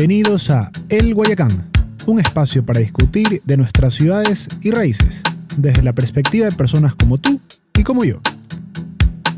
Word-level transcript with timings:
Bienvenidos 0.00 0.48
a 0.48 0.72
El 0.88 1.12
Guayacán, 1.12 1.70
un 2.06 2.20
espacio 2.20 2.64
para 2.64 2.80
discutir 2.80 3.42
de 3.44 3.56
nuestras 3.58 3.92
ciudades 3.92 4.48
y 4.62 4.70
raíces, 4.70 5.22
desde 5.58 5.82
la 5.82 5.92
perspectiva 5.92 6.46
de 6.46 6.52
personas 6.52 6.94
como 6.94 7.18
tú 7.18 7.38
y 7.76 7.82
como 7.82 8.02
yo. 8.04 8.18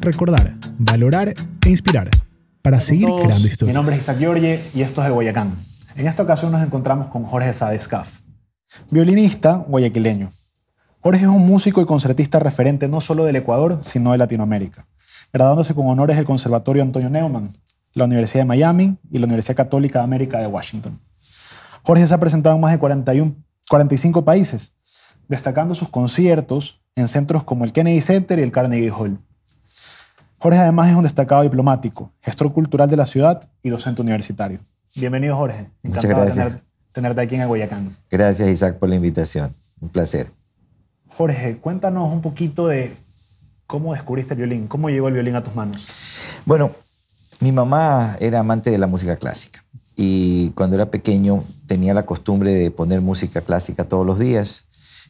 Recordar, 0.01 0.55
valorar 0.79 1.31
e 1.31 1.69
inspirar 1.69 2.11
para 2.63 2.81
seguir 2.81 3.09
todos. 3.09 3.25
creando 3.25 3.49
historias. 3.49 3.75
Mi 3.75 3.75
nombre 3.75 3.97
es 3.97 4.03
Isaac 4.03 4.19
Giorgi 4.19 4.61
y 4.73 4.83
esto 4.83 5.01
es 5.01 5.09
El 5.09 5.15
Guayacán. 5.15 5.53
En 5.97 6.07
esta 6.07 6.23
ocasión 6.23 6.53
nos 6.53 6.63
encontramos 6.63 7.09
con 7.09 7.25
Jorge 7.25 7.53
Sáez 7.53 7.89
Caf, 7.89 8.21
violinista 8.89 9.57
guayaquileño. 9.67 10.29
Jorge 11.01 11.23
es 11.23 11.27
un 11.29 11.45
músico 11.45 11.81
y 11.81 11.87
concertista 11.87 12.39
referente 12.39 12.87
no 12.87 13.01
solo 13.01 13.25
del 13.25 13.35
Ecuador, 13.35 13.81
sino 13.83 14.13
de 14.13 14.19
Latinoamérica, 14.19 14.87
graduándose 15.33 15.75
con 15.75 15.89
honores 15.89 16.19
del 16.19 16.25
Conservatorio 16.25 16.85
Antonio 16.85 17.11
Neumann, 17.11 17.49
la 17.95 18.05
Universidad 18.05 18.43
de 18.43 18.47
Miami 18.49 18.97
y 19.11 19.19
la 19.19 19.27
Universidad 19.27 19.57
Católica 19.57 19.99
de 20.01 20.05
América 20.05 20.39
de 20.39 20.47
Washington. 20.47 21.01
Jorge 21.83 22.07
se 22.07 22.15
ha 22.15 22.19
presentado 22.21 22.55
en 22.55 22.61
más 22.61 22.73
de 22.73 22.79
41, 22.79 23.35
45 23.69 24.25
países, 24.25 24.73
destacando 25.29 25.75
sus 25.75 25.89
conciertos 25.89 26.81
en 26.95 27.09
centros 27.09 27.45
como 27.45 27.65
el 27.65 27.73
Kennedy 27.73 28.01
Center 28.01 28.39
y 28.39 28.43
el 28.43 28.53
Carnegie 28.53 28.91
Hall. 28.91 29.19
Jorge 30.39 30.59
además 30.59 30.91
es 30.91 30.97
un 30.97 31.03
destacado 31.05 31.43
diplomático, 31.43 32.13
gestor 32.21 32.53
cultural 32.53 32.89
de 32.91 32.97
la 32.97 33.07
ciudad 33.07 33.49
y 33.63 33.71
docente 33.71 34.03
universitario. 34.03 34.59
Bienvenido 34.97 35.37
Jorge, 35.37 35.71
encantado 35.83 36.25
de 36.25 36.31
tener- 36.33 36.63
tenerte 36.93 37.21
aquí 37.21 37.35
en 37.37 37.43
el 37.43 37.49
Guayacán. 37.49 37.97
Gracias, 38.11 38.51
Isaac, 38.51 38.79
por 38.79 38.89
la 38.89 38.97
invitación. 38.97 39.55
Un 39.81 39.89
placer. 39.89 40.31
Jorge, 41.09 41.57
cuéntanos 41.59 42.13
un 42.13 42.21
poquito 42.21 42.69
de 42.69 42.95
cómo 43.67 43.95
descubriste 43.95 44.35
el 44.35 44.39
violín, 44.39 44.67
cómo 44.67 44.91
llegó 44.91 45.09
el 45.09 45.15
violín 45.15 45.35
a 45.37 45.43
tus 45.43 45.55
manos. 45.55 45.89
Bueno, 46.45 46.73
mi 47.43 47.51
mamá 47.51 48.17
era 48.21 48.39
amante 48.39 48.71
de 48.71 48.79
la 48.79 48.87
música 48.87 49.17
clásica 49.17 49.65
y 49.97 50.51
cuando 50.51 50.77
era 50.77 50.93
pequeño 50.93 51.43
tenía 51.67 51.93
la 51.93 52.07
costumbre 52.07 52.53
de 52.55 52.71
poner 52.71 53.01
música 53.01 53.41
clásica 53.41 53.89
todos 53.89 54.07
los 54.07 54.21
días 54.21 54.67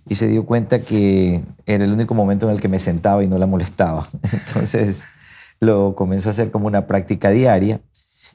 y 0.09 0.15
se 0.15 0.29
dio 0.29 0.47
cuenta 0.47 0.81
que 0.81 1.43
era 1.67 1.85
el 1.85 1.93
único 1.93 2.15
momento 2.15 2.47
en 2.49 2.55
el 2.55 2.61
que 2.61 2.69
me 2.69 2.79
sentaba 2.79 3.23
y 3.23 3.29
no 3.29 3.37
la 3.37 3.47
molestaba. 3.47 4.09
Entonces 4.33 5.09
lo 5.61 5.95
comenzó 5.95 6.31
a 6.31 6.33
hacer 6.33 6.51
como 6.51 6.67
una 6.67 6.87
práctica 6.87 7.29
diaria 7.29 7.83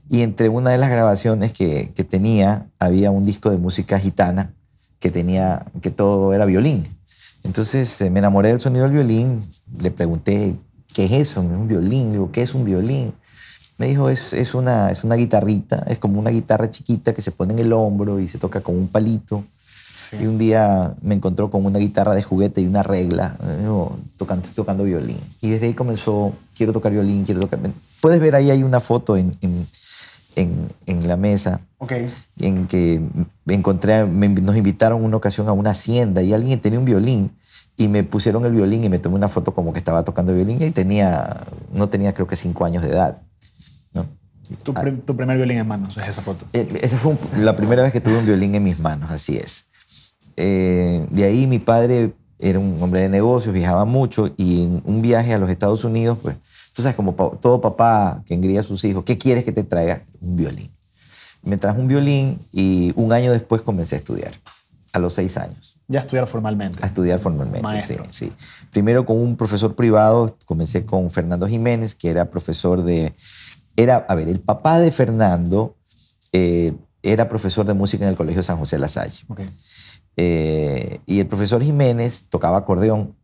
y 0.08 0.22
entre 0.22 0.48
una 0.48 0.70
de 0.70 0.78
las 0.78 0.92
grabaciones 0.92 1.52
que, 1.52 1.92
tenía 2.08 2.68
había 2.78 3.10
un 3.10 3.24
disco 3.24 3.50
de 3.50 3.58
música 3.58 3.98
gitana 3.98 4.54
que 5.00 5.10
tenía 5.10 5.66
que 5.82 5.90
todo 5.90 6.34
era 6.36 6.46
violín. 6.46 6.88
Entonces 7.44 8.00
eh, 8.02 8.12
me 8.12 8.20
enamoré 8.20 8.50
del 8.50 8.60
sonido 8.60 8.84
del 8.84 8.94
violín, 8.94 9.42
le 9.80 9.90
pregunté, 9.90 10.56
¿qué 10.94 11.06
es 11.06 11.12
eso? 11.14 11.42
Un 11.42 11.68
violín, 11.68 12.12
digo, 12.12 12.32
¿qué 12.32 12.44
es 12.44 12.54
un 12.54 12.64
violín? 12.64 13.14
Me 13.78 13.88
dijo, 13.88 14.10
es, 14.10 14.34
es, 14.34 14.56
una, 14.56 14.90
es 14.92 15.04
una 15.04 15.16
guitarrita, 15.16 15.84
es 15.88 16.00
como 16.00 16.20
una 16.20 16.32
guitarra 16.32 16.72
chiquita 16.72 17.14
que 17.14 17.22
se 17.22 17.32
pone 17.32 17.54
en 17.54 17.60
el 17.60 17.74
hombro 17.74 18.20
y 18.20 18.28
se 18.28 18.38
toca 18.40 18.62
con 18.62 18.76
un 18.76 18.88
palito. 18.88 19.44
Y 20.20 20.26
un 20.26 20.38
día 20.38 20.94
me 21.02 21.16
encontró 21.16 21.52
con 21.52 21.66
una 21.66 21.80
guitarra 21.80 22.16
de 22.16 22.24
juguete 22.24 22.62
y 22.62 22.66
una 22.68 22.82
regla, 22.82 23.36
digo, 23.60 23.98
tocando, 24.16 24.48
tocando 24.56 24.86
violín. 24.86 25.20
Y 25.42 25.50
desde 25.50 25.68
ahí 25.68 25.74
comenzó, 25.74 26.34
quiero 26.56 26.72
tocar 26.72 26.94
violín, 26.94 27.26
quiero 27.26 27.42
tocar... 27.42 27.60
Puedes 28.00 28.22
ver 28.22 28.34
ahí 28.36 28.50
hay 28.50 28.64
una 28.64 28.80
foto 28.80 29.18
en, 29.18 29.36
en, 29.42 29.68
en, 30.38 30.70
en 30.86 31.08
la 31.10 31.18
mesa 31.18 31.60
Ok. 31.80 31.92
en 32.40 32.68
que 32.68 33.02
me 33.44 33.54
encontré, 33.54 34.06
me- 34.06 34.30
nos 34.30 34.56
invitaron 34.56 35.04
una 35.04 35.18
ocasión 35.18 35.50
a 35.50 35.52
una 35.52 35.72
hacienda 35.72 36.22
y 36.22 36.32
alguien 36.34 36.62
tenía 36.62 36.80
un 36.80 36.86
violín 36.86 37.32
y 37.76 37.90
me 37.90 38.04
pusieron 38.06 38.46
el 38.46 38.54
violín 38.54 38.86
y 38.86 38.90
me 38.90 39.00
tomé 39.00 39.16
una 39.18 39.28
foto 39.28 39.54
como 39.54 39.74
que 39.74 39.80
estaba 39.80 40.04
tocando 40.06 40.34
violín 40.34 40.62
y 40.62 40.72
tenía, 40.72 41.44
no 41.74 41.90
tenía 41.90 42.14
creo 42.14 42.28
que 42.28 42.38
cinco 42.38 42.64
años 42.64 42.82
de 42.82 42.92
edad. 42.92 43.18
Tu, 44.64 44.74
prim- 44.74 45.02
tu 45.02 45.16
primer 45.16 45.36
violín 45.38 45.58
en 45.58 45.68
manos 45.68 45.98
es 45.98 46.08
esa 46.08 46.22
foto. 46.22 46.46
Eh, 46.54 46.68
Esa 46.82 46.98
fue 46.98 47.12
un- 47.14 47.46
la 47.46 47.56
primera 47.56 47.84
vez 47.84 47.92
que 47.92 48.00
tuve 48.02 48.18
un 48.18 48.26
violín 48.26 48.56
en 48.56 48.64
mis 48.64 48.80
manos, 48.80 49.12
así 49.12 49.38
es. 49.38 49.66
Eh, 50.36 51.06
de 51.10 51.24
ahí 51.26 51.48
mi 51.48 51.60
padre 51.60 52.14
era 52.40 52.60
un 52.60 52.78
hombre 52.82 53.02
de 53.02 53.10
negocios, 53.10 53.54
viajaba 53.54 53.86
mucho 53.86 54.34
y 54.38 54.66
en 54.66 54.82
un 54.86 55.02
viaje 55.02 55.34
a 55.34 55.38
los 55.40 55.50
Estados 55.50 55.84
Unidos, 55.84 56.20
pues, 56.22 56.38
tú 56.74 56.82
sabes, 56.82 56.96
como 56.96 57.16
pa- 57.16 57.32
todo 57.42 57.60
papá 57.60 58.22
que 58.26 58.34
engría 58.36 58.60
a 58.60 58.64
sus 58.64 58.84
hijos, 58.86 59.04
¿qué 59.04 59.18
quieres 59.18 59.44
que 59.44 59.52
te 59.52 59.64
traiga? 59.64 60.04
Un 60.22 60.36
violín. 60.36 60.72
Me 61.42 61.58
trajo 61.58 61.80
un 61.80 61.88
violín 61.88 62.40
y 62.52 62.92
un 62.96 63.12
año 63.14 63.32
después 63.32 63.62
comencé 63.64 63.96
a 63.96 63.98
estudiar, 64.00 64.32
a 64.94 65.00
los 65.00 65.14
seis 65.14 65.38
años, 65.38 65.78
Ya 65.88 66.00
estudiar 66.02 66.28
formalmente. 66.28 66.78
a 66.82 66.86
estudiar 66.86 67.20
formalmente. 67.20 67.62
Maestro. 67.64 68.06
Sí, 68.12 68.28
sí. 68.28 68.34
Primero 68.72 69.06
con 69.06 69.18
un 69.18 69.36
profesor 69.36 69.76
privado, 69.76 70.38
comencé 70.46 70.86
con 70.86 71.10
Fernando 71.10 71.48
Jiménez, 71.48 71.96
que 71.96 72.10
era 72.10 72.26
profesor 72.30 72.84
de... 72.84 73.14
Era, 73.78 74.06
a 74.10 74.16
ver, 74.16 74.28
el 74.28 74.40
papá 74.40 74.80
de 74.80 74.92
Fernando 74.92 75.78
eh, 76.34 76.74
era 77.04 77.30
profesor 77.30 77.66
de 77.66 77.74
música 77.74 78.04
en 78.04 78.10
el 78.10 78.18
Colegio 78.18 78.44
San 78.44 78.58
José 78.58 78.78
La 78.78 78.90
Salle. 78.90 79.24
Eh, 80.18 81.00
y 81.06 81.20
el 81.20 81.28
profesor 81.28 81.64
Jiménez 81.64 82.26
tocaba 82.30 82.58
acordeón, 82.58 83.16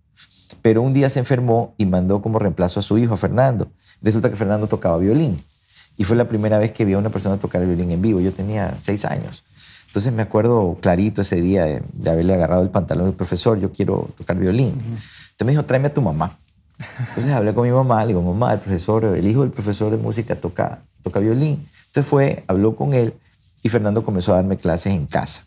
pero 0.61 0.83
un 0.83 0.93
día 0.93 1.09
se 1.09 1.19
enfermó 1.19 1.73
y 1.77 1.85
mandó 1.87 2.21
como 2.21 2.37
reemplazo 2.39 2.79
a 2.79 2.83
su 2.83 2.97
hijo, 2.99 3.15
a 3.15 3.17
Fernando. 3.17 3.71
Resulta 4.01 4.29
que 4.29 4.35
Fernando 4.35 4.67
tocaba 4.67 4.97
violín. 4.97 5.43
Y 5.97 6.03
fue 6.05 6.15
la 6.15 6.27
primera 6.27 6.57
vez 6.59 6.71
que 6.71 6.85
vi 6.85 6.93
a 6.93 6.97
una 6.97 7.09
persona 7.09 7.37
tocar 7.37 7.61
el 7.61 7.67
violín 7.67 7.91
en 7.91 8.01
vivo. 8.01 8.21
Yo 8.21 8.31
tenía 8.31 8.77
seis 8.79 9.05
años. 9.05 9.43
Entonces 9.87 10.13
me 10.13 10.23
acuerdo 10.23 10.77
clarito 10.81 11.21
ese 11.21 11.41
día 11.41 11.65
de, 11.65 11.83
de 11.93 12.09
haberle 12.09 12.33
agarrado 12.33 12.63
el 12.63 12.69
pantalón 12.69 13.07
al 13.07 13.13
profesor, 13.13 13.59
yo 13.59 13.71
quiero 13.71 14.09
tocar 14.17 14.37
violín. 14.37 14.69
Entonces 14.69 15.45
me 15.45 15.51
dijo, 15.51 15.65
tráeme 15.65 15.87
a 15.87 15.93
tu 15.93 16.01
mamá. 16.01 16.37
Entonces 16.99 17.31
hablé 17.31 17.53
con 17.53 17.63
mi 17.63 17.71
mamá, 17.71 18.01
le 18.01 18.09
digo, 18.09 18.21
mamá, 18.21 18.53
el 18.53 18.59
profesor, 18.59 19.05
el 19.05 19.27
hijo 19.27 19.41
del 19.41 19.51
profesor 19.51 19.91
de 19.91 19.97
música 19.97 20.35
toca, 20.35 20.83
toca 21.01 21.19
violín. 21.19 21.67
Entonces 21.87 22.05
fue, 22.05 22.43
habló 22.47 22.75
con 22.75 22.93
él 22.93 23.13
y 23.61 23.69
Fernando 23.69 24.03
comenzó 24.03 24.33
a 24.33 24.35
darme 24.35 24.57
clases 24.57 24.93
en 24.93 25.05
casa. 25.05 25.45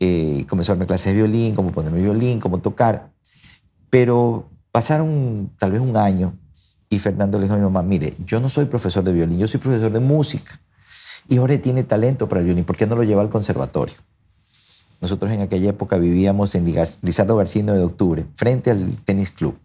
Eh, 0.00 0.46
comenzó 0.48 0.72
a 0.72 0.74
darme 0.74 0.86
clases 0.86 1.06
de 1.06 1.14
violín, 1.14 1.54
cómo 1.54 1.70
ponerme 1.70 2.00
violín, 2.00 2.40
cómo 2.40 2.58
tocar. 2.58 3.10
Pero 3.90 4.48
pasaron 4.70 5.52
tal 5.58 5.72
vez 5.72 5.80
un 5.80 5.96
año 5.96 6.36
y 6.88 6.98
Fernando 6.98 7.38
le 7.38 7.44
dijo 7.44 7.54
a 7.54 7.58
mi 7.58 7.64
mamá, 7.64 7.82
mire, 7.82 8.14
yo 8.24 8.40
no 8.40 8.48
soy 8.48 8.66
profesor 8.66 9.04
de 9.04 9.12
violín, 9.12 9.38
yo 9.38 9.46
soy 9.46 9.60
profesor 9.60 9.92
de 9.92 10.00
música. 10.00 10.60
Y 11.28 11.38
Jorge 11.38 11.58
tiene 11.58 11.84
talento 11.84 12.28
para 12.28 12.40
el 12.40 12.46
violín, 12.46 12.64
¿por 12.64 12.76
qué 12.76 12.86
no 12.86 12.96
lo 12.96 13.02
lleva 13.02 13.22
al 13.22 13.30
conservatorio? 13.30 13.94
Nosotros 15.00 15.30
en 15.32 15.42
aquella 15.42 15.70
época 15.70 15.98
vivíamos 15.98 16.54
en 16.54 16.64
Lizardo 16.64 17.36
García 17.36 17.62
9 17.64 17.78
de 17.78 17.84
octubre, 17.84 18.26
frente 18.36 18.70
al 18.70 18.88
tenis 19.04 19.30
club. 19.30 19.58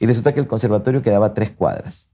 Y 0.00 0.06
resulta 0.06 0.32
que 0.34 0.40
el 0.40 0.46
conservatorio 0.46 1.02
quedaba 1.02 1.26
a 1.26 1.34
tres 1.34 1.50
cuadras. 1.50 2.10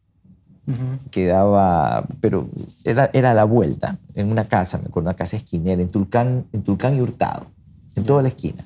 Quedaba, 1.11 2.07
pero 2.21 2.49
era, 2.85 3.11
era 3.13 3.33
a 3.33 3.35
la 3.35 3.45
vuelta, 3.45 3.99
en 4.15 4.31
una 4.31 4.45
casa, 4.45 4.79
me 4.79 4.85
acuerdo, 4.87 5.09
una 5.11 5.17
casa 5.17 5.37
esquinera, 5.37 5.83
en 5.83 5.89
Tulcán, 5.89 6.47
en 6.53 6.63
Tulcán 6.63 6.97
y 6.97 7.01
Hurtado, 7.01 7.47
en 7.97 8.05
toda 8.05 8.23
la 8.23 8.29
esquina. 8.29 8.65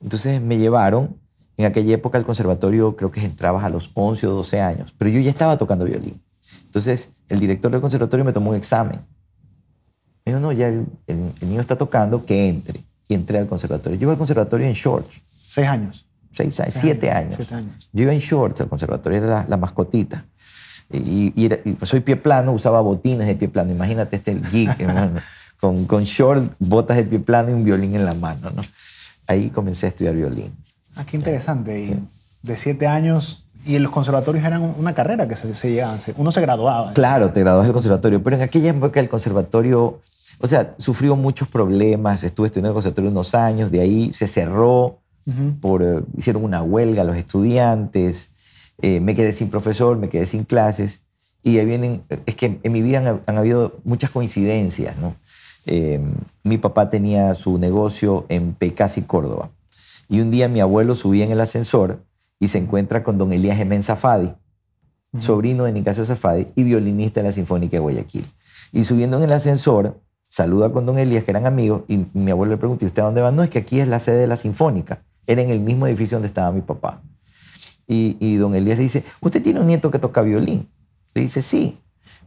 Entonces 0.00 0.40
me 0.40 0.56
llevaron, 0.58 1.16
en 1.56 1.66
aquella 1.66 1.94
época 1.94 2.18
el 2.18 2.24
conservatorio 2.24 2.96
creo 2.96 3.10
que 3.10 3.22
entrabas 3.24 3.64
a 3.64 3.68
los 3.68 3.90
11 3.94 4.26
o 4.26 4.30
12 4.32 4.60
años, 4.60 4.94
pero 4.96 5.10
yo 5.10 5.20
ya 5.20 5.30
estaba 5.30 5.58
tocando 5.58 5.84
violín. 5.84 6.22
Entonces 6.64 7.10
el 7.28 7.38
director 7.38 7.70
del 7.70 7.80
conservatorio 7.80 8.24
me 8.24 8.32
tomó 8.32 8.50
un 8.50 8.56
examen. 8.56 9.00
Me 10.24 10.32
dijo, 10.32 10.40
no, 10.40 10.52
ya 10.52 10.68
el, 10.68 10.86
el- 11.06 11.32
el 11.40 11.48
niño 11.48 11.60
está 11.60 11.76
tocando, 11.76 12.24
que 12.24 12.48
entre. 12.48 12.80
Y 13.08 13.14
entré 13.14 13.38
al 13.38 13.46
conservatorio. 13.46 13.98
Yo 13.98 14.04
iba 14.04 14.12
al 14.12 14.18
conservatorio 14.18 14.66
en 14.66 14.72
shorts, 14.72 15.22
Seis 15.30 15.68
años. 15.68 16.06
Seis 16.34 16.60
siete 16.70 17.10
años, 17.10 17.34
siete 17.36 17.54
años. 17.54 17.88
Yo 17.92 18.02
iba 18.02 18.12
en 18.12 18.18
shorts 18.18 18.60
al 18.60 18.68
conservatorio, 18.68 19.18
era 19.18 19.26
la, 19.26 19.46
la 19.48 19.56
mascotita. 19.56 20.26
Y, 20.92 21.32
y 21.34 21.46
era- 21.46 21.58
y 21.64 21.76
soy 21.86 22.00
pie 22.00 22.16
plano, 22.16 22.52
usaba 22.52 22.80
botines 22.80 23.26
de 23.26 23.34
pie 23.36 23.48
plano. 23.48 23.70
Imagínate 23.72 24.16
este 24.16 24.34
geek, 24.34 24.78
hermano, 24.80 25.20
con, 25.60 25.86
con 25.86 26.04
short, 26.04 26.52
botas 26.58 26.96
de 26.98 27.04
pie 27.04 27.18
plano 27.20 27.50
y 27.50 27.52
un 27.54 27.64
violín 27.64 27.94
en 27.94 28.04
la 28.04 28.14
mano, 28.14 28.50
¿no? 28.50 28.62
Ahí 29.26 29.48
comencé 29.50 29.86
a 29.86 29.88
estudiar 29.88 30.14
violín. 30.14 30.52
Ah, 30.96 31.04
qué 31.06 31.16
interesante. 31.16 31.80
Y 31.80 31.98
de 32.42 32.56
siete 32.56 32.86
años. 32.86 33.40
Y 33.66 33.76
en 33.76 33.82
los 33.82 33.90
conservatorios 33.92 34.44
eran 34.44 34.74
una 34.78 34.94
carrera 34.94 35.26
que 35.26 35.36
se, 35.38 35.54
se 35.54 35.70
llegaban. 35.70 35.98
Uno 36.18 36.30
se 36.30 36.42
graduaba. 36.42 36.92
Claro, 36.92 37.30
te 37.32 37.40
graduas 37.40 37.64
del 37.64 37.72
conservatorio, 37.72 38.22
pero 38.22 38.36
en 38.36 38.42
aquella 38.42 38.68
época 38.68 39.00
el 39.00 39.08
conservatorio, 39.08 40.00
o 40.38 40.46
sea, 40.46 40.74
sufrió 40.76 41.16
muchos 41.16 41.48
problemas, 41.48 42.24
estuve 42.24 42.48
estudiando 42.48 42.68
en 42.68 42.72
el 42.72 42.74
conservatorio 42.74 43.10
unos 43.10 43.34
años, 43.34 43.70
de 43.70 43.80
ahí 43.80 44.12
se 44.12 44.28
cerró, 44.28 44.98
por, 45.60 45.82
eh, 45.82 46.02
hicieron 46.16 46.44
una 46.44 46.62
huelga 46.62 47.04
los 47.04 47.16
estudiantes, 47.16 48.32
eh, 48.82 49.00
me 49.00 49.14
quedé 49.14 49.32
sin 49.32 49.50
profesor, 49.50 49.96
me 49.96 50.08
quedé 50.08 50.26
sin 50.26 50.44
clases, 50.44 51.04
y 51.42 51.58
ahí 51.58 51.66
vienen, 51.66 52.02
es 52.26 52.36
que 52.36 52.58
en 52.62 52.72
mi 52.72 52.82
vida 52.82 52.98
han, 52.98 53.22
han 53.26 53.38
habido 53.38 53.80
muchas 53.84 54.10
coincidencias, 54.10 54.96
¿no? 54.98 55.16
Eh, 55.66 56.00
mi 56.42 56.58
papá 56.58 56.90
tenía 56.90 57.32
su 57.34 57.58
negocio 57.58 58.26
en 58.28 58.54
Pecasi, 58.54 59.02
Córdoba, 59.02 59.50
y 60.08 60.20
un 60.20 60.30
día 60.30 60.48
mi 60.48 60.60
abuelo 60.60 60.94
subía 60.94 61.24
en 61.24 61.32
el 61.32 61.40
ascensor 61.40 62.04
y 62.38 62.48
se 62.48 62.58
encuentra 62.58 63.02
con 63.02 63.16
don 63.16 63.32
Elías 63.32 63.56
Gemén 63.56 63.82
Zafadi, 63.82 64.34
sobrino 65.18 65.64
de 65.64 65.72
Nicasio 65.72 66.04
Zafadi 66.04 66.48
y 66.54 66.64
violinista 66.64 67.20
de 67.20 67.28
la 67.28 67.32
Sinfónica 67.32 67.76
de 67.76 67.80
Guayaquil. 67.80 68.26
Y 68.72 68.84
subiendo 68.84 69.16
en 69.16 69.22
el 69.22 69.32
ascensor, 69.32 70.00
saluda 70.28 70.72
con 70.72 70.84
don 70.84 70.98
Elías, 70.98 71.24
que 71.24 71.30
eran 71.30 71.46
amigos, 71.46 71.82
y 71.88 72.04
mi 72.12 72.32
abuelo 72.32 72.52
le 72.52 72.58
pregunta, 72.58 72.84
¿y 72.84 72.88
usted 72.88 73.02
a 73.02 73.06
dónde 73.06 73.22
va? 73.22 73.30
No, 73.30 73.42
es 73.42 73.50
que 73.50 73.60
aquí 73.60 73.80
es 73.80 73.88
la 73.88 74.00
sede 74.00 74.18
de 74.18 74.26
la 74.26 74.36
Sinfónica. 74.36 75.02
Era 75.26 75.42
en 75.42 75.50
el 75.50 75.60
mismo 75.60 75.86
edificio 75.86 76.16
donde 76.16 76.28
estaba 76.28 76.52
mi 76.52 76.62
papá. 76.62 77.02
Y, 77.86 78.16
y 78.20 78.36
don 78.36 78.54
Elías 78.54 78.78
le 78.78 78.84
dice, 78.84 79.04
¿usted 79.20 79.42
tiene 79.42 79.60
un 79.60 79.66
nieto 79.66 79.90
que 79.90 79.98
toca 79.98 80.22
violín? 80.22 80.68
Le 81.14 81.22
dice, 81.22 81.42
sí. 81.42 81.78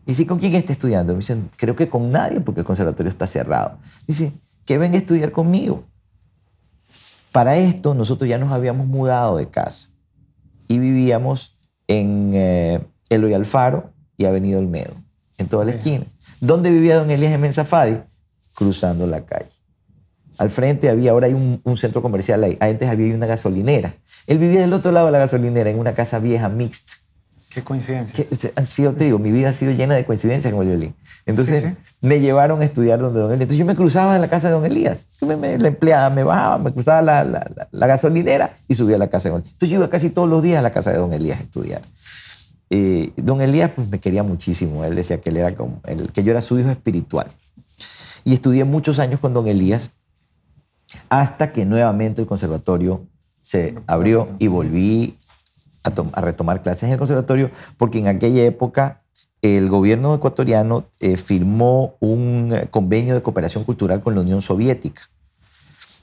Y 0.05 0.11
dice, 0.11 0.25
¿con 0.25 0.39
quién 0.39 0.53
está 0.55 0.73
estudiando? 0.73 1.13
Me 1.13 1.19
dicen, 1.19 1.49
creo 1.57 1.75
que 1.75 1.89
con 1.89 2.11
nadie 2.11 2.39
porque 2.41 2.61
el 2.61 2.65
conservatorio 2.65 3.09
está 3.09 3.27
cerrado. 3.27 3.77
Dice, 4.05 4.31
que 4.65 4.77
venga 4.77 4.95
a 4.95 4.99
estudiar 4.99 5.31
conmigo. 5.31 5.85
Para 7.31 7.57
esto 7.57 7.93
nosotros 7.93 8.29
ya 8.29 8.37
nos 8.37 8.51
habíamos 8.51 8.87
mudado 8.87 9.37
de 9.37 9.49
casa 9.49 9.89
y 10.67 10.79
vivíamos 10.79 11.57
en 11.87 12.31
eh, 12.33 12.85
Eloy 13.09 13.33
Alfaro 13.33 13.93
y 14.17 14.25
Avenida 14.25 14.57
Olmedo, 14.57 14.93
en 15.37 15.47
toda 15.47 15.65
la 15.65 15.71
esquina. 15.71 16.05
¿Dónde 16.41 16.69
vivía 16.69 16.97
don 16.97 17.09
Elías 17.09 17.31
en 17.31 17.41
Mensafadi? 17.41 17.99
Cruzando 18.53 19.07
la 19.07 19.25
calle. 19.25 19.51
Al 20.37 20.49
frente 20.49 20.89
había, 20.89 21.11
ahora 21.11 21.27
hay 21.27 21.33
un, 21.33 21.61
un 21.63 21.77
centro 21.77 22.01
comercial 22.01 22.43
ahí. 22.43 22.57
Antes 22.59 22.87
había 22.89 23.13
una 23.15 23.25
gasolinera. 23.25 23.95
Él 24.27 24.37
vivía 24.37 24.61
del 24.61 24.73
otro 24.73 24.91
lado 24.91 25.07
de 25.07 25.11
la 25.13 25.19
gasolinera, 25.19 25.69
en 25.69 25.79
una 25.79 25.93
casa 25.93 26.19
vieja, 26.19 26.47
mixta. 26.49 26.93
Qué 27.49 27.63
coincidencia. 27.63 28.13
Que 28.13 28.35
se- 28.35 28.53
ha 28.55 28.63
sido, 28.65 28.93
te 28.93 29.05
digo, 29.05 29.17
mi 29.17 29.31
vida 29.31 29.49
ha 29.49 29.53
sido 29.53 29.71
llena 29.71 29.95
de 29.95 30.05
coincidencias 30.05 30.53
con 30.53 30.61
el 30.61 30.67
violín. 30.67 30.95
Entonces 31.25 31.63
Sí, 31.63 31.69
sí. 31.69 31.75
me 32.01 32.19
llevaron 32.19 32.61
a 32.61 32.65
estudiar 32.65 32.99
donde 32.99 33.19
don 33.19 33.29
Elías. 33.31 33.41
Entonces 33.43 33.57
yo 33.57 33.65
me 33.65 33.73
cruzaba 33.75 34.13
de 34.13 34.19
la 34.19 34.27
casa 34.27 34.47
de 34.49 34.53
don 34.53 34.65
Elías. 34.65 35.07
Yo 35.19 35.25
me- 35.25 35.37
me- 35.37 35.57
la 35.57 35.69
empleada 35.69 36.09
me 36.11 36.23
bajaba, 36.23 36.59
me 36.59 36.71
cruzaba 36.71 37.01
la, 37.01 37.23
la- 37.23 37.49
la- 37.55 37.67
la 37.71 37.87
gasolinera 37.87 38.51
y 38.67 38.75
subía 38.75 38.97
a 38.97 38.99
la 38.99 39.07
casa 39.07 39.29
de 39.29 39.31
don 39.33 39.41
Elías. 39.41 39.53
Entonces 39.53 39.69
yo 39.71 39.75
iba 39.77 39.89
casi 39.89 40.11
todos 40.11 40.29
los 40.29 40.43
días 40.43 40.59
a 40.59 40.61
la 40.61 40.71
casa 40.71 40.91
de 40.91 40.97
don 40.99 41.11
Elías 41.13 41.39
a 41.39 41.43
estudiar. 41.43 41.81
Eh, 42.69 43.11
don 43.15 43.41
Elías 43.41 43.71
pues, 43.75 43.87
me 43.89 43.99
quería 43.99 44.21
muchísimo. 44.23 44.83
Él 44.85 44.95
decía 44.95 45.19
que, 45.19 45.29
él 45.31 45.37
era 45.37 45.55
como, 45.55 45.81
que 46.13 46.23
yo 46.23 46.31
era 46.31 46.41
su 46.41 46.59
hijo 46.59 46.69
espiritual. 46.69 47.27
Y 48.23 48.33
estudié 48.33 48.65
muchos 48.65 48.99
años 48.99 49.19
con 49.21 49.33
don 49.33 49.47
Elías 49.47 49.91
hasta 51.09 51.51
que 51.51 51.65
nuevamente 51.65 52.21
el 52.21 52.27
conservatorio 52.27 53.05
se 53.41 53.75
abrió 53.87 54.27
y 54.39 54.47
volví 54.47 55.17
a, 55.83 55.91
tom- 55.91 56.11
a 56.13 56.21
retomar 56.21 56.61
clases 56.61 56.83
en 56.83 56.91
el 56.91 56.97
conservatorio 56.97 57.49
porque 57.77 57.99
en 57.99 58.07
aquella 58.07 58.43
época 58.43 59.01
el 59.41 59.69
gobierno 59.69 60.15
ecuatoriano 60.15 60.85
eh, 60.99 61.15
firmó 61.15 61.95
un 61.99 62.51
eh, 62.53 62.67
convenio 62.71 63.13
de 63.13 63.21
cooperación 63.21 63.63
cultural 63.63 64.01
con 64.01 64.15
la 64.15 64.21
Unión 64.21 64.41
Soviética. 64.41 65.03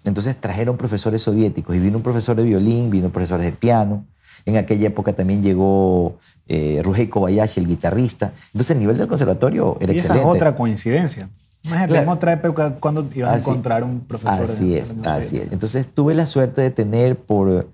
Entonces 0.04 0.38
trajeron 0.38 0.76
profesores 0.76 1.22
soviéticos 1.22 1.74
y 1.74 1.80
vino 1.80 1.96
un 1.96 2.02
profesor 2.02 2.36
de 2.36 2.44
violín, 2.44 2.90
vino 2.90 3.10
profesores 3.10 3.46
de 3.46 3.52
piano. 3.52 4.06
En 4.44 4.56
aquella 4.56 4.88
época 4.88 5.14
también 5.14 5.42
llegó 5.42 6.18
eh, 6.46 6.82
Kobayashi, 7.10 7.60
el 7.60 7.66
guitarrista. 7.66 8.32
Entonces 8.48 8.72
el 8.72 8.80
nivel 8.80 8.98
del 8.98 9.08
conservatorio 9.08 9.76
era 9.80 9.92
y 9.92 9.98
esa 9.98 10.14
es 10.14 10.24
otra 10.24 10.54
coincidencia. 10.56 11.30
Imagínate, 11.64 12.06
otra 12.08 12.32
época, 12.32 12.76
cuando 12.78 13.08
ibas 13.14 13.30
a 13.30 13.34
Así- 13.34 13.48
encontrar 13.50 13.84
un 13.84 14.00
profesor. 14.00 14.42
Así 14.42 14.70
de- 14.70 14.78
es, 14.80 15.02
de- 15.02 15.08
así 15.08 15.36
es. 15.38 15.52
Entonces 15.52 15.88
tuve 15.92 16.14
la 16.14 16.26
suerte 16.26 16.60
de 16.62 16.70
tener 16.70 17.16
por 17.18 17.70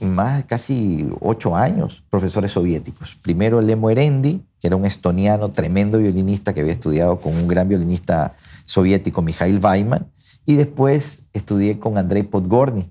más 0.00 0.44
casi 0.44 1.08
ocho 1.20 1.56
años 1.56 2.04
profesores 2.08 2.52
soviéticos. 2.52 3.16
Primero 3.22 3.60
Lemo 3.60 3.90
Erendi, 3.90 4.44
que 4.60 4.66
era 4.68 4.76
un 4.76 4.84
estoniano 4.84 5.48
tremendo 5.50 5.98
violinista 5.98 6.52
que 6.54 6.60
había 6.60 6.72
estudiado 6.72 7.18
con 7.18 7.36
un 7.36 7.48
gran 7.48 7.68
violinista 7.68 8.34
soviético, 8.64 9.22
Mikhail 9.22 9.58
Weiman. 9.64 10.06
Y 10.44 10.54
después 10.54 11.24
estudié 11.32 11.78
con 11.78 11.98
Andrei 11.98 12.22
Podgorny, 12.22 12.90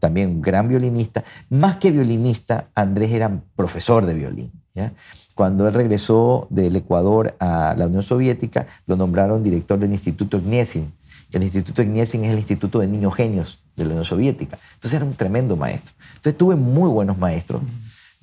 también 0.00 0.30
un 0.30 0.42
gran 0.42 0.68
violinista. 0.68 1.24
Más 1.48 1.76
que 1.76 1.90
violinista, 1.90 2.68
Andrés 2.74 3.10
era 3.12 3.42
profesor 3.56 4.04
de 4.06 4.14
violín. 4.14 4.52
¿Ya? 4.74 4.92
Cuando 5.34 5.66
él 5.66 5.74
regresó 5.74 6.46
del 6.50 6.76
Ecuador 6.76 7.34
a 7.40 7.74
la 7.76 7.86
Unión 7.86 8.02
Soviética, 8.02 8.66
lo 8.86 8.96
nombraron 8.96 9.42
director 9.42 9.78
del 9.78 9.92
Instituto 9.92 10.40
Gniesin. 10.40 10.92
El 11.32 11.42
Instituto 11.42 11.82
Gniesin 11.82 12.24
es 12.24 12.32
el 12.32 12.38
Instituto 12.38 12.80
de 12.80 12.88
Niños 12.88 13.14
Genios 13.14 13.60
de 13.76 13.84
la 13.84 13.90
Unión 13.90 14.04
Soviética. 14.04 14.58
Entonces 14.74 14.94
era 14.94 15.04
un 15.04 15.14
tremendo 15.14 15.56
maestro. 15.56 15.94
Entonces 16.16 16.36
tuve 16.36 16.56
muy 16.56 16.90
buenos 16.90 17.16
maestros. 17.18 17.62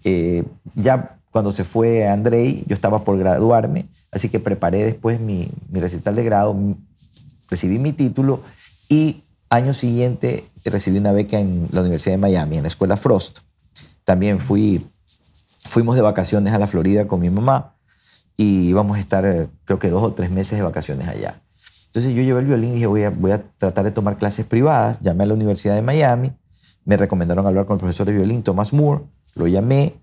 Eh, 0.04 0.44
ya 0.76 1.18
cuando 1.32 1.52
se 1.52 1.64
fue 1.64 2.08
Andrei, 2.08 2.64
yo 2.68 2.74
estaba 2.74 3.04
por 3.04 3.18
graduarme, 3.18 3.86
así 4.12 4.30
que 4.30 4.40
preparé 4.40 4.84
después 4.84 5.20
mi, 5.20 5.50
mi 5.70 5.80
recital 5.80 6.16
de 6.16 6.24
grado, 6.24 6.56
recibí 7.50 7.80
mi 7.80 7.94
título 7.94 8.42
y 8.90 9.24
año 9.50 9.74
siguiente 9.74 10.46
recibí 10.70 10.98
una 10.98 11.12
beca 11.12 11.40
en 11.40 11.68
la 11.72 11.82
Universidad 11.82 12.14
de 12.14 12.20
Miami, 12.20 12.58
en 12.58 12.64
la 12.64 12.68
Escuela 12.68 12.98
Frost. 12.98 13.40
También 14.04 14.40
fui, 14.40 14.86
fuimos 15.70 15.96
de 15.96 16.02
vacaciones 16.02 16.54
a 16.54 16.60
la 16.60 16.68
Florida 16.68 17.08
con 17.08 17.20
mi 17.20 17.30
mamá 17.30 17.76
y 18.36 18.70
íbamos 18.70 18.98
a 18.98 19.00
estar 19.00 19.26
eh, 19.26 19.48
creo 19.66 19.80
que 19.80 19.90
dos 19.90 20.04
o 20.04 20.14
tres 20.14 20.32
meses 20.32 20.58
de 20.58 20.64
vacaciones 20.64 21.08
allá. 21.08 21.42
Entonces 21.88 22.14
yo 22.14 22.22
llevé 22.22 22.42
el 22.42 22.46
violín 22.46 22.72
y 22.72 22.74
dije 22.74 22.88
voy 22.88 23.04
a, 23.04 23.10
voy 23.10 23.32
a 23.32 23.44
tratar 23.58 23.86
de 23.86 23.92
tomar 23.92 24.18
clases 24.18 24.46
privadas. 24.46 25.00
Llamé 25.02 25.24
a 25.24 25.28
la 25.28 25.34
Universidad 25.34 25.76
de 25.76 25.82
Miami, 25.82 26.34
me 26.86 26.98
recomendaron 26.98 27.46
hablar 27.48 27.66
con 27.66 27.76
el 27.76 27.80
profesor 27.80 28.06
de 28.08 28.14
violín 28.14 28.44
Thomas 28.44 28.74
Moore, 28.74 29.04
lo 29.36 29.48
llamé, 29.48 29.96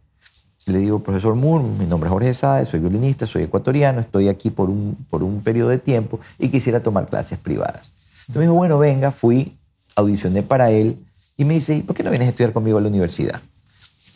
le 0.67 0.79
digo, 0.79 1.03
profesor 1.03 1.35
Moore, 1.35 1.65
mi 1.79 1.87
nombre 1.87 2.09
es 2.09 2.13
Jorge 2.13 2.35
Sáez, 2.35 2.69
soy 2.69 2.81
violinista, 2.81 3.27
soy 3.27 3.43
ecuatoriano, 3.43 4.01
estoy 4.01 4.29
aquí 4.29 4.51
por 4.51 4.71
un, 4.71 4.97
por 5.11 5.23
un 5.23 5.43
periodo 5.43 5.69
de 5.69 5.79
tiempo 5.79 6.19
y 6.39 6.49
quisiera 6.49 6.81
tomar 6.81 7.07
clases 7.07 7.39
privadas. 7.39 7.93
Entonces 8.21 8.37
me 8.37 8.43
dijo, 8.43 8.55
bueno, 8.55 8.79
venga, 8.79 9.11
fui, 9.11 9.59
audicioné 9.95 10.43
para 10.43 10.71
él 10.71 10.99
y 11.37 11.45
me 11.45 11.55
dice, 11.55 11.77
¿y 11.77 11.83
por 11.83 11.95
qué 11.95 12.03
no 12.03 12.11
vienes 12.11 12.27
a 12.27 12.31
estudiar 12.31 12.53
conmigo 12.53 12.79
a 12.79 12.81
la 12.81 12.89
universidad? 12.89 13.43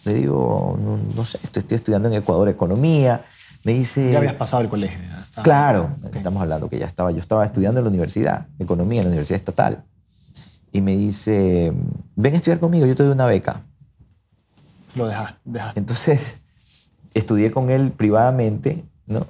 Le 0.05 0.15
digo, 0.15 0.79
no, 0.83 0.99
no 1.15 1.25
sé, 1.25 1.39
estoy, 1.43 1.61
estoy 1.62 1.77
estudiando 1.77 2.09
en 2.09 2.15
Ecuador 2.15 2.49
economía. 2.49 3.25
Me 3.65 3.75
dice... 3.75 4.11
Ya 4.12 4.19
habías 4.19 4.35
pasado 4.35 4.62
el 4.62 4.69
colegio. 4.69 4.99
ya 5.11 5.21
estaba- 5.21 5.43
Claro, 5.43 5.91
Ok. 6.05 6.17
estamos 6.17 6.41
hablando 6.43 6.69
que 6.69 6.79
ya 6.79 6.87
estaba, 6.87 7.11
yo 7.11 7.19
estaba 7.19 7.45
estudiando 7.45 7.81
en 7.81 7.85
la 7.85 7.91
universidad, 7.91 8.47
economía, 8.59 9.00
en 9.00 9.06
la 9.06 9.11
Universidad 9.11 9.39
Estatal. 9.39 9.85
Y 10.73 10.81
me 10.81 10.97
dice, 10.97 11.73
ven 12.15 12.35
a 12.35 12.37
estudiar 12.37 12.61
conmigo, 12.61 12.87
yo 12.87 12.95
te 12.95 13.03
doy 13.03 13.12
una 13.12 13.27
beca. 13.27 13.62
Lo 14.95 15.06
dejaste. 15.06 15.39
dejaste. 15.45 15.81
Entonces, 15.81 16.39
estudié 17.15 17.50
con 17.50 17.71
él 17.71 17.91
privadamente, 17.93 18.85
¿no? 19.06 19.27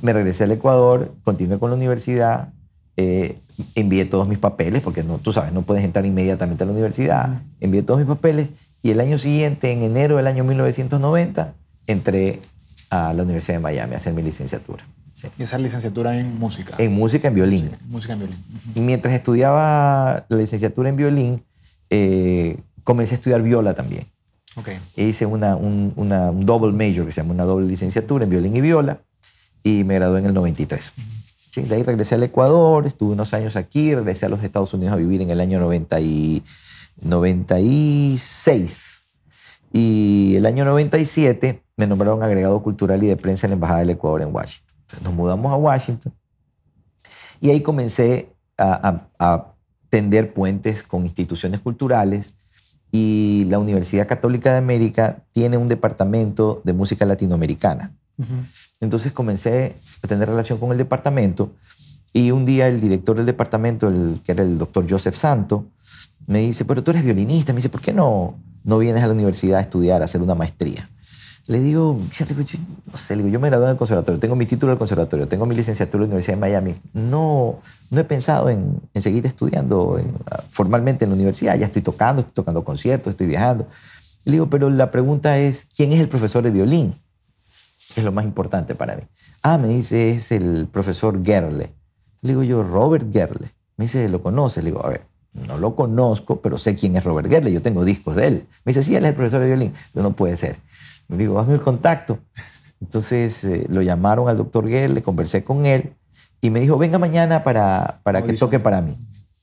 Me 0.00 0.12
regresé 0.12 0.44
al 0.44 0.52
Ecuador, 0.52 1.12
continué 1.22 1.58
con 1.58 1.70
la 1.70 1.76
universidad, 1.76 2.50
eh, 2.96 3.38
envié 3.74 4.06
todos 4.06 4.26
mis 4.26 4.38
papeles, 4.38 4.82
porque 4.82 5.02
no, 5.02 5.18
tú 5.18 5.32
sabes, 5.32 5.52
no 5.52 5.62
puedes 5.62 5.84
entrar 5.84 6.06
inmediatamente 6.06 6.62
a 6.62 6.66
la 6.66 6.72
universidad. 6.72 7.42
Envié 7.60 7.82
todos 7.82 8.00
mis 8.00 8.08
papeles 8.08 8.48
y 8.82 8.90
el 8.90 9.00
año 9.00 9.18
siguiente, 9.18 9.72
en 9.72 9.82
enero 9.82 10.16
del 10.16 10.26
año 10.26 10.44
1990, 10.44 11.54
entré 11.86 12.40
a 12.90 13.12
la 13.12 13.22
Universidad 13.22 13.56
de 13.56 13.60
Miami 13.62 13.94
a 13.94 13.96
hacer 13.96 14.12
mi 14.14 14.22
licenciatura. 14.22 14.86
sí. 15.14 15.28
Y 15.38 15.42
esa 15.42 15.58
licenciatura 15.58 16.18
en 16.18 16.38
música. 16.38 16.74
En 16.78 16.92
música, 16.92 17.28
en 17.28 17.34
violín. 17.34 17.70
música 17.88 18.12
en 18.12 18.18
violín. 18.20 18.36
Ujú. 18.54 18.70
Y 18.78 18.80
mientras 18.80 19.14
estudiaba 19.14 20.24
la 20.28 20.36
licenciatura 20.36 20.88
en 20.88 20.96
violín, 20.96 21.42
eh, 21.90 22.58
comencé 22.84 23.14
a 23.14 23.18
estudiar 23.18 23.42
viola 23.42 23.74
también. 23.74 24.04
Ok. 24.56 24.68
E 24.96 25.04
hice 25.04 25.26
una, 25.26 25.56
un, 25.56 25.92
una- 25.96 26.30
un 26.30 26.46
double 26.46 26.72
major, 26.72 27.04
que 27.06 27.12
se 27.12 27.20
llama 27.20 27.34
una 27.34 27.44
doble 27.44 27.66
licenciatura 27.66 28.24
en 28.24 28.30
violín 28.30 28.54
y 28.56 28.60
viola, 28.60 29.00
y 29.62 29.84
me 29.84 29.94
gradué 29.96 30.20
en 30.20 30.26
el 30.26 30.34
93. 30.34 30.92
Sí, 31.50 31.62
de 31.62 31.74
ahí 31.74 31.82
regresé 31.82 32.14
al 32.14 32.22
Ecuador, 32.22 32.86
estuve 32.86 33.12
unos 33.14 33.32
años 33.34 33.56
aquí, 33.56 33.94
regresé 33.94 34.26
a 34.26 34.28
los 34.28 34.42
Estados 34.44 34.72
Unidos 34.74 34.92
a 34.92 34.96
vivir 34.96 35.22
en 35.22 35.30
el 35.30 35.40
año 35.40 35.58
90 35.58 35.98
y 36.00 36.42
96. 37.02 38.92
Y 39.72 40.34
el 40.36 40.46
año 40.46 40.64
97 40.64 41.62
me 41.76 41.86
nombraron 41.86 42.22
agregado 42.22 42.62
cultural 42.62 43.02
y 43.02 43.08
de 43.08 43.16
prensa 43.16 43.46
en 43.46 43.50
la 43.50 43.54
Embajada 43.54 43.80
del 43.80 43.90
Ecuador 43.90 44.22
en 44.22 44.34
Washington. 44.34 44.74
Entonces 44.82 45.02
nos 45.04 45.14
mudamos 45.14 45.52
a 45.52 45.56
Washington 45.56 46.12
y 47.40 47.50
ahí 47.50 47.60
comencé 47.60 48.30
a, 48.56 48.88
a- 49.18 49.26
a 49.34 49.52
tender 49.90 50.32
puentes 50.32 50.82
con 50.82 51.04
instituciones 51.04 51.60
culturales 51.60 52.34
y 52.90 53.46
la 53.50 53.58
Universidad 53.58 54.06
Católica 54.06 54.52
de 54.52 54.58
América 54.58 55.24
tiene 55.32 55.56
un 55.58 55.66
departamento 55.68 56.62
de 56.64 56.72
música 56.72 57.04
latinoamericana. 57.04 57.92
Ujú. 58.16 58.32
Entonces 58.80 59.12
comencé 59.12 59.76
a 60.02 60.08
tener 60.08 60.28
relación 60.28 60.58
con 60.58 60.72
el 60.72 60.78
departamento 60.78 61.52
y 62.12 62.30
un 62.30 62.44
día 62.46 62.68
el 62.68 62.80
director 62.80 63.16
del 63.16 63.26
departamento, 63.26 63.88
el, 63.88 64.20
que 64.24 64.32
era 64.32 64.42
el 64.42 64.56
doctor 64.56 64.86
Joseph 64.88 65.14
Santo, 65.16 65.66
me 66.26 66.40
dice, 66.40 66.64
pero 66.64 66.82
tú 66.82 66.90
eres 66.90 67.04
violinista. 67.04 67.52
Me 67.52 67.56
dice, 67.58 67.68
¿por 67.68 67.80
qué 67.80 67.92
no, 67.92 68.34
no 68.64 68.78
vienes 68.78 69.02
a 69.02 69.06
la 69.06 69.12
universidad 69.12 69.58
a 69.58 69.62
estudiar, 69.62 70.02
a 70.02 70.06
hacer 70.06 70.22
una 70.22 70.34
maestría? 70.34 70.88
Le 71.48 71.60
digo, 71.60 72.00
yo, 72.10 72.26
no 72.90 72.96
sé, 72.96 73.30
yo 73.30 73.38
me 73.38 73.48
gradué 73.48 73.66
en 73.66 73.70
el 73.72 73.76
conservatorio, 73.76 74.18
tengo 74.18 74.34
mi 74.34 74.46
título 74.46 74.70
del 74.70 74.78
conservatorio, 74.78 75.28
tengo 75.28 75.46
mi 75.46 75.54
licenciatura 75.54 76.02
en 76.02 76.10
la 76.10 76.14
Universidad 76.14 76.36
de 76.36 76.40
Miami. 76.40 76.74
No, 76.92 77.60
no 77.90 78.00
he 78.00 78.04
pensado 78.04 78.50
en, 78.50 78.80
en 78.94 79.02
seguir 79.02 79.24
estudiando 79.26 79.96
en- 79.98 80.12
formalmente 80.50 81.04
en 81.04 81.10
la 81.10 81.14
universidad. 81.14 81.56
Ya 81.56 81.66
estoy 81.66 81.82
tocando, 81.82 82.20
estoy 82.20 82.34
tocando 82.34 82.64
conciertos, 82.64 83.12
estoy 83.12 83.28
viajando. 83.28 83.68
Le 84.24 84.32
digo, 84.32 84.50
pero 84.50 84.70
la 84.70 84.90
pregunta 84.90 85.38
es, 85.38 85.66
¿quién 85.76 85.92
es 85.92 86.00
el 86.00 86.08
profesor 86.08 86.42
de 86.42 86.50
violín? 86.50 86.94
es 87.94 88.04
lo 88.04 88.12
más 88.12 88.24
importante 88.24 88.74
para 88.74 88.94
mí. 88.96 89.02
Ah, 89.42 89.56
me 89.56 89.68
dice, 89.68 90.10
es 90.10 90.30
el 90.32 90.66
profesor 90.70 91.24
Gerle. 91.24 91.72
Le 92.20 92.30
digo 92.30 92.42
yo, 92.42 92.62
Robert 92.62 93.10
Gerle. 93.12 93.50
Me 93.76 93.84
dice, 93.86 94.08
¿lo 94.08 94.22
conoces? 94.22 94.62
Le 94.64 94.70
digo, 94.70 94.84
a 94.84 94.90
ver, 94.90 95.06
no 95.46 95.58
lo 95.58 95.74
conozco, 95.76 96.40
pero 96.40 96.58
sé 96.58 96.74
quién 96.74 96.96
es 96.96 97.04
Robert 97.04 97.28
Gerle. 97.28 97.52
Yo 97.52 97.62
tengo 97.62 97.84
discos 97.84 98.14
de 98.16 98.26
él. 98.26 98.46
Me 98.64 98.70
dice, 98.70 98.82
sí, 98.82 98.94
él 98.96 99.04
es 99.04 99.10
el 99.10 99.14
profesor 99.14 99.40
de 99.40 99.46
violín. 99.48 99.72
Yo, 99.94 100.02
no 100.02 100.14
puede 100.14 100.36
ser. 100.36 100.56
Le 101.08 101.16
digo, 101.18 101.38
hazme 101.38 101.54
el 101.54 101.62
contacto. 101.62 102.18
Entonces 102.80 103.44
eh, 103.44 103.66
lo 103.68 103.82
llamaron 103.82 104.28
al 104.28 104.36
doctor 104.36 104.68
Gerle, 104.68 105.02
conversé 105.02 105.44
con 105.44 105.64
él 105.66 105.92
y 106.40 106.50
me 106.50 106.60
dijo, 106.60 106.76
venga 106.78 106.98
mañana 106.98 107.42
para, 107.42 108.00
para 108.02 108.20
que 108.22 108.32
toque 108.34 108.58
para 108.60 108.82
mí. 108.82 108.98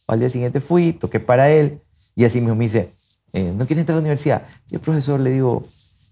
Al 0.07 0.19
día 0.19 0.29
siguiente 0.29 0.59
fui, 0.59 0.93
toqué 0.93 1.19
para 1.19 1.50
él 1.50 1.81
y 2.15 2.25
así 2.25 2.39
mismo 2.41 2.55
me 2.55 2.65
dice, 2.65 2.91
eh, 3.33 3.51
¿no 3.55 3.65
quieres 3.65 3.81
entrar 3.81 3.95
a 3.95 3.97
la 3.97 4.01
universidad? 4.01 4.43
Y 4.69 4.75
el 4.75 4.81
profesor 4.81 5.19
le 5.19 5.31
digo, 5.31 5.63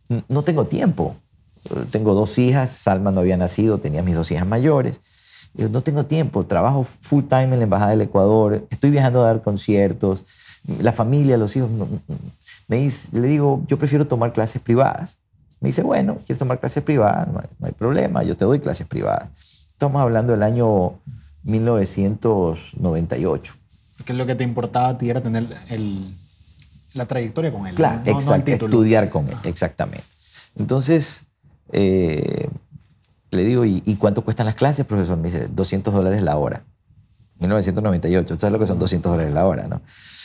"N- 0.09 0.23
no 0.29 0.43
tengo 0.43 0.65
tiempo. 0.65 1.15
tengo 1.91 2.15
dos 2.15 2.39
hijas, 2.39 2.71
Salma 2.71 3.11
no 3.11 3.19
había 3.19 3.38
nacido, 3.38 3.77
tenía 3.77 4.01
mis 4.01 4.15
dos 4.15 4.31
hijas 4.31 4.47
mayores. 4.47 5.00
No 5.53 5.84
tengo 5.84 6.05
tiempo, 6.05 6.46
trabajo 6.46 6.84
full 6.84 7.24
time 7.25 7.43
en 7.46 7.58
la 7.58 7.63
Embajada 7.63 7.91
del 7.91 8.01
Ecuador, 8.01 8.65
estoy 8.70 8.89
viajando 8.89 9.22
a 9.22 9.25
dar 9.27 9.41
conciertos, 9.41 10.24
la 10.79 10.91
familia, 10.93 11.38
los 11.38 11.55
hijos. 11.55 11.70
no- 11.70 11.88
me 12.67 12.77
dice, 12.77 13.20
le 13.20 13.27
digo, 13.27 13.62
yo 13.67 13.77
prefiero 13.77 14.08
tomar 14.08 14.31
clases 14.31 14.62
privadas. 14.62 15.20
Me 15.60 15.67
dice, 15.70 15.84
bueno, 15.84 16.15
quieres 16.25 16.39
tomar 16.39 16.60
clases 16.60 16.84
privadas, 16.84 17.27
no 17.27 17.39
hay, 17.39 17.48
no 17.60 17.67
hay 17.67 17.74
problema, 17.74 18.24
yo 18.24 18.38
te 18.38 18.46
doy 18.46 18.60
clases 18.60 18.88
privadas. 18.88 19.29
Estamos 19.74 20.01
hablando 20.01 20.31
del 20.31 20.43
año 20.43 20.93
1998. 21.43 23.53
Porque 23.98 24.13
lo 24.13 24.25
que 24.25 24.36
te 24.36 24.43
importaba 24.43 24.89
a 24.89 24.98
ti 24.98 25.10
era 25.10 25.22
tener 25.22 25.48
el- 25.70 26.13
la 26.93 27.05
trayectoria 27.05 27.51
con 27.51 27.67
él. 27.67 27.75
Claro, 27.75 28.01
no- 28.05 28.36
el 28.36 28.43
estudiar 28.53 29.10
con 29.10 29.27
él, 29.29 29.36
exactamente. 29.43 30.03
Entonces, 30.58 31.24
eh, 31.72 32.50
le 33.31 33.43
digo, 33.43 33.65
¿y, 33.65 33.81
y 33.85 33.95
cuánto 33.95 34.23
cuestan 34.23 34.45
las 34.45 34.55
clases, 34.55 34.85
profesor? 34.85 35.17
Me 35.17 35.29
dice, 35.31 35.47
200 35.47 35.93
dólares 35.93 36.21
la 36.21 36.38
hora. 36.38 36.63
1998, 37.39 38.35
¿tú 38.35 38.39
sabes 38.39 38.53
lo 38.53 38.59
que 38.59 38.67
son 38.67 38.77
200 38.77 39.11
dólares 39.11 39.33
la 39.33 39.47
hora, 39.47 39.67
no? 39.67 39.81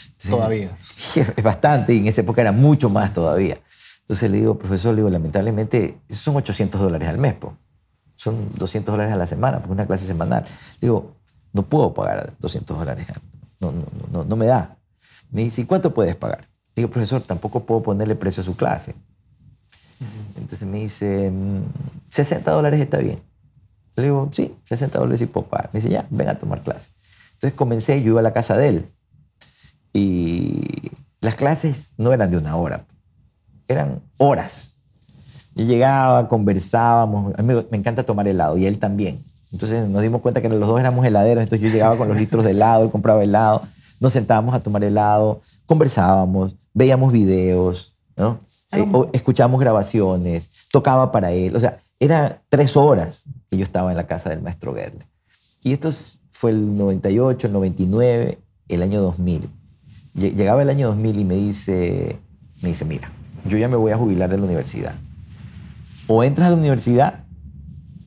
Entonces, 0.07 0.31
Todavía. 0.31 0.77
Es 1.37 1.43
bastante 1.43 1.95
y 1.95 1.99
en 1.99 2.07
esa 2.07 2.21
época 2.21 2.43
era 2.43 2.53
mucho 2.53 2.91
más 2.91 3.13
todavía. 3.13 3.59
Entonces 4.01 4.31
le 4.31 4.39
digo, 4.39 4.59
profesor, 4.59 4.95
le 4.95 5.01
digo, 5.01 5.11
lamentablemente, 5.11 5.99
esos 6.09 6.23
son 6.23 6.37
800 6.37 6.81
dólares 6.81 7.09
al 7.09 7.19
mes, 7.19 7.35
po. 7.35 7.57
Son 8.15 8.49
200 8.57 8.93
dólares 8.93 9.13
a 9.13 9.17
la 9.17 9.27
semana, 9.27 9.59
porque 9.59 9.73
es 9.73 9.73
una 9.73 9.87
clase 9.87 10.07
semanal. 10.07 10.45
Le 10.81 10.89
digo, 10.89 11.17
no 11.53 11.63
puedo 11.63 11.93
pagar 11.93 12.35
200 12.39 12.79
dólares, 12.79 13.07
no, 13.61 13.73
no, 13.73 13.85
no, 14.13 14.25
no 14.25 14.37
me 14.37 14.47
da. 14.47 14.77
Me 15.31 15.43
dice, 15.43 15.63
¿y 15.63 15.65
cuánto 15.65 15.93
puedes 15.93 16.15
pagar? 16.17 16.47
Digo, 16.75 16.91
profesor, 16.91 17.23
tampoco 17.23 17.65
puedo 17.65 17.83
ponerle 17.83 18.15
precio 18.15 18.43
a 18.43 18.45
su 18.45 18.55
clase. 18.55 18.95
Entonces 20.37 20.69
me 20.69 20.79
dice, 20.79 21.31
mm, 21.31 21.63
60 22.17 22.51
dólares 22.51 22.81
está 22.81 22.99
bien. 22.99 23.23
Le 23.95 24.05
digo, 24.05 24.29
sí, 24.33 24.57
60 24.65 24.99
dólares 24.99 25.21
sí 25.21 25.27
puedo. 25.27 25.47
Me 25.73 25.81
dice, 25.81 25.91
ya, 25.91 26.07
ven 26.11 26.29
a 26.29 26.39
tomar 26.39 26.63
clase. 26.63 26.91
Entonces 27.35 27.53
comencé, 27.53 28.03
yo 28.03 28.13
iba 28.13 28.21
a 28.21 28.23
la 28.23 28.33
casa 28.33 28.57
de 28.57 28.69
él. 28.69 28.93
Y 29.93 30.91
las 31.21 31.35
clases 31.35 31.93
no 31.97 32.13
eran 32.13 32.31
de 32.31 32.39
una 32.39 32.57
hora, 32.57 32.87
eran 33.69 34.03
horas. 34.19 34.77
Yo 35.55 35.65
llegaba, 35.65 36.29
conversábamos, 36.29 37.35
a 37.39 37.43
mí 37.43 37.55
me 37.71 37.79
encanta 37.79 38.03
tomar 38.03 38.29
helado 38.29 38.57
y 38.59 38.67
él 38.67 38.79
también. 38.79 39.19
Entonces 39.53 39.89
nos 39.89 40.03
dimos 40.03 40.21
cuenta 40.21 40.43
que 40.43 40.49
los 40.49 40.69
dos 40.69 40.81
éramos 40.81 41.07
heladeros, 41.07 41.43
entonces 41.43 41.67
yo 41.67 41.73
llegaba 41.73 41.97
con 41.97 42.09
los 42.09 42.17
litros 42.19 42.45
de 42.45 42.51
helado, 42.51 42.85
él 42.85 42.91
compraba 42.91 43.23
helado, 43.23 43.63
nos 44.01 44.13
sentábamos 44.13 44.55
a 44.55 44.61
tomar 44.61 44.85
helado, 44.85 45.41
conversábamos, 45.65 46.57
veíamos 46.75 47.13
videos, 47.13 47.97
¿no? 48.17 48.39
Eh, 48.77 48.89
o 48.93 49.09
escuchábamos 49.13 49.61
grabaciones, 49.61 50.69
tocaba 50.73 51.13
para 51.13 51.33
él, 51.33 51.55
o 51.57 51.61
sea, 51.61 51.79
era 51.99 52.43
tres 52.49 52.77
horas 52.77 53.25
que 53.49 53.57
yo 53.57 53.63
estaba 53.65 53.91
en 53.91 53.97
la 53.97 54.07
casa 54.07 54.31
del 54.31 54.43
maestro 54.43 54.75
Gerle. 54.75 55.07
Y 55.63 55.73
esto 55.73 55.89
es- 55.89 56.19
fue 56.33 56.51
el 56.51 56.77
98, 56.77 57.47
el 57.47 57.53
99, 57.55 58.39
el 58.69 58.83
año 58.83 59.01
2000. 59.01 59.49
Lle- 60.15 60.35
Llegaba 60.35 60.63
el 60.63 60.69
año 60.71 60.89
2000 60.89 61.19
y 61.19 61.25
me 61.25 61.35
dice, 61.35 62.19
me 62.63 62.69
dice, 62.71 62.85
mira, 62.85 63.11
yo 63.47 63.57
ya 63.59 63.69
me 63.69 63.77
voy 63.77 63.93
a 63.93 63.97
jubilar 63.97 64.29
de 64.31 64.37
la 64.39 64.45
universidad. 64.45 64.95
O 66.09 66.23
entras 66.23 66.49
a 66.49 66.51
la 66.51 66.57
universidad, 66.57 67.25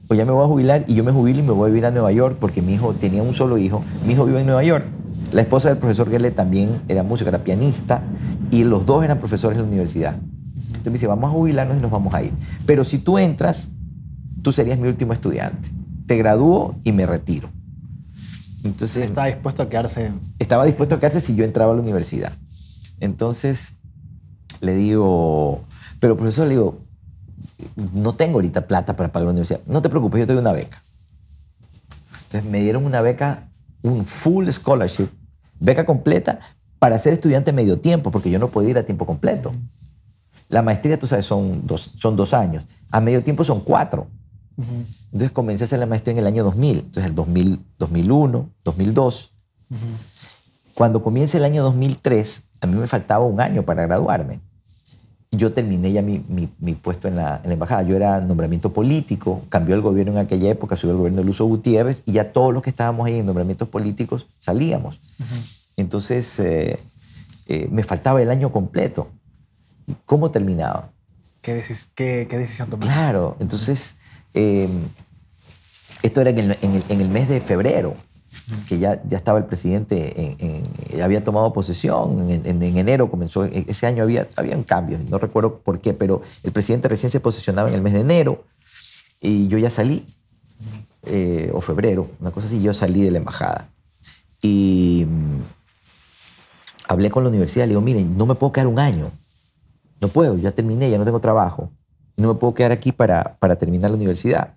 o 0.10 0.14
ya 0.16 0.26
me 0.26 0.32
voy 0.32 0.44
a 0.44 0.48
jubilar 0.48 0.86
y 0.88 0.96
yo 0.96 1.04
me 1.04 1.12
jubilo 1.12 1.40
y 1.40 1.44
me 1.44 1.52
voy 1.52 1.66
a 1.68 1.70
vivir 1.70 1.86
a 1.86 1.92
Nueva 1.92 2.12
York 2.12 2.38
porque 2.40 2.62
mi 2.62 2.74
hijo 2.74 2.94
tenía 2.94 3.22
un 3.24 3.34
solo 3.34 3.58
hijo. 3.58 3.84
Mi 4.06 4.14
hijo 4.14 4.26
vive 4.26 4.40
en 4.42 4.46
Nueva 4.46 4.64
York. 4.64 4.86
La 5.32 5.42
esposa 5.42 5.70
del 5.70 5.78
profesor 5.78 6.10
Gerle 6.10 6.32
también 6.32 6.82
era 6.88 7.04
música, 7.04 7.30
era 7.30 7.44
pianista 7.44 8.02
y 8.52 8.64
los 8.64 8.86
dos 8.86 9.04
eran 9.04 9.20
profesores 9.20 9.58
en 9.58 9.64
la 9.64 9.68
universidad. 9.68 10.18
Entonces 10.80 10.92
me 10.92 10.96
dice, 10.96 11.08
vamos 11.08 11.30
a 11.30 11.34
jubilarnos 11.34 11.78
y 11.78 11.82
nos 11.82 11.92
vamos 11.92 12.14
a 12.14 12.24
ir. 12.24 12.32
Pero 12.66 12.86
si 12.86 13.00
tú 13.00 13.18
entras, 13.18 13.72
tú 14.42 14.54
serías 14.54 14.80
mi 14.80 14.88
último 14.88 15.12
estudiante. 15.12 15.70
Te 16.06 16.16
gradúo 16.16 16.80
y 16.86 16.94
me 16.94 17.06
retiro. 17.06 17.50
Entonces, 18.64 19.04
Estaba 19.04 19.28
dispuesto 19.28 19.64
a 19.64 19.70
quedarse. 19.70 20.12
estaba 20.40 20.66
dispuesto 20.66 20.96
a 20.96 21.00
quedarse 21.00 21.20
si 21.20 21.36
yo 21.36 21.44
entraba 21.44 21.74
a 21.74 21.76
la 21.76 21.82
universidad. 21.82 22.32
Entonces 23.02 23.80
le 24.62 24.74
digo, 24.76 25.64
pero 26.00 26.16
profesor, 26.16 26.48
le 26.48 26.52
digo, 26.52 26.80
no 27.94 28.14
tengo 28.16 28.36
ahorita 28.36 28.66
plata 28.66 28.96
para 28.96 29.12
pagar 29.12 29.26
la 29.26 29.32
universidad. 29.32 29.60
No 29.68 29.82
te 29.82 29.90
preocupes, 29.90 30.22
yo 30.22 30.28
te 30.28 30.34
doy 30.34 30.42
una 30.42 30.54
beca. 30.54 30.82
Entonces 32.24 32.50
me 32.50 32.62
dieron 32.62 32.86
una 32.86 33.02
beca, 33.02 33.50
un 33.82 34.06
full 34.06 34.48
scholarship, 34.50 35.10
beca 35.60 35.86
completa 35.86 36.40
para 36.80 36.98
ser 37.00 37.12
estudiante 37.12 37.52
medio 37.52 37.80
tiempo, 37.80 38.12
porque 38.12 38.32
yo 38.32 38.40
no 38.40 38.48
podía 38.50 38.70
ir 38.70 38.78
a 38.78 38.84
tiempo 38.84 39.06
completo. 39.06 39.52
La 40.50 40.62
maestría, 40.62 41.00
tú 41.00 41.08
sabes, 41.08 41.26
son 41.26 41.66
dos, 41.66 41.94
son 41.96 42.16
dos 42.16 42.34
años. 42.34 42.66
A 42.92 43.00
medio 43.00 43.24
tiempo 43.24 43.44
son 43.44 43.62
cuatro. 43.62 44.08
Entonces 44.58 45.32
comencé 45.32 45.64
a 45.64 45.66
hacer 45.66 45.80
la 45.80 45.86
maestría 45.86 46.12
en 46.14 46.18
el 46.20 46.28
año 46.28 46.44
2000. 46.44 46.80
Entonces 46.80 47.06
el 47.06 47.16
2000, 47.16 47.64
2001, 47.78 48.50
2002. 48.66 49.32
Cuando 50.74 51.04
comienza 51.04 51.38
el 51.38 51.44
año 51.46 51.64
2003, 51.64 52.44
a 52.62 52.68
mí 52.68 52.76
me 52.76 52.88
faltaba 52.88 53.26
un 53.26 53.40
año 53.40 53.64
para 53.64 53.84
graduarme. 53.86 54.40
Yo 55.32 55.54
terminé 55.54 55.92
ya 55.92 56.02
mi, 56.02 56.24
mi- 56.28 56.50
mi 56.60 56.74
puesto 56.74 57.08
en 57.08 57.16
la, 57.16 57.40
en 57.44 57.50
la 57.50 57.54
embajada. 57.54 57.84
Yo 57.84 57.96
era 57.96 58.20
nombramiento 58.20 58.74
político, 58.74 59.42
cambió 59.50 59.76
el 59.76 59.82
gobierno 59.82 60.14
en 60.14 60.18
aquella 60.18 60.50
época, 60.50 60.76
subió 60.76 60.94
el 60.94 60.98
gobierno 60.98 61.20
de 61.20 61.26
Luso 61.26 61.46
Gutiérrez 61.46 62.02
y 62.06 62.14
ya 62.14 62.32
todos 62.32 62.54
los 62.54 62.64
que 62.64 62.72
estábamos 62.72 63.06
ahí 63.06 63.20
en 63.20 63.26
nombramientos 63.28 63.68
políticos 63.70 64.26
salíamos. 64.40 65.00
Entonces 65.78 66.40
eh, 66.40 66.80
eh, 67.48 67.68
me 67.72 67.84
faltaba 67.84 68.22
el 68.22 68.32
año 68.32 68.52
completo. 68.52 69.08
¿Y 69.90 69.96
¿Cómo 70.06 70.32
terminaba? 70.32 70.92
¿Qué, 71.42 71.60
decis- 71.62 71.90
qué- 71.96 72.28
qué 72.30 72.38
decisión 72.38 72.70
tomaste? 72.70 72.94
Claro, 72.94 73.36
entonces 73.40 73.96
eh, 74.34 74.70
esto 76.04 76.22
era 76.22 76.30
en 76.30 76.38
el, 76.40 76.58
en 76.62 76.76
el- 76.76 76.86
en 76.90 77.02
el 77.02 77.10
mes 77.10 77.28
de 77.28 77.42
febrero, 77.42 77.96
que 78.68 78.78
ya, 78.78 79.02
ya 79.08 79.18
estaba 79.18 79.40
el 79.40 79.46
presidente, 79.46 80.36
en- 80.40 81.02
había 81.02 81.24
tomado 81.24 81.52
posesión, 81.54 82.30
en 82.30 82.62
enero 82.64 83.10
comenzó, 83.10 83.46
e- 83.46 83.66
ese 83.68 83.88
año 83.88 84.04
había 84.04 84.28
habían 84.38 84.64
cambios, 84.64 85.02
no 85.10 85.18
recuerdo 85.18 85.60
por 85.60 85.80
qué, 85.82 85.94
pero 85.94 86.22
el 86.44 86.52
presidente 86.52 86.88
recién 86.88 87.10
se 87.10 87.20
posesionaba 87.20 87.70
en 87.70 87.76
el 87.76 87.82
mes 87.82 87.94
de 87.94 88.02
enero 88.02 88.44
y 89.22 89.48
yo 89.48 89.58
ya 89.58 89.70
salí, 89.70 90.06
eh, 91.04 91.50
o 91.54 91.62
febrero, 91.62 92.10
una 92.20 92.32
cosa 92.32 92.48
así, 92.48 92.62
yo 92.62 92.74
salí 92.74 93.02
de 93.02 93.12
la 93.12 93.18
embajada. 93.18 93.68
Y 94.42 95.06
mm, 95.08 95.40
hablé 96.88 97.10
con 97.10 97.24
la 97.24 97.30
universidad, 97.30 97.66
le 97.66 97.70
digo, 97.70 97.82
miren, 97.82 98.18
no 98.18 98.26
me 98.26 98.36
puedo 98.36 98.52
quedar 98.54 98.68
un 98.68 98.80
año, 98.80 99.12
no 100.02 100.08
puedo, 100.08 100.38
ya 100.38 100.52
terminé, 100.52 100.90
ya 100.90 100.98
no 100.98 101.06
tengo 101.06 101.20
trabajo. 101.20 101.72
No 102.18 102.28
me 102.30 102.36
puedo 102.40 102.54
quedar 102.54 102.72
aquí 102.72 102.92
para, 102.92 103.36
para 103.40 103.56
terminar 103.56 103.92
la 103.92 103.98
universidad. 103.98 104.56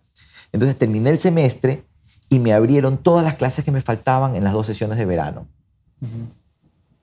Entonces 0.52 0.76
terminé 0.76 1.10
el 1.10 1.18
semestre 1.18 1.84
y 2.28 2.38
me 2.38 2.52
abrieron 2.52 2.98
todas 2.98 3.24
las 3.24 3.34
clases 3.34 3.64
que 3.64 3.70
me 3.72 3.80
faltaban 3.80 4.36
en 4.36 4.44
las 4.44 4.52
dos 4.52 4.66
sesiones 4.66 4.98
de 4.98 5.04
verano. 5.04 5.46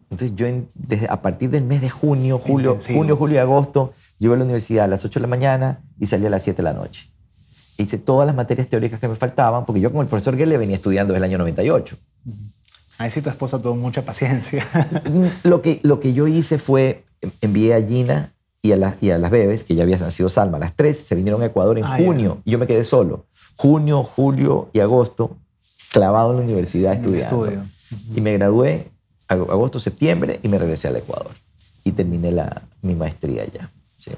Entonces 0.10 0.36
yo 0.36 0.48
en- 0.48 0.68
desde, 0.76 1.08
a 1.10 1.22
partir 1.22 1.50
del 1.50 1.64
mes 1.64 1.82
de 1.82 1.90
junio, 1.90 2.38
julio, 2.40 2.72
Intensivo. 2.72 2.98
junio, 3.00 3.16
julio 3.16 3.36
y 3.36 3.40
agosto, 3.40 3.94
yo 4.20 4.26
iba 4.28 4.36
a 4.36 4.38
la 4.38 4.44
universidad 4.44 4.86
a 4.86 4.88
las 4.88 5.06
8 5.06 5.20
de 5.20 5.22
la 5.22 5.28
mañana 5.28 5.82
y 6.00 6.08
salía 6.08 6.28
a 6.28 6.32
las 6.32 6.42
7 6.44 6.58
de 6.58 6.64
la 6.64 6.74
noche. 6.74 7.10
Hice 7.78 7.98
todas 7.98 8.26
las 8.26 8.36
materias 8.36 8.68
teóricas 8.68 9.00
que 9.00 9.08
me 9.08 9.16
faltaban, 9.16 9.66
porque 9.66 9.80
yo 9.82 9.92
con 9.92 10.02
el 10.02 10.08
profesor 10.08 10.36
Gerle 10.36 10.58
venía 10.58 10.76
estudiando 10.76 11.14
desde 11.14 11.26
el 11.26 11.30
año 11.32 11.38
98. 11.38 11.96
Ahí 12.98 13.10
sí 13.12 13.22
tu 13.22 13.30
esposa 13.30 13.62
tuvo 13.62 13.76
mucha 13.76 14.04
paciencia. 14.04 14.66
lo, 15.44 15.62
que, 15.62 15.80
lo 15.84 16.00
que 16.02 16.12
yo 16.14 16.28
hice 16.28 16.58
fue, 16.58 17.06
envié 17.42 17.74
a 17.76 17.82
Gina 17.86 18.34
y 18.62 18.72
a, 18.74 18.78
las 18.78 18.98
y 19.02 19.12
a 19.12 19.18
las 19.18 19.32
bebés, 19.32 19.64
que 19.64 19.76
ya 19.76 19.84
había 19.84 19.98
nacido 19.98 20.28
Salma, 20.30 20.60
las 20.60 20.76
tres, 20.76 20.98
se 20.98 21.16
vinieron 21.16 21.42
a 21.42 21.46
Ecuador 21.46 21.78
en 21.78 21.86
Ah, 21.86 21.98
junio 21.98 22.42
y 22.46 22.52
yo 22.52 22.60
me 22.60 22.68
quedé 22.68 22.84
solo. 22.84 23.26
Junio, 23.56 24.04
julio 24.04 24.70
y 24.74 24.80
agosto, 24.80 25.38
clavado 25.92 26.32
en 26.32 26.38
la 26.38 26.44
universidad 26.44 26.94
En 26.94 27.00
estudiando. 27.00 27.46
estudio. 27.46 27.64
Y 28.16 28.22
me 28.22 28.34
gradué 28.34 28.88
ag- 29.28 29.50
agosto, 29.50 29.80
septiembre 29.80 30.40
y 30.44 30.50
me 30.50 30.58
regresé 30.60 30.88
al 30.90 30.98
Ecuador. 30.98 31.32
Y 31.84 31.92
terminé 31.94 32.32
la, 32.32 32.62
mi 32.82 32.96
maestría 32.96 33.46
ya. 33.46 33.70
Sí. 33.96 34.12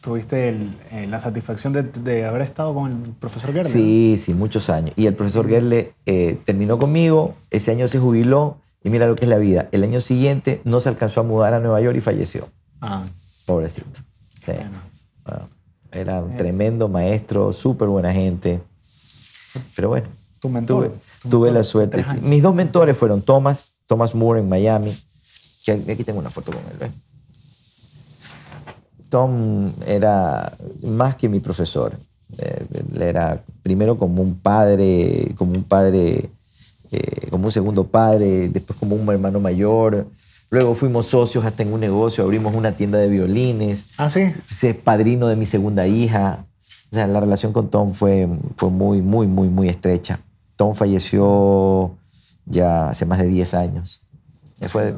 Tuviste 0.00 0.48
el- 0.50 0.76
eh, 0.90 1.06
la 1.08 1.18
satisfacción 1.20 1.72
de, 1.72 1.82
de 1.84 2.24
haber 2.26 2.42
estado 2.42 2.74
con 2.74 2.90
el 2.90 3.10
profesor 3.12 3.52
Gerle. 3.52 3.70
Sí, 3.72 4.20
sí, 4.22 4.34
muchos 4.34 4.68
años. 4.70 4.92
Y 4.96 5.06
el 5.06 5.14
profesor 5.14 5.48
Gerle 5.48 5.94
eh, 6.04 6.38
terminó 6.44 6.78
conmigo, 6.78 7.34
ese 7.50 7.70
año 7.70 7.88
se 7.88 7.98
jubiló 8.00 8.58
y 8.84 8.90
mira 8.90 9.06
lo 9.06 9.16
que 9.16 9.24
es 9.24 9.30
la 9.30 9.38
vida. 9.38 9.68
El 9.72 9.82
año 9.82 10.00
siguiente 10.00 10.60
no 10.64 10.78
se 10.78 10.88
alcanzó 10.90 11.20
a 11.20 11.24
mudar 11.24 11.54
a 11.54 11.58
Nueva 11.58 11.80
York 11.80 11.96
y 11.96 12.00
falleció. 12.00 12.48
Ah, 12.80 13.06
Pobrecito. 13.46 14.00
Sí. 14.44 14.52
bueno. 14.52 14.70
Bueno, 15.24 15.48
era 15.90 16.20
un 16.22 16.36
tremendo 16.36 16.88
maestro, 16.88 17.52
súper 17.52 17.88
buena 17.88 18.12
gente. 18.12 18.60
Pero 19.74 19.88
bueno, 19.88 20.06
Tu 20.40 20.48
mentor. 20.48 20.88
tuve, 20.88 20.96
tu 21.22 21.28
tuve 21.30 21.46
mentor 21.46 21.58
la 21.58 21.64
suerte. 21.64 22.04
Mis 22.22 22.42
dos 22.42 22.54
mentores 22.54 22.96
fueron 22.96 23.22
Thomas, 23.22 23.76
Thomas 23.86 24.14
Moore 24.14 24.40
en 24.40 24.48
Miami. 24.48 24.94
Que 25.64 25.72
aquí 25.72 26.04
tengo 26.04 26.18
una 26.18 26.30
foto 26.30 26.52
con 26.52 26.60
él. 26.70 26.76
¿ves? 26.78 26.90
Tom 29.08 29.72
era 29.86 30.56
más 30.82 31.16
que 31.16 31.28
mi 31.28 31.40
profesor. 31.40 31.96
Eh, 32.38 32.66
él 32.94 33.00
era 33.02 33.42
primero 33.62 33.96
como 33.96 34.20
un 34.22 34.38
padre, 34.40 35.32
como 35.38 35.52
un 35.52 35.62
padre, 35.64 36.30
eh, 36.96 37.28
como 37.30 37.46
un 37.46 37.52
segundo 37.52 37.84
padre, 37.86 38.48
después 38.48 38.78
como 38.78 38.96
un 38.96 39.08
hermano 39.10 39.40
mayor. 39.40 40.06
Luego 40.50 40.74
fuimos 40.74 41.06
socios 41.06 41.44
hasta 41.44 41.62
en 41.62 41.72
un 41.72 41.80
negocio, 41.80 42.22
abrimos 42.22 42.54
una 42.54 42.72
tienda 42.72 42.98
de 42.98 43.08
violines 43.08 43.90
Ah, 43.98 44.08
sí. 44.10 44.20
es 44.20 44.74
padrino 44.76 45.26
de 45.26 45.36
mi 45.36 45.46
segunda 45.46 45.86
hija. 45.86 46.46
O 46.92 46.94
sea, 46.94 47.06
la 47.08 47.18
relación 47.20 47.52
con 47.52 47.70
Tom 47.70 47.92
fue, 47.92 48.28
fue 48.56 48.70
muy, 48.70 49.02
muy, 49.02 49.26
muy, 49.26 49.48
muy 49.48 49.68
estrecha. 49.68 50.20
Tom 50.56 50.74
falleció 50.74 51.96
ya 52.46 52.88
hace 52.90 53.04
más 53.06 53.18
de 53.18 53.26
10 53.26 53.54
años. 53.54 54.02
Eh, 54.60 54.68
Fue 54.68 54.94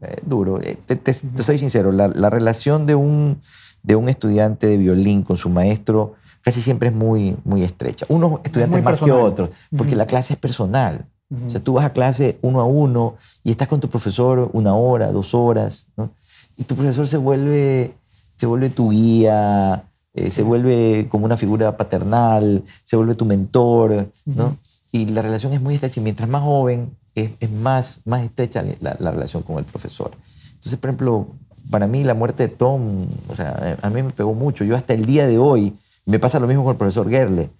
eh, 0.00 0.16
duro. 0.24 0.60
Eh, 0.62 0.78
Te, 0.86 0.96
te- 0.96 1.12
te 1.12 1.42
soy 1.42 1.58
sincero, 1.58 1.92
la, 1.92 2.08
la 2.08 2.30
relación 2.30 2.86
de 2.86 2.94
un, 2.94 3.40
de 3.82 3.96
un 3.96 4.08
estudiante 4.08 4.66
de 4.66 4.78
violín 4.78 5.22
con 5.22 5.36
su 5.36 5.50
maestro 5.50 6.14
casi 6.40 6.62
siempre 6.62 6.88
es 6.88 6.94
muy, 6.94 7.36
muy 7.44 7.62
estrecha. 7.62 8.06
Unos 8.08 8.40
estudiantes 8.44 8.80
muy 8.80 8.82
más 8.82 8.94
que 9.00 9.06
personal. 9.06 9.26
otros, 9.32 9.50
porque 9.76 9.96
la 9.96 10.06
clase 10.06 10.34
es 10.34 10.38
personal. 10.38 11.06
O 11.30 11.50
sea, 11.50 11.60
tú 11.60 11.72
vas 11.72 11.84
a 11.86 11.92
clase 11.92 12.38
uno 12.42 12.60
a 12.60 12.64
uno 12.64 13.16
y 13.42 13.50
estás 13.50 13.66
con 13.66 13.80
tu 13.80 13.88
profesor 13.88 14.50
una 14.52 14.74
hora, 14.74 15.10
dos 15.10 15.34
horas, 15.34 15.88
¿no? 15.96 16.10
Y 16.56 16.64
tu 16.64 16.76
profesor 16.76 17.06
se 17.06 17.16
vuelve, 17.16 17.94
se 18.36 18.46
vuelve 18.46 18.70
tu 18.70 18.90
guía, 18.90 19.90
eh, 20.12 20.30
se 20.30 20.42
vuelve 20.42 21.08
como 21.08 21.24
una 21.24 21.36
figura 21.36 21.76
paternal, 21.76 22.62
se 22.84 22.96
vuelve 22.96 23.16
tu 23.16 23.24
mentor, 23.24 24.12
¿no? 24.26 24.56
Y 24.92 25.06
la 25.06 25.22
relación 25.22 25.52
es 25.54 25.60
muy 25.60 25.74
estrecha. 25.74 26.00
Y 26.00 26.04
mientras 26.04 26.28
más 26.28 26.42
joven, 26.42 26.96
es, 27.14 27.30
es 27.40 27.50
más, 27.50 28.02
más 28.04 28.22
estrecha 28.22 28.62
la, 28.80 28.96
la 29.00 29.10
relación 29.10 29.42
con 29.42 29.58
el 29.58 29.64
profesor. 29.64 30.12
Entonces, 30.54 30.78
por 30.78 30.90
ejemplo, 30.90 31.26
para 31.70 31.86
mí 31.86 32.04
la 32.04 32.14
muerte 32.14 32.44
de 32.44 32.48
Tom, 32.54 33.06
o 33.28 33.34
sea, 33.34 33.78
a 33.82 33.90
mí 33.90 34.02
me 34.02 34.10
pegó 34.10 34.34
mucho. 34.34 34.64
Yo 34.64 34.76
hasta 34.76 34.94
el 34.94 35.06
día 35.06 35.26
de 35.26 35.38
hoy, 35.38 35.74
me 36.06 36.18
pasa 36.18 36.38
lo 36.38 36.46
mismo 36.46 36.62
con 36.64 36.72
el 36.72 36.78
profesor 36.78 37.08
Gerle, 37.10 37.50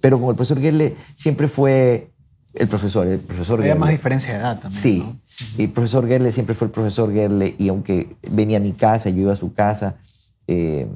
pero 0.00 0.18
con 0.18 0.30
el 0.30 0.36
profesor 0.36 0.60
Gerle 0.60 0.96
siempre 1.14 1.48
fue 1.48 2.10
el 2.54 2.68
profesor, 2.68 3.06
el 3.06 3.18
profesor 3.18 3.58
Había 3.58 3.72
Gerle. 3.72 3.80
más 3.80 3.90
diferencia 3.90 4.32
de 4.32 4.38
edad 4.38 4.60
también. 4.60 4.82
Sí, 4.82 4.98
¿no? 5.00 5.18
y 5.58 5.64
el 5.64 5.72
profesor 5.72 6.06
Gerle 6.06 6.32
siempre 6.32 6.54
fue 6.54 6.66
el 6.66 6.72
profesor 6.72 7.12
Gerle 7.12 7.54
y 7.58 7.68
aunque 7.68 8.16
venía 8.30 8.58
a 8.58 8.60
mi 8.60 8.72
casa, 8.72 9.10
yo 9.10 9.22
iba 9.22 9.32
a 9.32 9.36
su 9.36 9.52
casa, 9.52 9.96
eh, 10.46 10.88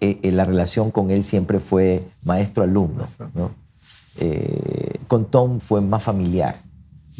eh, 0.00 0.20
eh, 0.22 0.32
la 0.32 0.44
relación 0.44 0.90
con 0.90 1.10
él 1.10 1.24
siempre 1.24 1.58
fue 1.58 2.04
maestro-alumno. 2.24 2.98
Maestro. 2.98 3.30
¿no? 3.34 3.50
Eh, 4.18 4.98
con 5.08 5.26
Tom 5.26 5.60
fue 5.60 5.80
más 5.80 6.02
familiar. 6.02 6.62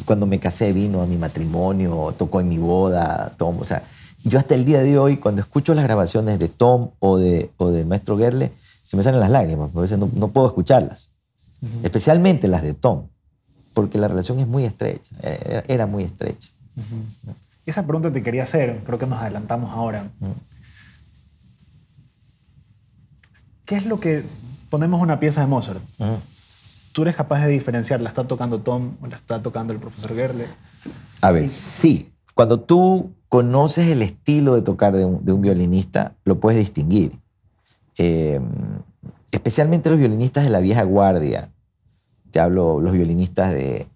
Cuando 0.05 0.25
me 0.25 0.39
casé 0.39 0.73
vino 0.73 1.01
a 1.01 1.07
mi 1.07 1.17
matrimonio, 1.17 2.13
tocó 2.17 2.39
en 2.39 2.49
mi 2.49 2.59
boda, 2.59 3.33
Tom, 3.37 3.59
o 3.59 3.65
sea, 3.65 3.81
yo 4.23 4.37
hasta 4.37 4.53
el 4.55 4.63
día 4.63 4.81
de 4.83 4.97
hoy, 4.99 5.17
cuando 5.17 5.41
escucho 5.41 5.73
las 5.73 5.83
grabaciones 5.83 6.37
de 6.37 6.49
Tom 6.49 6.91
o 6.99 7.17
de, 7.17 7.51
o 7.57 7.69
del 7.69 7.87
maestro 7.87 8.17
Gerle, 8.17 8.51
se 8.83 8.95
me 8.95 9.03
salen 9.03 9.19
las 9.19 9.31
lágrimas, 9.31 9.71
a 9.75 9.79
veces 9.79 9.97
no, 9.97 10.09
no 10.13 10.27
puedo 10.29 10.47
escucharlas, 10.47 11.13
especialmente 11.83 12.47
las 12.47 12.61
de 12.61 12.73
Tom, 12.73 13.07
porque 13.77 13.99
la 13.99 14.07
relación 14.07 14.39
es 14.39 14.47
muy 14.47 14.65
estrecha, 14.65 15.15
era, 15.21 15.63
era 15.67 15.85
muy 15.85 16.03
estrecha. 16.03 16.49
Esa 17.63 17.85
pregunta 17.85 18.11
te 18.11 18.23
quería 18.23 18.41
hacer, 18.41 18.81
creo 18.83 18.97
que 18.97 19.05
nos 19.05 19.21
adelantamos 19.21 19.71
ahora. 19.71 20.09
¿Qué 23.65 23.75
es 23.75 23.85
lo 23.85 23.99
que 23.99 24.23
ponemos 24.71 24.99
una 24.99 25.19
pieza 25.19 25.41
de 25.41 25.47
Mozart? 25.47 25.79
¿Tú 26.91 27.03
eres 27.03 27.15
capaz 27.15 27.45
de 27.45 27.51
diferenciar, 27.51 28.01
la 28.01 28.09
está 28.09 28.23
tocando 28.23 28.61
Tom 28.61 28.95
o 28.99 29.05
la 29.05 29.15
está 29.15 29.43
tocando 29.43 29.73
el 29.73 29.79
profesor 29.79 30.15
Gerle? 30.15 30.47
A 31.21 31.29
ver, 31.29 31.47
sí. 31.47 32.11
Cuando 32.33 32.59
tú 32.59 33.13
conoces 33.29 33.89
el 33.89 34.01
estilo 34.01 34.55
de 34.55 34.63
tocar 34.63 34.95
de 34.95 35.05
un, 35.05 35.23
de 35.23 35.33
un 35.33 35.41
violinista, 35.41 36.15
lo 36.25 36.39
puedes 36.39 36.57
distinguir. 36.57 37.19
Eh, 37.99 38.41
especialmente 39.31 39.91
los 39.91 39.99
violinistas 39.99 40.45
de 40.45 40.49
la 40.49 40.61
vieja 40.61 40.81
guardia. 40.81 41.51
Te 42.37 42.41
hablo 42.41 42.79
los 42.79 42.93
violinistas 42.93 43.51
de, 43.51 43.87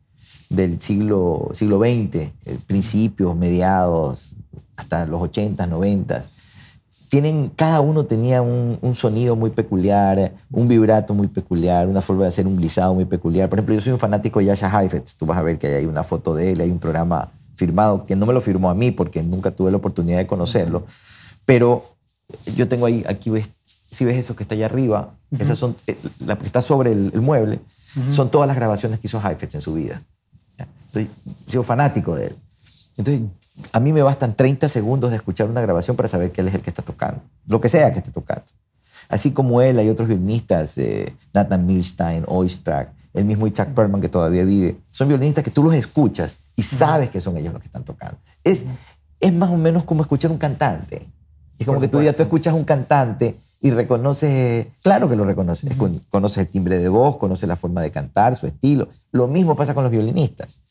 del 0.50 0.82
siglo, 0.82 1.50
siglo 1.54 1.78
XX, 1.78 2.16
eh, 2.16 2.32
principios, 2.66 3.36
mediados, 3.36 4.32
hasta 4.76 5.06
los 5.06 5.22
80, 5.22 5.68
90. 5.68 6.24
Tienen, 7.08 7.52
cada 7.56 7.82
uno 7.82 8.08
tenía 8.08 8.42
un, 8.42 8.80
un 8.82 8.96
sonido 8.96 9.36
muy 9.36 9.52
peculiar, 9.52 10.34
un 10.50 10.68
vibrato 10.68 11.14
muy 11.14 11.28
peculiar, 11.28 11.88
una 11.88 12.02
forma 12.02 12.24
de 12.24 12.30
hacer 12.30 12.48
un 12.48 12.58
glissado 12.58 12.96
muy 12.96 13.06
peculiar. 13.06 13.48
Por 13.48 13.60
ejemplo, 13.60 13.76
yo 13.76 13.82
soy 13.82 13.94
un 13.94 14.00
fanático 14.00 14.40
de 14.40 14.46
Yasha 14.46 14.72
Heifetz. 14.82 15.18
Tú 15.18 15.28
vas 15.28 15.38
a 15.38 15.44
ver 15.44 15.60
que 15.60 15.76
hay 15.76 15.86
una 15.86 16.02
foto 16.02 16.34
de 16.34 16.54
él, 16.54 16.62
hay 16.62 16.72
un 16.72 16.80
programa 16.80 17.32
firmado, 17.54 18.06
que 18.06 18.16
no 18.16 18.26
me 18.26 18.34
lo 18.34 18.42
firmó 18.42 18.72
a 18.72 18.74
mí 18.74 18.90
porque 18.90 19.22
nunca 19.22 19.52
tuve 19.52 19.70
la 19.70 19.78
oportunidad 19.78 20.18
de 20.18 20.26
conocerlo. 20.26 20.84
Pero 21.46 21.86
yo 22.56 22.68
tengo 22.68 22.88
ahí, 22.88 23.06
aquí 23.08 23.30
ves, 23.30 23.52
si 23.66 24.04
ves 24.04 24.18
eso 24.18 24.36
que 24.36 24.42
está 24.42 24.56
allá 24.56 24.66
arriba, 24.66 25.14
esas 25.30 25.60
son, 25.60 25.76
eh, 25.86 25.96
la 26.26 26.40
que 26.40 26.48
está 26.48 26.64
sobre 26.64 26.92
el, 26.92 27.12
el 27.14 27.22
mueble, 27.22 27.60
son 28.14 28.30
todas 28.30 28.48
las 28.48 28.56
grabaciones 28.56 29.00
que 29.00 29.08
hizo 29.08 29.22
Heifetz 29.22 29.56
en 29.56 29.62
su 29.62 29.74
vida. 29.74 30.02
¿ya? 30.58 30.68
Soy, 30.90 31.10
soy 31.48 31.64
fanático 31.64 32.16
de 32.16 32.28
él. 32.28 32.36
Entonces, 32.98 33.22
a 33.72 33.80
mí 33.80 33.94
me 33.94 34.02
bastan 34.02 34.36
30 34.36 34.68
segundos 34.70 35.12
de 35.12 35.18
escuchar 35.18 35.50
una 35.50 35.62
grabación 35.62 35.96
para 35.96 36.08
saber 36.08 36.32
que 36.32 36.42
él 36.42 36.48
es 36.48 36.56
el 36.56 36.62
que 36.62 36.70
está 36.70 36.82
tocando, 36.82 37.22
lo 37.48 37.60
que 37.60 37.70
sea 37.70 37.92
que 37.92 38.00
esté 38.00 38.12
tocando. 38.12 38.46
Así 39.10 39.32
como 39.32 39.62
él, 39.62 39.78
hay 39.78 39.90
otros 39.90 40.08
violinistas, 40.08 40.78
eh, 40.78 41.14
Nathan 41.34 41.66
Milstein, 41.66 42.24
Oistrakh, 42.28 42.94
el 43.14 43.26
mismo 43.26 43.48
Chuck 43.50 43.68
Perlman 43.68 44.00
que 44.00 44.08
todavía 44.08 44.46
vive. 44.46 44.78
Son 44.90 45.08
violinistas 45.08 45.44
que 45.44 45.52
tú 45.52 45.64
los 45.64 45.74
escuchas 45.74 46.38
y 46.56 46.64
sabes 46.64 47.10
que 47.10 47.20
son 47.20 47.36
ellos 47.36 47.52
los 47.52 47.62
que 47.62 47.68
están 47.68 47.84
tocando. 47.84 48.18
Es, 48.44 48.66
es 49.20 49.34
más 49.34 49.50
o 49.50 49.58
menos 49.58 49.84
como 49.84 50.02
escuchar 50.02 50.32
un 50.32 50.38
cantante. 50.38 51.06
Es 51.60 51.66
como 51.66 51.80
Por 51.80 51.88
que 51.88 51.92
tú 51.92 52.00
digas, 52.00 52.16
tú 52.16 52.24
escuchas 52.24 52.54
un 52.54 52.64
cantante 52.64 53.36
y 53.62 53.70
reconoces, 53.72 54.68
claro 54.82 55.08
que 55.08 55.16
lo 55.16 55.24
reconoces, 55.24 55.76
Con- 55.76 56.02
conoces 56.10 56.40
el 56.40 56.48
timbre 56.48 56.80
de 56.80 56.90
voz, 56.90 57.18
conoces 57.18 57.48
la 57.48 57.56
forma 57.56 57.82
de 57.82 57.92
cantar, 57.92 58.36
su 58.36 58.48
estilo. 58.48 58.90
Lo 59.12 59.28
mismo 59.28 59.56
pasa 59.56 59.74
con 59.76 59.84
los 59.84 59.92
violinistas. 59.92 60.62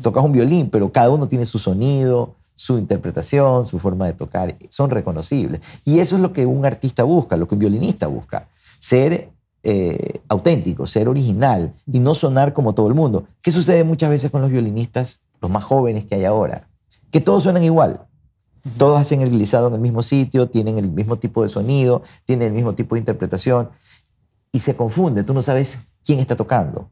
Tocas 0.00 0.24
un 0.24 0.32
violín, 0.32 0.70
pero 0.70 0.90
cada 0.92 1.10
uno 1.10 1.28
tiene 1.28 1.44
su 1.44 1.58
sonido, 1.58 2.34
su 2.54 2.78
interpretación, 2.78 3.66
su 3.66 3.78
forma 3.78 4.06
de 4.06 4.12
tocar. 4.14 4.56
Son 4.70 4.88
reconocibles. 4.88 5.60
Y 5.84 5.98
eso 5.98 6.16
es 6.16 6.22
lo 6.22 6.32
que 6.32 6.46
un 6.46 6.64
artista 6.64 7.02
busca, 7.02 7.36
lo 7.36 7.46
que 7.48 7.54
un 7.56 7.58
violinista 7.58 8.06
busca. 8.06 8.48
Ser 8.78 9.28
eh, 9.64 10.20
auténtico, 10.28 10.86
ser 10.86 11.08
original 11.08 11.74
y 11.92 11.98
no 11.98 12.14
sonar 12.14 12.52
como 12.54 12.72
todo 12.74 12.86
el 12.88 12.94
mundo. 12.94 13.26
¿Qué 13.42 13.50
sucede 13.52 13.84
muchas 13.84 14.10
veces 14.10 14.30
con 14.30 14.40
los 14.40 14.50
violinistas, 14.50 15.20
los 15.40 15.50
más 15.50 15.64
jóvenes 15.64 16.04
que 16.04 16.14
hay 16.14 16.24
ahora? 16.24 16.68
Que 17.10 17.20
todos 17.20 17.42
suenan 17.42 17.64
igual. 17.64 18.06
Todos 18.76 19.00
hacen 19.00 19.22
el 19.22 19.30
glissado 19.30 19.68
en 19.68 19.74
el 19.74 19.80
mismo 19.80 20.02
sitio, 20.02 20.48
tienen 20.48 20.78
el 20.78 20.90
mismo 20.90 21.16
tipo 21.16 21.42
de 21.42 21.48
sonido, 21.48 22.02
tienen 22.24 22.48
el 22.48 22.54
mismo 22.54 22.74
tipo 22.74 22.94
de 22.94 23.00
interpretación 23.00 23.70
y 24.52 24.60
se 24.60 24.76
confunde. 24.76 25.24
Tú 25.24 25.34
no 25.34 25.42
sabes 25.42 25.92
quién 26.04 26.18
está 26.18 26.36
tocando. 26.36 26.90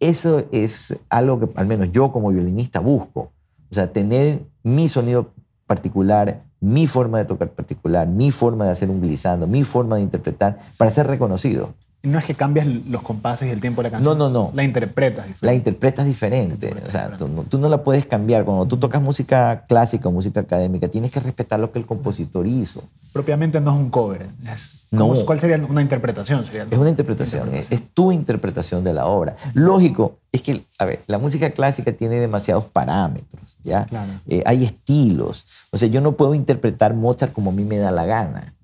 Eso 0.00 0.44
es 0.50 1.00
algo 1.08 1.40
que 1.40 1.48
al 1.58 1.66
menos 1.66 1.92
yo 1.92 2.12
como 2.12 2.30
violinista 2.30 2.80
busco. 2.80 3.32
O 3.70 3.74
sea, 3.74 3.92
tener 3.92 4.44
mi 4.62 4.88
sonido 4.88 5.32
particular, 5.66 6.44
mi 6.60 6.86
forma 6.86 7.18
de 7.18 7.24
tocar 7.24 7.50
particular, 7.50 8.06
mi 8.06 8.30
forma 8.30 8.64
de 8.66 8.72
hacer 8.72 8.90
un 8.90 9.00
glissando, 9.00 9.46
mi 9.46 9.64
forma 9.64 9.96
de 9.96 10.02
interpretar 10.02 10.58
para 10.76 10.90
ser 10.90 11.06
reconocido. 11.06 11.74
No 12.04 12.18
es 12.18 12.24
que 12.24 12.34
cambias 12.34 12.66
los 12.66 13.00
compases 13.02 13.46
y 13.48 13.52
el 13.52 13.60
tiempo 13.60 13.80
de 13.80 13.88
la 13.88 13.92
canción. 13.92 14.18
No, 14.18 14.28
no, 14.28 14.46
no. 14.46 14.50
La 14.54 14.64
interpretas 14.64 15.24
diferente. 15.28 15.46
La 15.46 15.54
interpretas 15.54 16.04
diferente. 16.04 16.74
O 16.86 16.90
sea, 16.90 17.16
tú, 17.16 17.28
no- 17.28 17.44
tú 17.44 17.58
no 17.58 17.68
la 17.68 17.84
puedes 17.84 18.06
cambiar. 18.06 18.44
Cuando 18.44 18.66
tú 18.66 18.76
tocas 18.76 19.00
música 19.00 19.64
clásica 19.68 20.08
o 20.08 20.12
música 20.12 20.40
académica, 20.40 20.88
tienes 20.88 21.12
que 21.12 21.20
respetar 21.20 21.60
lo 21.60 21.70
que 21.70 21.78
el 21.78 21.86
compositor 21.86 22.44
hizo. 22.48 22.82
Propiamente 23.12 23.60
no 23.60 23.72
es 23.72 23.78
un 23.80 23.90
cover. 23.90 24.26
Es, 24.52 24.88
No. 24.90 25.06
¿cómo- 25.08 25.24
¿Cuál 25.24 25.38
sería 25.38 25.64
una 25.68 25.80
interpretación? 25.80 26.44
Sería 26.44 26.64
Es 26.68 26.76
una 26.76 26.90
interpretación, 26.90 27.54
es, 27.54 27.68
es 27.70 27.82
tu 27.94 28.10
interpretación 28.10 28.82
de 28.82 28.94
la 28.94 29.06
obra. 29.06 29.36
Lógico, 29.54 30.16
es 30.32 30.42
que, 30.42 30.64
a 30.80 30.84
ver, 30.84 31.02
la 31.06 31.18
música 31.18 31.50
clásica 31.50 31.92
tiene 31.92 32.16
demasiados 32.16 32.64
parámetros, 32.64 33.58
¿ya? 33.62 33.84
Claro. 33.86 34.10
Eh, 34.26 34.42
hay 34.44 34.64
estilos. 34.64 35.46
O 35.70 35.76
sea, 35.76 35.86
yo 35.88 36.00
no 36.00 36.12
puedo 36.12 36.34
interpretar 36.34 36.94
Mozart 36.94 37.32
como 37.32 37.50
a 37.50 37.54
mí 37.54 37.64
me 37.64 37.76
da 37.78 37.92
la 37.92 38.06
gana. 38.06 38.54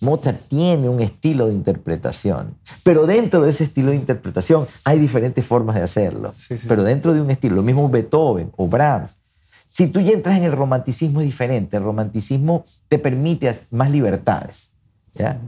Mozart 0.00 0.40
tiene 0.48 0.88
un 0.88 1.00
estilo 1.00 1.46
de 1.46 1.54
interpretación, 1.54 2.56
pero 2.82 3.06
dentro 3.06 3.42
de 3.42 3.50
ese 3.50 3.64
estilo 3.64 3.90
de 3.90 3.96
interpretación 3.96 4.66
hay 4.84 4.98
diferentes 4.98 5.44
formas 5.44 5.76
de 5.76 5.82
hacerlo. 5.82 6.32
Sí, 6.34 6.58
sí. 6.58 6.66
Pero 6.68 6.84
dentro 6.84 7.14
de 7.14 7.20
un 7.20 7.30
estilo, 7.30 7.56
lo 7.56 7.62
mismo 7.62 7.88
Beethoven 7.88 8.52
o 8.56 8.66
Brahms. 8.66 9.18
Si 9.66 9.88
tú 9.88 10.00
ya 10.00 10.12
entras 10.12 10.36
en 10.36 10.44
el 10.44 10.52
romanticismo 10.52 11.20
es 11.20 11.26
diferente. 11.26 11.76
El 11.76 11.82
romanticismo 11.82 12.64
te 12.88 13.00
permite 13.00 13.52
más 13.72 13.90
libertades. 13.90 14.72
¿ya? 15.14 15.40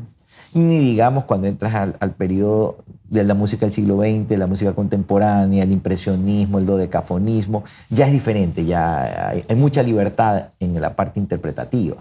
Ni 0.53 0.81
digamos 0.81 1.25
cuando 1.27 1.47
entras 1.47 1.75
al, 1.75 1.97
al 2.01 2.13
periodo 2.13 2.85
de 3.09 3.25
la 3.25 3.35
música 3.35 3.66
del 3.66 3.73
siglo 3.73 4.01
XX, 4.01 4.38
la 4.38 4.47
música 4.47 4.73
contemporánea, 4.75 5.62
el 5.62 5.73
impresionismo, 5.73 6.59
el 6.59 6.66
dodecafonismo, 6.66 7.64
ya 7.88 8.07
es 8.07 8.12
diferente, 8.12 8.64
ya 8.64 9.29
hay, 9.31 9.45
hay 9.49 9.57
mucha 9.57 9.83
libertad 9.83 10.49
en 10.59 10.81
la 10.81 10.97
parte 10.97 11.21
interpretativa. 11.21 11.97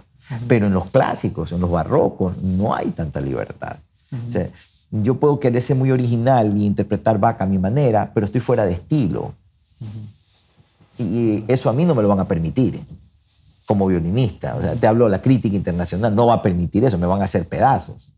Pero 0.48 0.66
en 0.68 0.74
los 0.74 0.88
clásicos, 0.88 1.52
en 1.52 1.62
los 1.62 1.70
barrocos, 1.70 2.38
no 2.42 2.74
hay 2.74 2.90
tanta 2.90 3.22
libertad. 3.22 3.78
O 4.28 4.32
sea, 4.32 4.48
yo 4.90 5.20
puedo 5.20 5.40
querer 5.40 5.62
ser 5.62 5.76
muy 5.76 5.92
original 5.92 6.58
y 6.58 6.66
interpretar 6.66 7.20
Bach 7.20 7.42
a 7.42 7.46
mi 7.46 7.60
manera, 7.60 8.12
pero 8.14 8.26
estoy 8.26 8.42
fuera 8.42 8.66
de 8.66 8.74
estilo. 8.74 9.34
Y 10.98 11.44
eso 11.48 11.70
a 11.70 11.74
mí 11.74 11.86
no 11.86 11.94
me 11.94 12.02
lo 12.02 12.08
van 12.08 12.20
a 12.20 12.28
permitir 12.28 12.82
como 13.68 13.88
violinista. 13.88 14.56
O 14.56 14.62
sea, 14.62 14.76
te 14.76 14.88
hablo, 14.88 15.10
la 15.10 15.22
crítica 15.22 15.56
internacional 15.56 16.16
no 16.16 16.28
va 16.28 16.36
a 16.36 16.42
permitir 16.42 16.84
eso, 16.86 16.98
me 16.98 17.08
van 17.08 17.22
a 17.22 17.26
hacer 17.26 17.48
pedazos. 17.48 18.14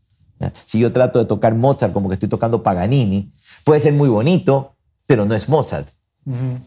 Si 0.64 0.78
yo 0.78 0.92
trato 0.92 1.18
de 1.18 1.24
tocar 1.24 1.54
Mozart 1.54 1.92
como 1.92 2.08
que 2.08 2.14
estoy 2.14 2.28
tocando 2.28 2.62
Paganini, 2.62 3.32
puede 3.64 3.80
ser 3.80 3.92
muy 3.92 4.08
bonito, 4.08 4.74
pero 5.06 5.24
no 5.24 5.34
es 5.34 5.48
Mozart. 5.48 5.88
Ujú. 6.24 6.58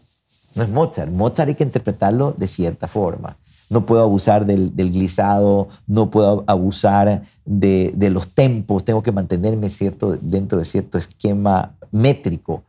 No 0.54 0.62
es 0.62 0.70
Mozart. 0.70 1.10
Mozart 1.10 1.48
hay 1.48 1.54
que 1.54 1.64
interpretarlo 1.64 2.34
de 2.36 2.48
cierta 2.48 2.86
forma. 2.86 3.36
no 3.70 3.86
puedo 3.86 4.02
abusar 4.02 4.44
del, 4.44 4.76
del 4.76 4.92
glissado, 4.92 5.68
no 5.86 6.10
puedo 6.10 6.44
abusar 6.46 7.22
de, 7.46 7.92
de, 7.96 8.10
los 8.10 8.28
tempos, 8.28 8.84
tengo 8.84 9.02
que 9.02 9.12
mantenerme 9.12 9.70
cierto, 9.70 10.18
dentro 10.20 10.58
de 10.58 10.66
cierto 10.66 10.98
esquema 10.98 11.74
métrico. 11.90 12.64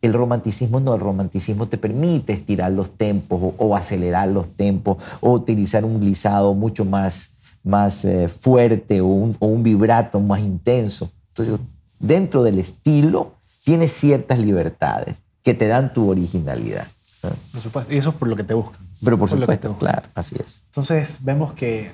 El 0.00 0.14
romanticismo 0.14 0.80
no, 0.80 0.94
el 0.94 1.00
romanticismo 1.00 1.68
te 1.68 1.76
permite 1.76 2.32
estirar 2.32 2.72
los 2.72 2.90
tempos 2.90 3.40
o, 3.42 3.54
o 3.58 3.76
acelerar 3.76 4.28
los 4.28 4.48
tempos 4.48 4.96
o 5.20 5.32
utilizar 5.32 5.84
un 5.84 6.00
glissado 6.00 6.54
mucho 6.54 6.84
más, 6.84 7.32
más 7.68 8.04
eh, 8.04 8.28
fuerte 8.28 9.00
o 9.00 9.06
un, 9.06 9.36
o 9.38 9.46
un, 9.46 9.62
vibrato 9.62 10.20
más 10.20 10.40
intenso. 10.40 11.10
Entonces, 11.28 11.60
dentro 12.00 12.42
del 12.42 12.58
estilo 12.58 13.34
tienes 13.62 13.92
ciertas 13.92 14.38
libertades 14.38 15.18
que 15.42 15.54
te 15.54 15.68
dan 15.68 15.92
tu 15.92 16.10
originalidad. 16.10 16.88
¿no? 17.22 17.30
Por 17.52 17.60
supuesto. 17.60 17.92
Y 17.92 17.98
eso 17.98 18.10
es 18.10 18.16
por 18.16 18.28
lo 18.28 18.36
que 18.36 18.44
te 18.44 18.54
buscan. 18.54 18.80
Pero 19.04 19.18
por 19.18 19.28
supuesto, 19.28 19.76
claro, 19.78 20.02
así 20.14 20.36
es. 20.44 20.64
Entonces 20.66 21.18
vemos 21.24 21.52
que 21.52 21.92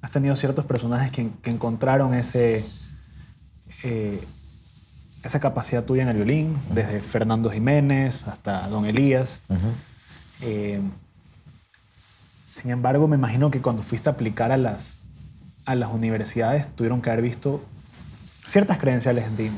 has 0.00 0.10
tenido 0.10 0.34
ciertos 0.36 0.64
personajes 0.64 1.12
que, 1.12 1.30
que 1.42 1.50
encontraron 1.50 2.14
ese, 2.14 2.64
eh, 3.84 4.20
esa 5.22 5.38
capacidad 5.38 5.84
tuya 5.84 6.02
en 6.02 6.08
el 6.08 6.16
violín, 6.16 6.50
uh 6.50 6.54
-huh. 6.54 6.74
desde 6.74 7.00
Fernando 7.00 7.50
Jiménez 7.50 8.26
hasta 8.26 8.68
Don 8.68 8.86
Elías. 8.86 9.42
Uh 9.48 9.54
-huh. 9.54 9.58
eh, 10.40 10.80
sin 12.54 12.70
embargo, 12.70 13.08
me 13.08 13.16
imagino 13.16 13.50
que 13.50 13.60
cuando 13.60 13.82
fuiste 13.82 14.08
a 14.08 14.12
aplicar 14.12 14.52
a 14.52 14.56
las, 14.56 15.02
a 15.66 15.74
las 15.74 15.92
universidades 15.92 16.68
tuvieron 16.68 17.02
que 17.02 17.10
haber 17.10 17.20
visto 17.20 17.60
ciertas 18.44 18.78
credenciales 18.78 19.24
en 19.24 19.36
ti. 19.36 19.50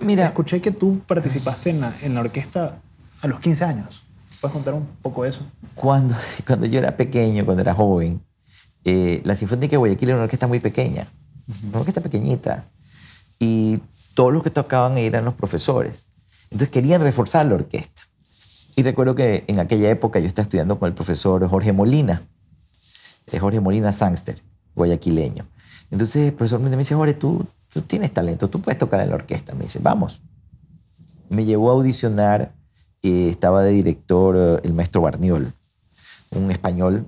Mira, 0.00 0.26
escuché 0.26 0.60
que 0.60 0.72
tú 0.72 1.00
participaste 1.06 1.70
en 1.70 1.80
la, 1.80 1.94
en 2.02 2.14
la 2.14 2.20
orquesta 2.20 2.80
a 3.22 3.26
los 3.28 3.40
15 3.40 3.64
años. 3.64 4.04
¿Puedes 4.42 4.52
contar 4.52 4.74
un 4.74 4.86
poco 5.00 5.22
de 5.22 5.30
eso? 5.30 5.40
Cuando, 5.74 6.14
cuando 6.46 6.66
yo 6.66 6.80
era 6.80 6.98
pequeño, 6.98 7.46
cuando 7.46 7.62
era 7.62 7.74
joven, 7.74 8.20
eh, 8.84 9.22
la 9.24 9.34
Sinfónica 9.34 9.70
de 9.70 9.76
Guayaquil 9.78 10.10
era 10.10 10.16
una 10.16 10.24
orquesta 10.24 10.46
muy 10.46 10.60
pequeña, 10.60 11.08
uh 11.48 11.52
-huh. 11.52 11.68
una 11.70 11.78
orquesta 11.78 12.02
pequeñita. 12.02 12.66
Y 13.38 13.80
todos 14.14 14.34
los 14.34 14.42
que 14.42 14.50
tocaban 14.50 14.98
eran 14.98 15.24
los 15.24 15.32
profesores. 15.32 16.08
Entonces 16.50 16.68
querían 16.68 17.00
reforzar 17.00 17.46
la 17.46 17.54
orquesta. 17.54 18.02
Y 18.78 18.84
recuerdo 18.84 19.16
que 19.16 19.42
en 19.48 19.58
aquella 19.58 19.90
época 19.90 20.20
yo 20.20 20.28
estaba 20.28 20.44
estudiando 20.44 20.78
con 20.78 20.86
el 20.86 20.94
profesor 20.94 21.44
Jorge 21.48 21.72
Molina, 21.72 22.22
eh, 23.26 23.40
Jorge 23.40 23.58
Molina 23.58 23.90
Sangster, 23.90 24.40
guayaquileño. 24.76 25.48
Entonces 25.90 26.28
el 26.28 26.32
profesor 26.32 26.60
me 26.60 26.76
dice, 26.76 26.94
Jorge, 26.94 27.14
tú, 27.14 27.44
tú 27.70 27.82
tienes 27.82 28.14
talento, 28.14 28.48
tú 28.48 28.60
puedes 28.60 28.78
tocar 28.78 29.00
en 29.00 29.08
la 29.08 29.16
orquesta. 29.16 29.52
Me 29.56 29.62
dice, 29.62 29.80
vamos. 29.82 30.22
Me 31.28 31.44
llevó 31.44 31.70
a 31.70 31.72
audicionar 31.72 32.52
eh, 33.02 33.30
estaba 33.30 33.64
de 33.64 33.72
director 33.72 34.36
eh, 34.38 34.60
el 34.62 34.74
maestro 34.74 35.00
Barniol, 35.00 35.52
un 36.30 36.52
español 36.52 37.04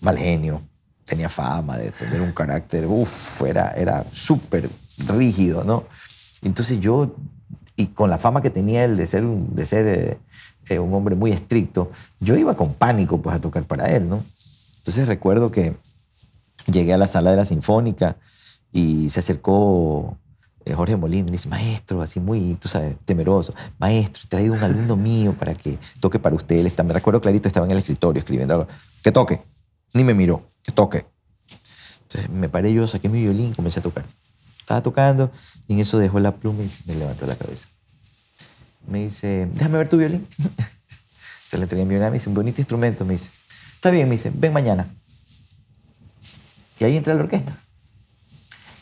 mal 0.00 0.18
genio, 0.18 0.62
tenía 1.04 1.28
fama 1.28 1.78
de 1.78 1.92
tener 1.92 2.20
un 2.20 2.32
carácter, 2.32 2.88
uff, 2.88 3.42
era, 3.42 3.70
era 3.70 4.04
súper 4.10 4.68
rígido, 5.06 5.62
¿no? 5.62 5.84
Entonces 6.42 6.80
yo, 6.80 7.14
y 7.76 7.86
con 7.86 8.10
la 8.10 8.18
fama 8.18 8.42
que 8.42 8.50
tenía 8.50 8.82
él 8.82 8.96
de 8.96 9.06
ser, 9.06 9.22
de 9.22 9.64
ser 9.64 10.18
eh, 10.68 10.74
eh, 10.74 10.78
un 10.78 10.92
hombre 10.94 11.16
muy 11.16 11.30
estricto, 11.30 11.90
yo 12.20 12.36
iba 12.36 12.56
con 12.56 12.74
pánico 12.74 13.20
pues 13.20 13.36
a 13.36 13.40
tocar 13.40 13.64
para 13.64 13.86
él, 13.86 14.08
¿no? 14.08 14.22
Entonces 14.78 15.06
recuerdo 15.06 15.50
que 15.50 15.76
llegué 16.66 16.92
a 16.92 16.96
la 16.96 17.06
sala 17.06 17.30
de 17.30 17.36
la 17.36 17.44
Sinfónica 17.44 18.16
y 18.72 19.10
se 19.10 19.20
acercó 19.20 20.16
Jorge 20.74 20.96
Molina 20.96 21.30
dice, 21.30 21.48
maestro, 21.48 22.02
así 22.02 22.20
muy, 22.20 22.54
tú 22.54 22.68
sabes, 22.68 22.96
temeroso, 23.04 23.54
maestro, 23.78 24.22
he 24.24 24.28
traído 24.28 24.54
un 24.54 24.62
alumno 24.62 24.96
mío 25.08 25.34
para 25.38 25.54
que 25.54 25.78
toque 26.00 26.18
para 26.18 26.36
usted. 26.36 26.64
Está, 26.66 26.82
me 26.82 26.92
recuerdo 26.92 27.20
clarito, 27.20 27.48
estaba 27.48 27.66
en 27.66 27.72
el 27.72 27.78
escritorio 27.78 28.18
escribiendo 28.18 28.54
algo. 28.54 28.68
Que 29.02 29.12
toque. 29.12 29.42
Ni 29.94 30.04
me 30.04 30.14
miró, 30.14 30.48
que 30.62 30.72
toque. 30.72 31.06
Entonces 32.02 32.30
me 32.30 32.48
paré 32.48 32.72
yo, 32.72 32.86
saqué 32.86 33.08
mi 33.08 33.22
violín, 33.22 33.54
comencé 33.54 33.80
a 33.80 33.82
tocar. 33.82 34.04
Estaba 34.60 34.82
tocando 34.82 35.30
y 35.66 35.74
en 35.74 35.80
eso 35.80 35.98
dejó 35.98 36.20
la 36.20 36.36
pluma 36.36 36.62
y 36.62 36.70
me 36.86 36.94
levantó 36.94 37.26
la 37.26 37.36
cabeza. 37.36 37.68
Me 38.88 39.04
dice, 39.04 39.48
déjame 39.52 39.78
ver 39.78 39.88
tu 39.88 39.96
violín. 39.96 40.26
Se 41.50 41.58
le 41.58 41.66
tenía 41.66 41.84
mi 41.84 41.90
violín, 41.90 42.08
me 42.08 42.14
dice, 42.14 42.28
un 42.28 42.34
bonito 42.34 42.60
instrumento. 42.60 43.04
Me 43.04 43.12
dice, 43.12 43.30
está 43.74 43.90
bien, 43.90 44.08
me 44.08 44.14
dice, 44.16 44.32
ven 44.34 44.52
mañana. 44.52 44.86
Y 46.80 46.84
ahí 46.84 46.96
entré 46.96 47.12
a 47.12 47.16
la 47.16 47.22
orquesta. 47.22 47.56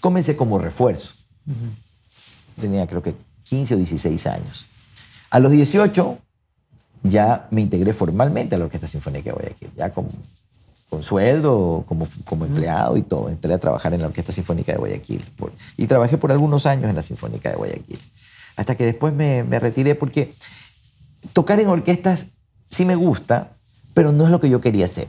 Comencé 0.01 0.37
como 0.37 0.59
refuerzo. 0.59 1.14
Uh 1.47 1.53
-huh. 1.53 2.61
Tenía 2.61 2.87
creo 2.87 3.03
que 3.03 3.14
15 3.45 3.75
o 3.75 3.77
16 3.79 4.27
años. 4.27 4.66
A 5.31 5.38
los 5.38 5.51
18 5.51 6.19
ya 7.03 7.49
me 7.51 7.61
integré 7.61 7.92
formalmente 7.92 8.55
a 8.55 8.59
la 8.59 8.64
Orquesta 8.64 8.87
Sinfónica 8.87 9.31
de 9.31 9.37
Guayaquil, 9.37 9.71
ya 9.77 9.92
con, 9.92 10.09
con 10.88 11.03
sueldo, 11.03 11.85
como, 11.87 12.07
como 12.25 12.45
uh 12.45 12.49
-huh. 12.49 12.51
empleado 12.51 12.97
y 12.97 13.03
todo. 13.03 13.29
Entré 13.29 13.55
a 13.55 13.59
trabajar 13.59 13.95
en 13.95 14.01
la 14.03 14.09
Orquesta 14.09 14.33
Sinfónica 14.33 14.73
de 14.73 14.79
Guayaquil 14.79 15.23
por, 15.37 15.53
y 15.77 15.87
trabajé 15.87 16.19
por 16.19 16.33
algunos 16.33 16.66
años 16.66 16.88
en 16.90 16.97
la 16.97 17.03
Sinfónica 17.03 17.51
de 17.51 17.57
Guayaquil. 17.57 17.99
Hasta 18.57 18.75
que 18.75 18.85
después 18.85 19.14
me, 19.14 19.45
me 19.45 19.59
retiré 19.59 19.95
porque 19.95 20.33
tocar 21.33 21.61
en 21.61 21.69
orquestas 21.69 22.33
sí 22.69 22.85
me 22.85 22.97
gusta, 22.97 23.53
pero 23.95 24.12
no 24.12 24.25
es 24.25 24.31
lo 24.31 24.40
que 24.40 24.51
yo 24.51 24.61
quería 24.61 24.87
hacer 24.87 25.09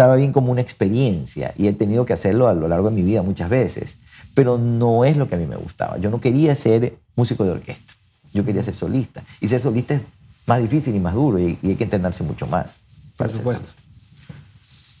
estaba 0.00 0.16
bien 0.16 0.32
como 0.32 0.50
una 0.50 0.62
experiencia 0.62 1.52
y 1.58 1.66
he 1.66 1.72
tenido 1.74 2.06
que 2.06 2.14
hacerlo 2.14 2.48
a 2.48 2.54
lo 2.54 2.68
largo 2.68 2.88
de 2.88 2.96
mi 2.96 3.02
vida 3.02 3.22
muchas 3.22 3.50
veces, 3.50 3.98
pero 4.32 4.56
no 4.56 5.04
es 5.04 5.18
lo 5.18 5.28
que 5.28 5.34
a 5.34 5.38
mí 5.38 5.46
me 5.46 5.56
gustaba. 5.56 5.98
Yo 5.98 6.10
no 6.10 6.22
quería 6.22 6.56
ser 6.56 6.96
músico 7.16 7.44
de 7.44 7.50
orquesta, 7.50 7.92
yo 8.32 8.42
quería 8.42 8.64
ser 8.64 8.74
solista. 8.74 9.22
Y 9.42 9.48
ser 9.48 9.60
solista 9.60 9.94
es 9.94 10.00
más 10.46 10.62
difícil 10.62 10.94
y 10.94 11.00
más 11.00 11.12
duro 11.12 11.38
y, 11.38 11.58
y 11.60 11.68
hay 11.68 11.76
que 11.76 11.84
entrenarse 11.84 12.24
mucho 12.24 12.46
más. 12.46 12.84
Por 13.16 13.34
supuesto. 13.34 13.72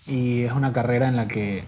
Y 0.06 0.42
es 0.42 0.52
una 0.52 0.72
carrera 0.74 1.08
en 1.08 1.16
la 1.16 1.26
que 1.26 1.64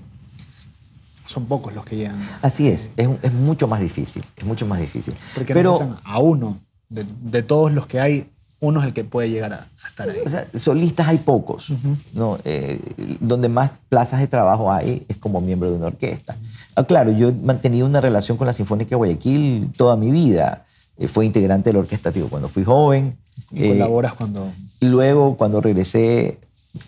son 1.27 1.47
pocos 1.47 1.75
los 1.75 1.85
que 1.85 1.97
llegan. 1.97 2.17
Así 2.43 2.69
es, 2.69 2.91
es, 2.97 3.09
es 3.23 3.33
mucho 3.33 3.69
más 3.69 3.81
difícil, 3.81 4.25
es 4.37 4.45
mucho 4.45 4.67
más 4.67 4.81
difícil. 4.81 5.15
Porque 5.35 5.55
pero, 5.55 5.97
a 6.05 6.19
uno, 6.19 6.59
de, 6.89 7.05
de 7.23 7.43
todos 7.43 7.73
los 7.73 7.87
que 7.87 8.01
hay, 8.01 8.29
uno 8.61 8.79
es 8.81 8.87
el 8.87 8.93
que 8.93 9.03
puede 9.03 9.29
llegar 9.29 9.53
a, 9.53 9.69
a 9.83 9.89
estar 9.89 10.09
ahí. 10.09 10.21
O 10.25 10.29
sea, 10.29 10.47
solistas 10.55 11.09
hay 11.09 11.19
pocos. 11.19 11.71
Uh 11.71 11.75
-huh. 11.75 11.97
¿no? 12.15 12.39
Eh, 12.45 12.79
donde 13.19 13.49
más 13.49 13.73
plazas 13.89 14.21
de 14.21 14.29
trabajo 14.29 14.71
hay 14.71 15.05
es 15.09 15.17
como 15.17 15.41
miembro 15.41 15.69
de 15.69 15.77
una 15.77 15.87
orquesta. 15.87 16.37
Ah, 16.77 16.85
claro, 16.85 17.11
yo 17.11 17.29
he 17.29 17.33
mantenido 17.33 17.87
una 17.87 18.01
relación 18.01 18.39
con 18.39 18.47
la 18.47 18.53
Sinfónica 18.53 18.91
de 18.91 18.97
Guayaquil 18.97 19.73
toda 19.77 19.97
mi 19.97 20.11
vida. 20.13 20.65
Eh, 20.97 21.09
fue 21.09 21.27
integrante 21.27 21.71
de 21.71 21.75
la 21.75 21.81
orquesta 21.81 22.13
tío, 22.13 22.29
cuando 22.29 22.49
fui 22.49 22.63
joven. 22.63 23.17
¿Y 23.51 23.65
eh, 23.65 23.69
colaboras 23.71 24.15
cuando...? 24.15 24.49
Luego, 24.81 25.37
cuando 25.37 25.61
regresé, 25.61 26.39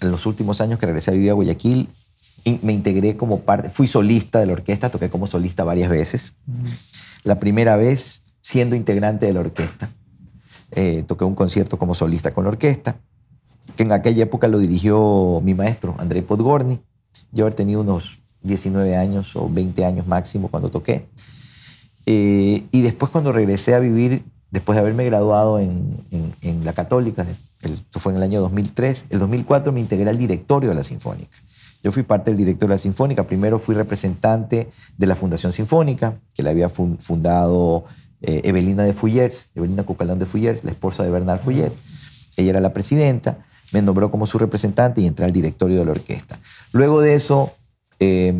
en 0.00 0.10
los 0.10 0.26
últimos 0.26 0.60
años 0.60 0.78
que 0.78 0.86
regresé 0.86 1.10
a 1.10 1.14
vivir 1.14 1.30
a 1.30 1.34
Guayaquil, 1.34 1.88
me 2.62 2.72
integré 2.72 3.16
como 3.16 3.40
parte... 3.40 3.70
Fui 3.70 3.86
solista 3.86 4.38
de 4.38 4.46
la 4.46 4.52
orquesta, 4.52 4.90
toqué 4.90 5.08
como 5.08 5.26
solista 5.26 5.64
varias 5.64 5.90
veces. 5.90 6.34
La 7.22 7.38
primera 7.38 7.76
vez 7.76 8.22
siendo 8.44 8.76
integrante 8.76 9.26
de 9.26 9.32
la 9.32 9.40
orquesta. 9.40 9.90
Eh, 10.72 11.04
toqué 11.06 11.24
un 11.24 11.34
concierto 11.34 11.78
como 11.78 11.94
solista 11.94 12.34
con 12.34 12.44
la 12.44 12.50
orquesta, 12.50 12.96
que 13.76 13.84
en 13.84 13.92
aquella 13.92 14.24
época 14.24 14.48
lo 14.48 14.58
dirigió 14.58 15.40
mi 15.42 15.54
maestro, 15.54 15.94
André 15.98 16.22
Podgorny. 16.22 16.80
Yo 17.32 17.44
haber 17.44 17.54
tenido 17.54 17.80
unos 17.80 18.18
19 18.42 18.96
años 18.96 19.34
o 19.36 19.48
20 19.48 19.84
años 19.84 20.06
máximo 20.06 20.48
cuando 20.48 20.70
toqué. 20.70 21.06
Eh, 22.06 22.64
y 22.70 22.82
después 22.82 23.10
cuando 23.10 23.32
regresé 23.32 23.74
a 23.74 23.78
vivir, 23.78 24.24
después 24.50 24.76
de 24.76 24.80
haberme 24.80 25.06
graduado 25.06 25.58
en, 25.58 25.96
en, 26.10 26.34
en 26.42 26.64
la 26.64 26.74
Católica, 26.74 27.24
esto 27.62 28.00
fue 28.00 28.12
en 28.12 28.16
el 28.16 28.24
año 28.24 28.40
2003, 28.42 29.06
el 29.08 29.20
2004 29.20 29.72
me 29.72 29.80
integré 29.80 30.10
al 30.10 30.18
directorio 30.18 30.68
de 30.68 30.74
la 30.74 30.84
Sinfónica. 30.84 31.38
Yo 31.84 31.92
fui 31.92 32.02
parte 32.02 32.30
del 32.30 32.38
directorio 32.38 32.70
de 32.70 32.74
la 32.76 32.78
Sinfónica. 32.78 33.26
Primero 33.26 33.58
fui 33.58 33.74
representante 33.74 34.70
de 34.96 35.06
la 35.06 35.14
Fundación 35.14 35.52
Sinfónica, 35.52 36.14
que 36.34 36.42
la 36.42 36.48
había 36.48 36.70
fundado 36.70 37.84
eh, 38.22 38.40
Evelina 38.44 38.84
de 38.84 38.94
Fuyers, 38.94 39.50
Evelina 39.54 39.82
Cucalón 39.82 40.18
de 40.18 40.24
Fuyers, 40.24 40.64
la 40.64 40.70
esposa 40.70 41.02
de 41.02 41.10
Bernard 41.10 41.40
Fuyers. 41.40 41.74
Ella 42.38 42.50
era 42.50 42.60
la 42.60 42.72
presidenta, 42.72 43.44
me 43.70 43.82
nombró 43.82 44.10
como 44.10 44.26
su 44.26 44.38
representante 44.38 45.02
y 45.02 45.06
entré 45.06 45.26
al 45.26 45.32
directorio 45.32 45.78
de 45.78 45.84
la 45.84 45.90
orquesta. 45.90 46.38
Luego 46.72 47.02
de 47.02 47.14
eso, 47.14 47.52
eh, 48.00 48.34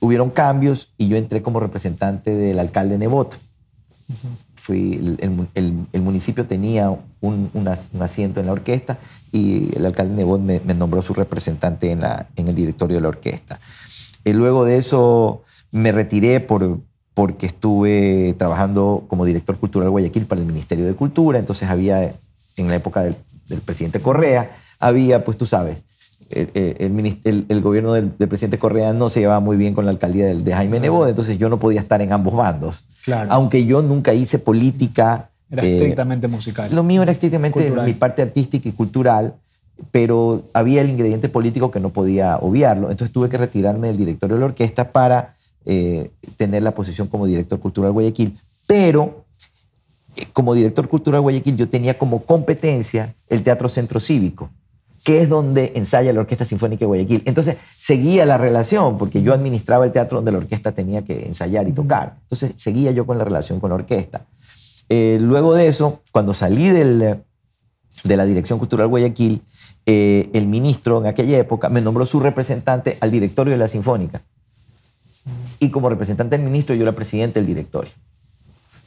hubieron 0.00 0.30
cambios 0.30 0.92
y 0.98 1.06
yo 1.06 1.16
entré 1.16 1.40
como 1.40 1.60
representante 1.60 2.34
del 2.34 2.58
alcalde 2.58 2.98
Nebot. 2.98 3.38
Uh 4.08 4.12
-huh. 4.12 4.47
El, 4.74 6.02
municipio 6.02 6.46
tenía 6.46 6.90
un, 7.20 7.68
asiento 8.00 8.40
en 8.40 8.46
la 8.46 8.52
orquesta 8.52 8.98
y 9.32 9.76
el 9.76 9.86
alcalde 9.86 10.14
Nebot 10.14 10.40
me, 10.40 10.60
nombró 10.74 11.02
su 11.02 11.14
representante 11.14 11.90
en, 11.90 12.48
el 12.48 12.54
directorio 12.54 12.96
de 12.96 13.00
la 13.02 13.08
orquesta. 13.08 13.60
Y 14.24 14.32
luego 14.32 14.64
de 14.64 14.76
eso 14.78 15.42
me 15.70 15.92
retiré 15.92 16.40
por, 16.40 16.80
porque 17.14 17.46
estuve 17.46 18.34
trabajando 18.38 19.04
como 19.08 19.24
director 19.24 19.56
cultural 19.56 19.90
Guayaquil 19.90 20.26
para 20.26 20.40
el 20.40 20.46
Ministerio 20.46 20.86
de 20.86 20.94
Cultura, 20.94 21.38
entonces 21.38 21.68
había, 21.68 22.14
en 22.56 22.68
la 22.68 22.76
época 22.76 23.02
del, 23.02 23.16
del 23.48 23.60
presidente 23.60 24.00
Correa, 24.00 24.50
había, 24.78 25.24
pues 25.24 25.36
tú 25.36 25.46
sabes, 25.46 25.82
el, 26.30 26.50
el, 26.54 27.20
el, 27.24 27.46
el 27.48 27.60
gobierno 27.62 27.92
del, 27.92 28.16
del, 28.18 28.28
presidente 28.28 28.58
Correa 28.58 28.92
no 28.92 29.08
se 29.08 29.20
llevaba 29.20 29.40
muy 29.40 29.56
bien 29.56 29.74
con 29.74 29.84
la 29.84 29.90
alcaldía 29.92 30.26
de, 30.26 30.34
de 30.34 30.52
Jaime 30.52 30.78
claro. 30.78 30.92
Nebot, 30.92 31.08
entonces 31.08 31.38
yo 31.38 31.48
no 31.48 31.58
podía 31.58 31.80
estar 31.80 32.02
en 32.02 32.12
ambos 32.12 32.34
bandos. 32.34 32.84
Claro. 33.04 33.30
Aunque 33.32 33.64
yo 33.64 33.82
nunca 33.82 34.12
hice 34.12 34.38
política. 34.38 35.30
Era 35.50 35.64
eh, 35.64 35.76
estrictamente 35.76 36.28
musical. 36.28 36.74
Lo 36.74 36.82
mío 36.82 37.02
era 37.02 37.12
estrictamente 37.12 37.58
cultural. 37.60 37.86
mi 37.86 37.94
parte 37.94 38.22
artística 38.22 38.68
y 38.68 38.72
cultural. 38.72 39.34
pero 39.90 40.42
había 40.52 40.82
el 40.82 40.90
ingrediente 40.90 41.28
político 41.28 41.70
que 41.70 41.80
no 41.80 41.90
podía 41.90 42.36
obviarlo. 42.36 42.90
Entonces 42.90 43.12
tuve 43.12 43.28
que 43.28 43.38
retirarme 43.38 43.88
del 43.88 43.96
directorio 43.96 44.36
de 44.36 44.40
la 44.40 44.46
orquesta 44.46 44.92
para 44.92 45.34
eh, 45.64 46.10
tener 46.36 46.62
la 46.62 46.74
posición 46.74 47.08
como 47.08 47.26
director 47.26 47.58
cultural 47.58 47.92
Guayaquil. 47.92 48.36
Pero 48.66 49.24
eh, 50.16 50.26
como 50.34 50.54
director 50.54 50.88
cultural 50.88 51.22
Guayaquil 51.22 51.56
yo 51.56 51.68
tenía 51.68 51.96
como 51.96 52.22
competencia 52.22 53.14
el 53.30 53.42
Teatro 53.42 53.70
Centro 53.70 53.98
Cívico 53.98 54.50
que 55.04 55.22
es 55.22 55.28
donde 55.28 55.72
ensaya 55.74 56.12
la 56.12 56.20
Orquesta 56.20 56.44
Sinfónica 56.44 56.80
de 56.80 56.86
Guayaquil. 56.86 57.22
Entonces 57.24 57.56
seguía 57.76 58.26
la 58.26 58.38
relación, 58.38 58.98
porque 58.98 59.22
yo 59.22 59.32
administraba 59.32 59.84
el 59.84 59.92
teatro 59.92 60.18
donde 60.18 60.32
la 60.32 60.38
orquesta 60.38 60.72
tenía 60.72 61.02
que 61.02 61.26
ensayar 61.26 61.68
y 61.68 61.72
tocar. 61.72 62.16
Entonces 62.22 62.52
seguía 62.56 62.90
yo 62.90 63.06
con 63.06 63.18
la 63.18 63.24
relación 63.24 63.60
con 63.60 63.70
la 63.70 63.76
orquesta. 63.76 64.26
Eh, 64.88 65.18
luego 65.20 65.54
de 65.54 65.68
eso, 65.68 66.00
cuando 66.12 66.34
salí 66.34 66.68
del, 66.68 67.22
de 68.04 68.16
la 68.16 68.24
Dirección 68.24 68.58
Cultural 68.58 68.88
Guayaquil, 68.88 69.42
eh, 69.86 70.28
el 70.34 70.46
ministro 70.46 70.98
en 70.98 71.06
aquella 71.06 71.38
época 71.38 71.68
me 71.68 71.80
nombró 71.80 72.04
su 72.04 72.20
representante 72.20 72.98
al 73.00 73.10
directorio 73.10 73.52
de 73.52 73.58
la 73.58 73.68
Sinfónica. 73.68 74.22
Y 75.58 75.70
como 75.70 75.88
representante 75.88 76.36
del 76.36 76.44
ministro, 76.44 76.74
yo 76.74 76.82
era 76.82 76.94
presidente 76.94 77.40
del 77.40 77.46
directorio. 77.46 77.92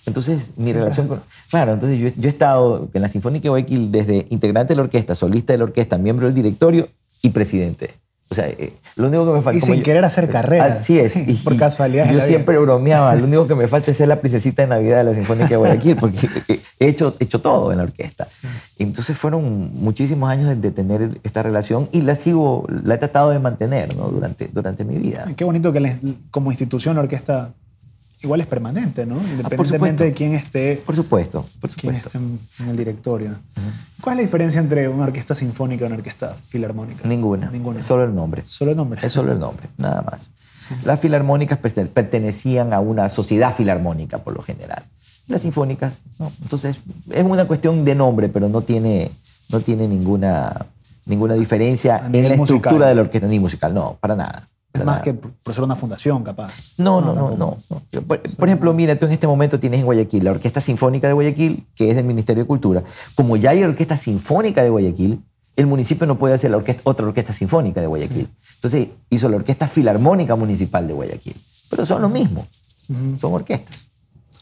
Entonces, 0.06 0.54
mi 0.58 0.74
relación 0.74 1.08
con... 1.08 1.22
Claro, 1.50 1.74
entonces 1.74 2.00
yo, 2.00 2.10
yo, 2.16 2.28
he 2.28 2.32
estado 2.32 2.90
en 2.94 3.02
la 3.02 3.08
Sinfónica 3.08 3.44
de 3.44 3.50
Guayaquil 3.50 3.92
desde 3.92 4.26
integrante 4.30 4.74
de 4.74 4.78
la 4.78 4.84
orquesta, 4.84 5.16
solista 5.16 5.54
de 5.54 5.60
la 5.60 5.66
orquesta, 5.66 5.98
miembro 5.98 6.26
del 6.26 6.36
directorio 6.36 6.90
y 7.22 7.30
presidente. 7.30 7.92
O 8.32 8.34
sea, 8.34 8.48
eh, 8.48 8.72
lo 8.96 9.10
único 9.10 9.26
que 9.26 9.32
me 9.34 9.42
falta... 9.42 9.58
Y 9.58 9.62
sin 9.62 9.84
querer 9.84 10.06
hacer 10.06 10.30
carrera. 10.30 10.64
Así 10.64 10.98
es. 10.98 11.18
Y, 11.18 11.34
por 11.44 11.58
casualidad. 11.58 12.10
Yo 12.10 12.22
siempre 12.22 12.58
bromeaba, 12.58 13.14
lo 13.16 13.26
único 13.26 13.46
que 13.46 13.56
me 13.56 13.68
falta 13.68 13.92
es 13.92 13.98
ser 13.98 14.08
la 14.08 14.22
princesita 14.22 14.62
de 14.62 14.70
Navidad 14.70 15.00
de 15.00 15.04
la 15.04 15.14
Sinfónica 15.14 15.50
de 15.50 15.58
Guayaquil, 15.58 15.98
porque 15.98 16.30
he 16.80 16.88
hecho, 16.88 17.18
he 17.20 17.26
hecho 17.26 17.42
todo 17.42 17.74
en 17.74 17.80
la 17.80 17.84
orquesta. 17.84 18.26
Entonces 18.80 19.18
fueron 19.18 19.74
muchísimos 19.74 20.30
años 20.30 20.62
de, 20.62 20.72
tener 20.72 21.10
esta 21.24 21.44
relación 21.44 21.90
y 21.92 22.04
la 22.04 22.16
sigo, 22.16 22.66
la 22.70 22.96
he 22.96 22.98
tratado 22.98 23.32
de 23.32 23.40
mantener 23.40 23.94
¿no? 23.98 24.08
durante, 24.08 24.48
durante 24.48 24.86
mi 24.86 24.96
vida. 24.96 25.28
Qué 25.36 25.44
bonito 25.44 25.74
que 25.74 25.98
como 26.32 26.52
institución 26.52 26.96
la 26.96 27.02
orquesta 27.02 27.54
igual 28.24 28.42
es 28.42 28.48
permanente, 28.48 29.06
¿no? 29.06 29.16
Ah, 29.16 29.32
Independientemente 29.32 30.04
de 30.04 30.14
quién 30.14 30.34
esté. 30.34 30.82
Por 30.86 30.96
supuesto, 30.96 31.46
por 31.60 31.70
supuesto. 31.70 32.10
Quién 32.10 32.40
esté 32.40 32.64
en, 32.64 32.70
el 32.70 32.78
directorio. 32.78 33.36
¿Cuál 34.02 34.16
es 34.16 34.18
la 34.18 34.24
diferencia 34.24 34.60
entre 34.60 34.88
una 34.88 35.04
orquesta 35.04 35.36
sinfónica 35.36 35.84
y 35.84 35.88
una 35.88 35.96
orquesta 35.96 36.36
filarmónica? 36.48 37.08
Ninguna. 37.08 37.50
Ninguna. 37.50 37.80
Es 37.80 37.86
solo 37.86 38.04
el 38.04 38.14
nombre. 38.14 38.44
Solo 38.46 38.72
el 38.72 38.78
nombre. 38.78 39.00
Es 39.04 39.12
solo 39.12 39.32
el 39.32 39.40
nombre, 39.40 39.68
nada 39.78 40.02
más. 40.02 40.32
Las 40.86 41.00
filarmónicas 41.00 41.58
pertenecían 41.58 42.74
a 42.74 42.80
una 42.80 43.10
sociedad 43.10 43.54
filarmónica 43.54 44.20
por 44.20 44.34
lo 44.34 44.42
general. 44.42 44.84
Las 45.28 45.42
sinfónicas, 45.42 45.98
no. 46.20 46.32
Entonces, 46.42 46.80
es 47.10 47.24
una 47.24 47.46
cuestión 47.46 47.86
de 47.86 47.96
nombre, 47.96 48.30
pero 48.30 48.50
no 48.50 48.62
tiene, 48.62 49.12
no 49.50 49.60
tiene 49.62 49.88
ninguna, 49.88 50.66
ninguna 51.06 51.36
diferencia 51.36 52.10
en 52.12 52.28
la 52.28 52.36
estructura 52.36 52.88
de 52.88 52.96
la 52.96 53.02
orquesta, 53.02 53.28
ni 53.28 53.40
musical, 53.40 53.74
no, 53.74 53.98
para 54.00 54.16
nada. 54.16 54.48
Es 54.74 54.86
más 54.86 55.02
que 55.02 55.14
por 55.14 55.54
ser 55.54 55.64
una 55.64 55.76
fundación, 55.76 56.24
capaz. 56.24 56.76
No, 56.78 57.02
no, 57.02 57.14
no, 57.14 57.32
no. 57.36 57.58
Por, 58.08 58.48
ejemplo, 58.48 58.74
mira, 58.74 58.98
tú 58.98 59.06
en 59.06 59.12
este 59.12 59.28
momento 59.28 59.60
tienes 59.60 59.82
en 59.82 59.86
Guayaquil 59.86 60.24
la 60.24 60.32
Orquesta 60.32 60.62
Sinfónica 60.62 61.08
de 61.08 61.14
Guayaquil, 61.14 61.68
que 61.76 61.90
es 61.90 61.96
del 61.96 62.06
Ministerio 62.06 62.44
de 62.44 62.48
Cultura. 62.48 62.84
Como 63.16 63.36
ya 63.36 63.50
hay 63.50 63.64
Orquesta 63.64 63.98
Sinfónica 63.98 64.64
de 64.64 64.70
Guayaquil, 64.70 65.22
el 65.58 65.68
municipio 65.68 66.08
no 66.08 66.18
puede 66.18 66.34
hacer 66.34 66.52
la 66.52 66.58
orquesta, 66.58 66.82
otra 66.86 67.06
Orquesta 67.06 67.34
Sinfónica 67.34 67.82
de 67.82 67.88
Guayaquil. 67.88 68.30
Entonces 68.56 68.88
hizo 69.10 69.28
la 69.28 69.36
Orquesta 69.38 69.68
Filarmónica 69.68 70.36
Municipal 70.36 70.88
de 70.88 70.94
Guayaquil. 70.94 71.36
Pero 71.70 71.86
son 71.86 72.02
lo 72.02 72.10
mismo, 72.10 72.48
son 73.18 73.34
orquestas. 73.34 73.90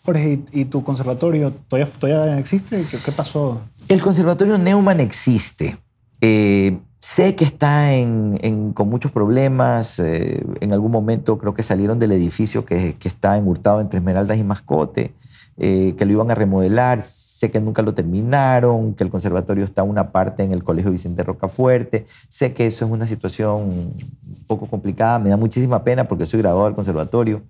Jorge, 0.03 0.41
¿y, 0.51 0.65
tu 0.65 0.83
conservatorio 0.83 1.51
todavía, 1.51 1.91
todavía 1.91 2.39
existe? 2.39 2.83
¿Qué, 3.03 3.11
pasó? 3.11 3.61
El 3.87 4.01
conservatorio 4.01 4.57
Neumann 4.57 4.99
existe. 4.99 5.77
Eh, 6.21 6.79
Sé 7.11 7.33
que 7.33 7.43
está 7.43 7.95
en, 7.95 8.71
con 8.73 8.87
muchos 8.87 9.11
problemas. 9.11 9.97
Eh, 9.97 10.45
en 10.61 10.73
algún 10.73 10.91
momento 10.91 11.39
creo 11.39 11.55
que 11.55 11.63
salieron 11.63 11.97
del 11.97 12.11
edificio 12.11 12.65
que, 12.65 12.97
que 12.99 13.07
está 13.07 13.35
engurtado 13.35 13.81
entre 13.81 13.97
Esmeraldas 13.97 14.37
y 14.37 14.43
Mascote, 14.43 15.15
eh, 15.57 15.95
que 15.97 16.05
lo 16.05 16.11
iban 16.13 16.29
a 16.29 16.35
remodelar. 16.35 17.01
Sé 17.01 17.49
que 17.49 17.59
nunca 17.61 17.81
lo 17.81 17.95
terminaron, 17.95 18.93
que 18.93 19.03
el 19.03 19.09
conservatorio 19.09 19.63
está 19.63 19.81
una 19.81 20.11
parte 20.11 20.43
en 20.43 20.51
el 20.51 20.63
Colegio 20.63 20.91
Vicente 20.91 21.23
Rocafuerte. 21.23 22.05
Sé 22.27 22.53
que 22.53 22.67
eso 22.67 22.85
es 22.85 22.91
una 22.91 23.07
situación 23.07 23.55
un 23.55 23.95
poco 24.45 24.67
complicada. 24.67 25.17
Me 25.17 25.31
da 25.31 25.37
muchísima 25.37 25.83
pena 25.83 26.07
porque 26.07 26.27
soy 26.27 26.41
graduado 26.41 26.65
del 26.65 26.75
conservatorio. 26.75 27.41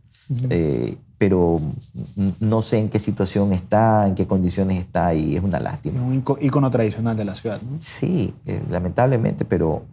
Eh, 0.50 0.96
pero 1.20 1.60
no 2.40 2.62
sé 2.62 2.80
en 2.80 2.90
qué 2.90 2.98
situación 2.98 3.52
está, 3.52 4.08
en 4.08 4.16
qué 4.16 4.26
condiciones 4.26 4.80
está 4.80 5.14
y 5.14 5.36
es 5.36 5.44
una 5.44 5.60
lástima. 5.60 5.98
Es 5.98 6.02
un 6.02 6.24
icono 6.40 6.72
tradicional 6.72 7.18
de 7.18 7.26
la 7.26 7.36
ciudad. 7.36 7.62
¿no? 7.62 7.78
Sí, 7.82 8.34
eh, 8.46 8.64
lamentablemente, 8.72 9.44
pero 9.44 9.84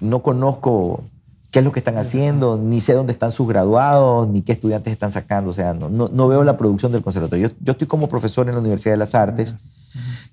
no 0.00 0.22
conozco 0.22 1.02
qué 1.50 1.58
es 1.58 1.64
lo 1.64 1.72
que 1.72 1.80
están 1.80 1.98
haciendo, 1.98 2.58
ni 2.58 2.80
sé 2.80 2.92
dónde 2.92 3.12
están 3.12 3.32
sus 3.32 3.48
graduados, 3.48 4.28
ni 4.28 4.42
qué 4.42 4.52
estudiantes 4.52 4.92
están 4.92 5.10
sacando, 5.10 5.50
o 5.50 5.52
sea, 5.52 5.74
no, 5.74 5.88
no, 5.88 6.28
veo 6.28 6.44
la 6.44 6.56
producción 6.56 6.92
del 6.92 7.02
conservatorio. 7.02 7.50
Yo, 7.60 7.72
estoy 7.72 7.88
como 7.88 8.08
profesor 8.08 8.46
en 8.48 8.54
la 8.54 8.60
Universidad 8.60 8.94
de 8.94 8.98
las 8.98 9.16
Artes, 9.16 9.56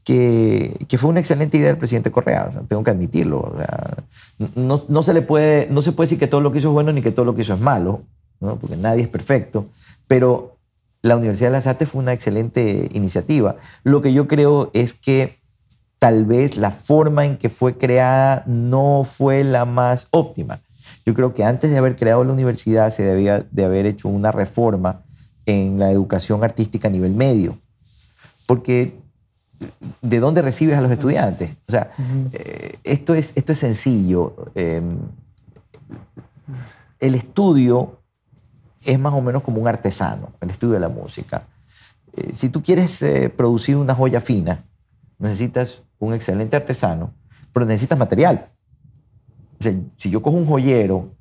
que, 0.03 0.85
que 0.87 0.97
fue 0.99 1.09
una 1.09 1.21
excelente 1.21 1.57
idea 1.57 1.69
del 1.69 1.77
presidente 1.77 2.11
Correa, 2.11 2.51
tengo 2.67 2.83
que 2.83 2.91
admitirlo. 2.91 3.55
no, 4.55 4.83
no, 4.87 5.03
se 5.03 5.13
le 5.13 5.23
puede, 5.23 5.67
no 5.71 5.81
se 5.81 5.91
puede 5.91 6.05
decir 6.05 6.19
que 6.19 6.27
todo 6.27 6.41
lo 6.41 6.51
que 6.51 6.59
hizo 6.59 6.67
es 6.67 6.73
bueno 6.73 6.91
ni 6.91 7.01
que 7.01 7.11
todo 7.11 7.25
lo 7.25 7.33
que 7.33 7.41
hizo 7.41 7.53
es 7.53 7.61
malo, 7.61 8.01
porque 8.39 8.77
nadie 8.77 9.03
es 9.03 9.07
perfecto, 9.07 9.67
pero 10.07 10.57
la 11.01 11.17
Universidad 11.17 11.49
de 11.49 11.53
las 11.57 11.67
Artes 11.67 11.89
fue 11.89 12.01
una 12.01 12.13
excelente 12.13 12.89
iniciativa. 12.93 13.57
Lo 13.83 14.01
que 14.01 14.13
yo 14.13 14.27
creo 14.27 14.71
es 14.73 14.93
que 14.93 15.37
tal 15.99 16.25
vez 16.25 16.57
la 16.57 16.71
forma 16.71 17.25
en 17.25 17.37
que 17.37 17.49
fue 17.49 17.77
creada 17.77 18.43
no 18.45 19.03
fue 19.03 19.43
la 19.43 19.65
más 19.65 20.07
óptima. 20.11 20.59
Yo 21.05 21.13
creo 21.13 21.33
que 21.33 21.43
antes 21.43 21.71
de 21.71 21.77
haber 21.77 21.95
creado 21.95 22.23
la 22.23 22.33
universidad 22.33 22.89
se 22.91 23.03
debía 23.03 23.45
de 23.51 23.65
haber 23.65 23.85
hecho 23.85 24.09
una 24.09 24.31
reforma 24.31 25.03
en 25.45 25.79
la 25.79 25.91
educación 25.91 26.43
artística 26.43 26.87
a 26.87 26.91
nivel 26.91 27.13
medio. 27.13 27.57
Porque 28.45 28.97
¿de 30.01 30.19
dónde 30.19 30.41
recibes 30.41 30.77
a 30.77 30.81
los 30.81 30.91
estudiantes? 30.91 31.57
O 31.67 31.71
sea, 31.71 31.91
eh, 32.33 32.77
esto, 32.83 33.13
es, 33.13 33.33
esto 33.35 33.53
es 33.53 33.59
sencillo. 33.59 34.51
Em, 34.55 34.97
el 36.99 37.15
estudio 37.15 38.02
es 38.85 38.99
más 38.99 39.13
o 39.13 39.21
menos 39.21 39.43
como 39.43 39.61
un 39.61 39.67
artesano, 39.67 40.33
el 40.41 40.49
estudio 40.49 40.73
de 40.73 40.79
la 40.79 40.89
música. 40.89 41.47
Eh, 42.15 42.31
si 42.33 42.49
tú 42.49 42.61
quieres 42.61 43.01
eh, 43.01 43.29
producir 43.29 43.75
una 43.75 43.95
joya 43.95 44.21
fina, 44.21 44.65
necesitas 45.17 45.83
un 45.99 46.13
excelente 46.13 46.55
artesano, 46.55 47.13
pero 47.51 47.65
necesitas 47.65 47.97
material. 47.97 48.47
si 49.95 50.09
yo 50.09 50.21
cojo 50.21 50.37
un 50.37 50.45
joyero 50.45 51.15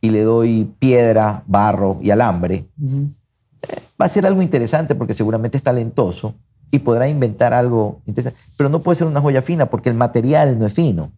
y 0.00 0.10
le 0.10 0.22
doy 0.22 0.72
piedra, 0.78 1.42
barro 1.46 1.98
y 2.00 2.10
alambre, 2.10 2.68
eh, 2.82 3.82
va 4.00 4.06
a 4.06 4.08
ser 4.08 4.26
algo 4.26 4.42
interesante 4.42 4.94
porque 4.94 5.14
seguramente 5.14 5.56
es 5.56 5.62
talentoso 5.62 6.34
y 6.70 6.80
podrá 6.80 7.08
inventar 7.08 7.54
algo 7.54 8.02
interesante, 8.04 8.38
pero 8.56 8.68
no 8.68 8.80
puede 8.80 8.96
ser 8.96 9.06
una 9.06 9.20
joya 9.20 9.42
fina 9.42 9.66
porque 9.66 9.88
el 9.88 9.96
material 9.96 10.58
no 10.58 10.66
es 10.66 10.74
fino. 10.74 11.12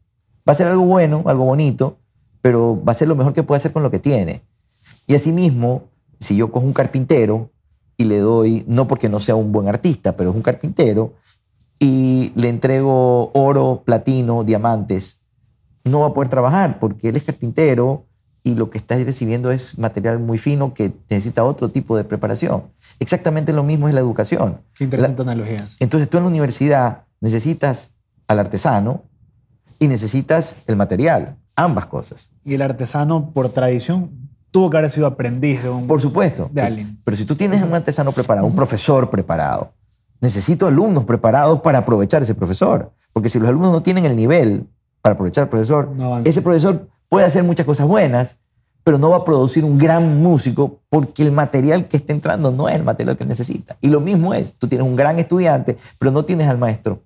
Va 0.49 0.53
a 0.53 0.55
ser 0.55 0.69
algo 0.69 0.85
bueno, 0.85 1.25
algo 1.27 1.45
bonito, 1.45 1.99
pero 2.41 2.83
va 2.83 2.93
a 2.93 2.95
ser 2.95 3.09
lo 3.09 3.17
mejor 3.17 3.33
que 3.33 3.43
puede 3.43 3.57
hacer 3.57 3.73
con 3.73 3.83
lo 3.83 3.91
que 3.91 3.99
tiene. 3.99 4.43
Y 5.11 5.17
asimismo, 5.17 5.89
si 6.21 6.37
yo 6.37 6.53
cojo 6.53 6.65
un 6.65 6.73
carpintero 6.73 7.51
y 7.97 8.05
le 8.05 8.21
doy, 8.21 8.63
no 8.69 8.87
porque 8.87 9.09
no 9.09 9.19
sea 9.19 9.35
un 9.35 9.51
buen 9.51 9.67
artista, 9.67 10.17
pero 10.17 10.31
es 10.31 10.37
un 10.37 10.43
carpintero, 10.43 11.15
y 11.81 12.31
le 12.37 12.49
entrego 12.49 13.33
oro, 13.35 13.83
platino, 13.85 14.45
diamantes, 14.45 15.23
no 15.83 16.03
va 16.03 16.07
a 16.07 16.15
poder 16.15 16.29
trabajar 16.29 16.79
porque 16.79 17.09
él 17.09 17.17
es 17.17 17.25
carpintero 17.25 18.07
y 18.45 18.55
lo 18.55 18.71
que 18.71 18.79
está 18.79 18.95
recibiendo 18.99 19.51
es 19.51 19.81
material 19.81 20.21
muy 20.21 20.39
fino 20.39 20.75
que 20.75 20.93
necesita 21.11 21.43
otro 21.43 21.71
tipo 21.71 21.97
de 21.97 22.05
preparación. 22.05 22.71
Exactamente 23.01 23.53
lo 23.53 23.65
mismo 23.65 23.89
es 23.89 23.95
la 23.95 24.01
educación. 24.01 24.61
Qué 24.75 24.85
interesante 24.85 25.23
analogía. 25.23 25.67
Entonces 25.81 26.09
tú 26.09 26.19
en 26.19 26.23
la 26.23 26.31
universidad 26.31 27.07
necesitas 27.21 27.97
al 28.29 28.39
artesano 28.39 29.03
y 29.81 29.89
necesitas 29.89 30.59
el 30.69 30.77
material, 30.77 31.37
ambas 31.57 31.87
cosas. 31.87 32.31
Y 32.45 32.55
el 32.55 32.63
artesano, 32.63 33.33
por 33.33 33.49
tradición, 33.49 34.30
tuvo 34.51 34.71
que 34.71 34.77
haber 34.79 34.91
sido 34.91 35.07
aprendiz 35.07 35.63
de 35.63 35.69
un... 35.69 35.87
Por 35.87 36.01
supuesto. 36.01 36.51
De 36.53 36.63
alguien. 36.63 37.01
Pero 37.05 37.17
si 37.17 37.25
tú 37.25 37.35
tienes 37.35 37.63
un 37.63 37.75
artesano 37.75 38.13
preparado, 38.13 38.47
un 38.47 38.55
profesor 38.55 39.11
preparado, 39.11 39.73
necesito 40.21 40.67
alumnos 40.67 41.05
preparados 41.05 41.61
para 41.61 41.79
aprovechar 41.79 42.23
ese 42.23 42.35
profesor. 42.35 42.93
Porque 43.13 43.29
si 43.29 43.39
los 43.39 43.49
alumnos 43.49 43.73
no 43.73 43.83
tienen 43.83 44.05
el 44.05 44.17
nivel 44.17 44.67
para 45.03 45.15
aprovechar 45.15 45.45
al 45.45 45.49
profesor, 45.49 45.91
ese 46.25 46.43
profesor 46.43 46.89
puede 47.09 47.27
hacer 47.27 47.43
muchas 47.43 47.67
cosas 47.67 47.87
buenas, 47.87 48.39
pero 48.85 48.99
no 48.99 49.11
va 49.11 49.19
a 49.19 49.25
producir 49.25 49.65
un 49.65 49.79
gran 49.79 50.19
músico 50.19 50.81
porque 50.89 51.23
el 51.23 51.33
material 51.33 51.87
que 51.89 51.99
está 51.99 52.13
entrando 52.13 52.51
no 52.51 52.69
es 52.69 52.77
el 52.77 52.85
material 52.85 53.17
que 53.17 53.25
necesita. 53.25 53.77
Y 53.81 53.89
lo 53.89 54.01
mismo 54.01 54.35
es, 54.35 54.55
tú 54.55 54.69
tienes 54.69 54.87
un 54.87 54.97
gran 54.97 55.19
estudiante, 55.19 55.77
pero 55.99 56.11
no 56.11 56.25
tienes 56.25 56.49
al 56.49 56.59
maestro. 56.59 57.03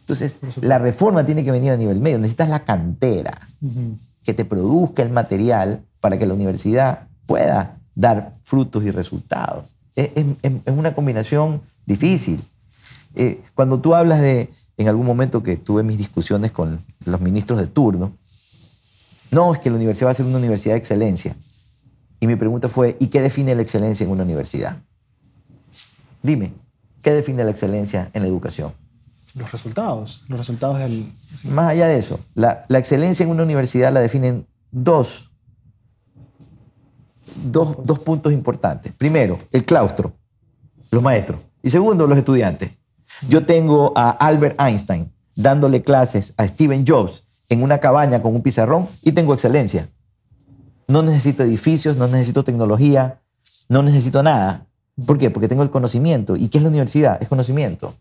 Entonces, 0.00 0.38
la 0.62 0.78
reforma 0.78 1.26
tiene 1.26 1.44
que 1.44 1.50
venir 1.50 1.70
a 1.70 1.76
nivel 1.76 2.00
medio. 2.00 2.18
Necesitas 2.18 2.48
la 2.48 2.64
cantera 2.64 3.46
que 4.22 4.32
te 4.32 4.44
produzca 4.44 5.02
el 5.02 5.10
material 5.10 5.82
para 6.00 6.18
que 6.18 6.26
la 6.26 6.34
universidad 6.34 7.08
pueda 7.26 7.78
dar 7.94 8.32
frutos 8.44 8.84
y 8.84 8.90
resultados. 8.90 9.76
Es, 9.94 10.10
una 10.66 10.94
combinación 10.94 11.60
difícil. 11.86 12.40
Eh, 13.14 13.42
cuando 13.54 13.80
tú 13.80 13.94
hablas 13.94 14.20
de 14.20 14.50
en 14.76 14.88
algún 14.88 15.06
momento 15.06 15.42
que 15.42 15.56
tuve 15.56 15.82
mis 15.82 15.98
discusiones 15.98 16.52
con 16.52 16.80
los 17.04 17.20
ministros 17.20 17.58
de 17.58 17.66
turno, 17.66 18.16
no, 19.30 19.52
es 19.52 19.58
que 19.58 19.70
la 19.70 19.76
universidad 19.76 20.06
va 20.06 20.12
a 20.12 20.14
ser 20.14 20.26
una 20.26 20.38
universidad 20.38 20.74
de 20.74 20.78
excelencia. 20.78 21.36
Y 22.20 22.26
mi 22.26 22.36
pregunta 22.36 22.68
fue, 22.68 22.96
¿y 23.00 23.08
qué 23.08 23.20
define 23.20 23.54
la 23.54 23.62
excelencia 23.62 24.04
en 24.04 24.10
una 24.10 24.22
universidad? 24.22 24.78
Dime, 26.22 26.52
¿qué 27.02 27.10
define 27.10 27.44
la 27.44 27.50
excelencia 27.50 28.10
en 28.12 28.22
la 28.22 28.28
educación? 28.28 28.72
Los 29.34 29.52
resultados, 29.52 30.24
los 30.28 30.38
resultados 30.38 30.78
del... 30.78 31.12
Más 31.44 31.70
allá 31.70 31.86
de 31.86 31.98
eso, 31.98 32.18
la, 32.34 32.64
la 32.68 32.78
excelencia 32.78 33.24
en 33.24 33.30
una 33.30 33.42
universidad 33.42 33.92
la 33.92 34.00
definen 34.00 34.46
dos, 34.70 35.27
dos, 37.44 37.76
dos 37.84 37.98
puntos 38.00 38.32
importantes. 38.32 38.92
Primero, 38.96 39.38
el 39.52 39.64
claustro, 39.64 40.12
los 40.90 41.02
maestros. 41.02 41.40
Y 41.62 41.70
segundo, 41.70 42.06
los 42.06 42.18
estudiantes. 42.18 42.72
Yo 43.28 43.44
tengo 43.44 43.92
a 43.96 44.10
Albert 44.10 44.60
Einstein 44.60 45.12
dándole 45.34 45.82
clases 45.82 46.34
a 46.36 46.46
Steven 46.46 46.84
Jobs 46.86 47.24
en 47.48 47.62
una 47.62 47.78
cabaña 47.78 48.22
con 48.22 48.34
un 48.34 48.42
pizarrón 48.42 48.88
y 49.02 49.12
tengo 49.12 49.34
excelencia. 49.34 49.88
No 50.86 51.02
necesito 51.02 51.42
edificios, 51.42 51.96
no 51.96 52.06
necesito 52.06 52.44
tecnología, 52.44 53.20
no 53.68 53.82
necesito 53.82 54.22
nada. 54.22 54.66
¿Por 55.06 55.18
qué? 55.18 55.30
Porque 55.30 55.48
tengo 55.48 55.62
el 55.62 55.70
conocimiento. 55.70 56.36
¿Y 56.36 56.48
qué 56.48 56.58
es 56.58 56.64
la 56.64 56.70
universidad? 56.70 57.22
Es 57.22 57.28
conocimiento. 57.28 57.94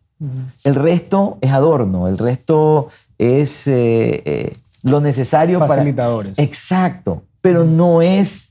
El 0.64 0.76
resto 0.76 1.38
es 1.42 1.52
adorno, 1.52 2.08
el 2.08 2.18
resto 2.18 2.88
es 3.20 3.68
eh, 3.68 4.24
eh, 4.26 4.54
lo 4.82 5.00
necesario 5.00 5.60
Facilitadores. 5.60 6.34
para... 6.36 6.46
Exacto, 6.46 7.24
pero 7.40 7.66
no 7.66 8.02
es 8.02 8.47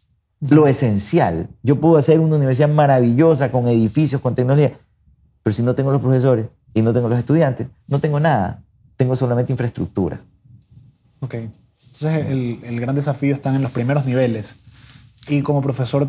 lo 0.50 0.66
esencial. 0.66 1.48
Yo 1.62 1.80
puedo 1.80 1.96
hacer 1.96 2.20
una 2.20 2.36
universidad 2.36 2.68
maravillosa 2.68 3.50
con 3.50 3.68
edificios, 3.68 4.20
con 4.20 4.34
tecnología, 4.34 4.72
pero 5.42 5.54
si 5.54 5.62
no 5.62 5.74
tengo 5.74 5.92
los 5.92 6.00
profesores 6.00 6.48
y 6.74 6.82
no 6.82 6.92
tengo 6.92 7.08
los 7.08 7.18
estudiantes, 7.18 7.68
no 7.88 8.00
tengo 8.00 8.20
nada. 8.20 8.62
Tengo 8.96 9.14
solamente 9.14 9.52
infraestructura. 9.52 10.20
Ok. 11.20 11.34
Entonces 11.34 12.26
el, 12.26 12.60
el 12.64 12.80
gran 12.80 12.94
desafío 12.94 13.34
está 13.34 13.54
en 13.54 13.62
los 13.62 13.70
primeros 13.70 14.06
niveles. 14.06 14.56
Y 15.28 15.42
como 15.42 15.62
profesor 15.62 16.08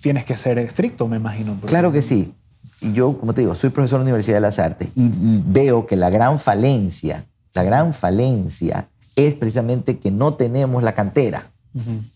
tienes 0.00 0.24
que 0.24 0.36
ser 0.36 0.58
estricto, 0.58 1.08
me 1.08 1.16
imagino. 1.16 1.58
Claro 1.66 1.92
que 1.92 2.02
sí. 2.02 2.34
Y 2.80 2.92
yo, 2.92 3.18
como 3.18 3.34
te 3.34 3.42
digo, 3.42 3.54
soy 3.54 3.70
profesor 3.70 3.98
de 3.98 4.04
la 4.04 4.08
Universidad 4.08 4.36
de 4.36 4.40
las 4.40 4.58
Artes 4.58 4.88
y 4.94 5.10
veo 5.12 5.86
que 5.86 5.96
la 5.96 6.10
gran 6.10 6.38
falencia, 6.38 7.26
la 7.52 7.62
gran 7.62 7.92
falencia 7.92 8.88
es 9.16 9.34
precisamente 9.34 9.98
que 9.98 10.10
no 10.10 10.34
tenemos 10.34 10.82
la 10.82 10.94
cantera, 10.94 11.50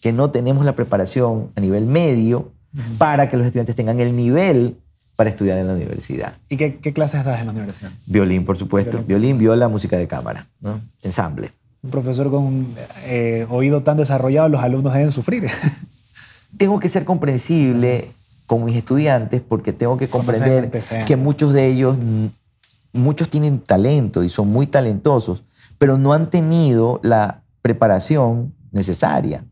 Que 0.00 0.12
no 0.12 0.30
tenemos 0.30 0.64
la 0.64 0.74
preparación 0.74 1.50
a 1.56 1.60
nivel 1.60 1.86
medio 1.86 2.52
para 2.98 3.28
que 3.28 3.36
los 3.36 3.46
estudiantes 3.46 3.76
tengan 3.76 4.00
el 4.00 4.16
nivel 4.16 4.76
para 5.16 5.30
estudiar 5.30 5.58
en 5.58 5.68
la 5.68 5.74
universidad. 5.74 6.34
¿Y 6.48 6.56
qué, 6.56 6.78
qué 6.78 6.92
clases 6.92 7.24
das 7.24 7.40
en 7.40 7.46
la 7.46 7.52
universidad? 7.52 7.92
Violín, 8.06 8.44
por 8.44 8.56
supuesto. 8.56 9.02
Violín, 9.06 9.38
viola, 9.38 9.68
música 9.68 9.96
de 9.96 10.08
cámara, 10.08 10.48
¿no? 10.60 10.80
ensamble. 11.02 11.52
Un 11.82 11.90
profesor 11.90 12.30
con 12.30 12.66
eh, 13.04 13.46
oído 13.50 13.82
tan 13.82 13.96
desarrollado, 13.96 14.48
los 14.48 14.62
alumnos 14.62 14.92
deben 14.92 15.10
sufrir. 15.10 15.48
tengo 16.56 16.80
que 16.80 16.88
ser 16.88 17.04
comprensible 17.04 18.10
con 18.46 18.64
mis 18.64 18.76
estudiantes 18.76 19.40
porque 19.40 19.72
tengo 19.72 19.96
que 19.96 20.08
comprender 20.08 20.70
que 21.06 21.16
muchos 21.16 21.52
de 21.52 21.66
ellos, 21.66 21.96
muchos 22.92 23.28
tienen 23.28 23.60
talento 23.60 24.22
y 24.22 24.28
son 24.28 24.48
muy 24.48 24.66
talentosos, 24.66 25.44
pero 25.78 25.98
no 25.98 26.12
han 26.12 26.30
tenido 26.30 27.00
la 27.02 27.42
preparación 27.62 28.53
necesaria. 28.74 29.44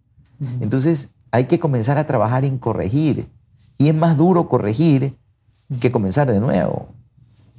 Entonces 0.61 1.11
hay 1.31 1.45
que 1.45 1.59
comenzar 1.59 1.97
a 1.97 2.07
trabajar 2.07 2.45
en 2.45 2.59
corregir. 2.59 3.29
Y 3.79 3.89
es 3.89 3.95
más 3.95 4.17
duro 4.17 4.49
corregir 4.49 5.17
que 5.81 5.91
comenzar 5.91 6.31
de 6.31 6.41
nuevo. 6.41 6.89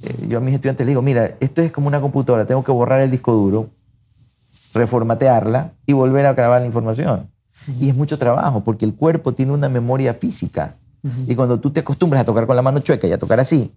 Eh, 0.02 0.26
yo 0.28 0.38
a 0.38 0.40
mis 0.40 0.54
estudiantes 0.54 0.86
les 0.86 0.92
digo, 0.92 1.02
mira, 1.02 1.36
esto 1.40 1.62
es 1.62 1.72
como 1.72 1.88
una 1.88 2.00
computadora, 2.00 2.46
tengo 2.46 2.62
que 2.62 2.72
borrar 2.72 3.00
el 3.00 3.10
disco 3.10 3.32
duro, 3.32 3.70
reformatearla 4.72 5.72
y 5.86 5.92
volver 5.92 6.26
a 6.26 6.34
grabar 6.34 6.60
la 6.60 6.66
información. 6.66 7.30
Y 7.80 7.88
es 7.88 7.96
mucho 7.96 8.18
trabajo 8.18 8.62
porque 8.62 8.84
el 8.84 8.94
cuerpo 8.94 9.32
tiene 9.32 9.52
una 9.52 9.68
memoria 9.68 10.14
física. 10.14 10.76
Y 11.26 11.34
cuando 11.34 11.60
tú 11.60 11.70
te 11.70 11.80
acostumbras 11.80 12.22
a 12.22 12.24
tocar 12.24 12.46
con 12.46 12.56
la 12.56 12.62
mano 12.62 12.80
chueca 12.80 13.06
y 13.06 13.12
a 13.12 13.18
tocar 13.18 13.38
así, 13.38 13.74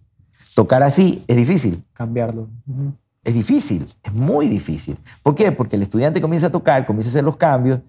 tocar 0.56 0.84
así 0.84 1.23
es 1.28 1.36
difícil. 1.36 1.84
Cambiarlo. 1.93 2.47
Es 3.23 3.34
difícil, 3.34 3.88
es 4.03 4.13
muy 4.13 4.47
difícil. 4.47 4.97
¿Por 5.21 5.36
qué? 5.36 5.51
Porque 5.51 5.75
el 5.75 5.82
estudiante 5.82 6.21
comienza 6.21 6.47
a 6.47 6.51
tocar, 6.51 6.86
comienza 6.86 7.10
a 7.10 7.12
hacer 7.12 7.23
los 7.23 7.38
cambios 7.38 7.82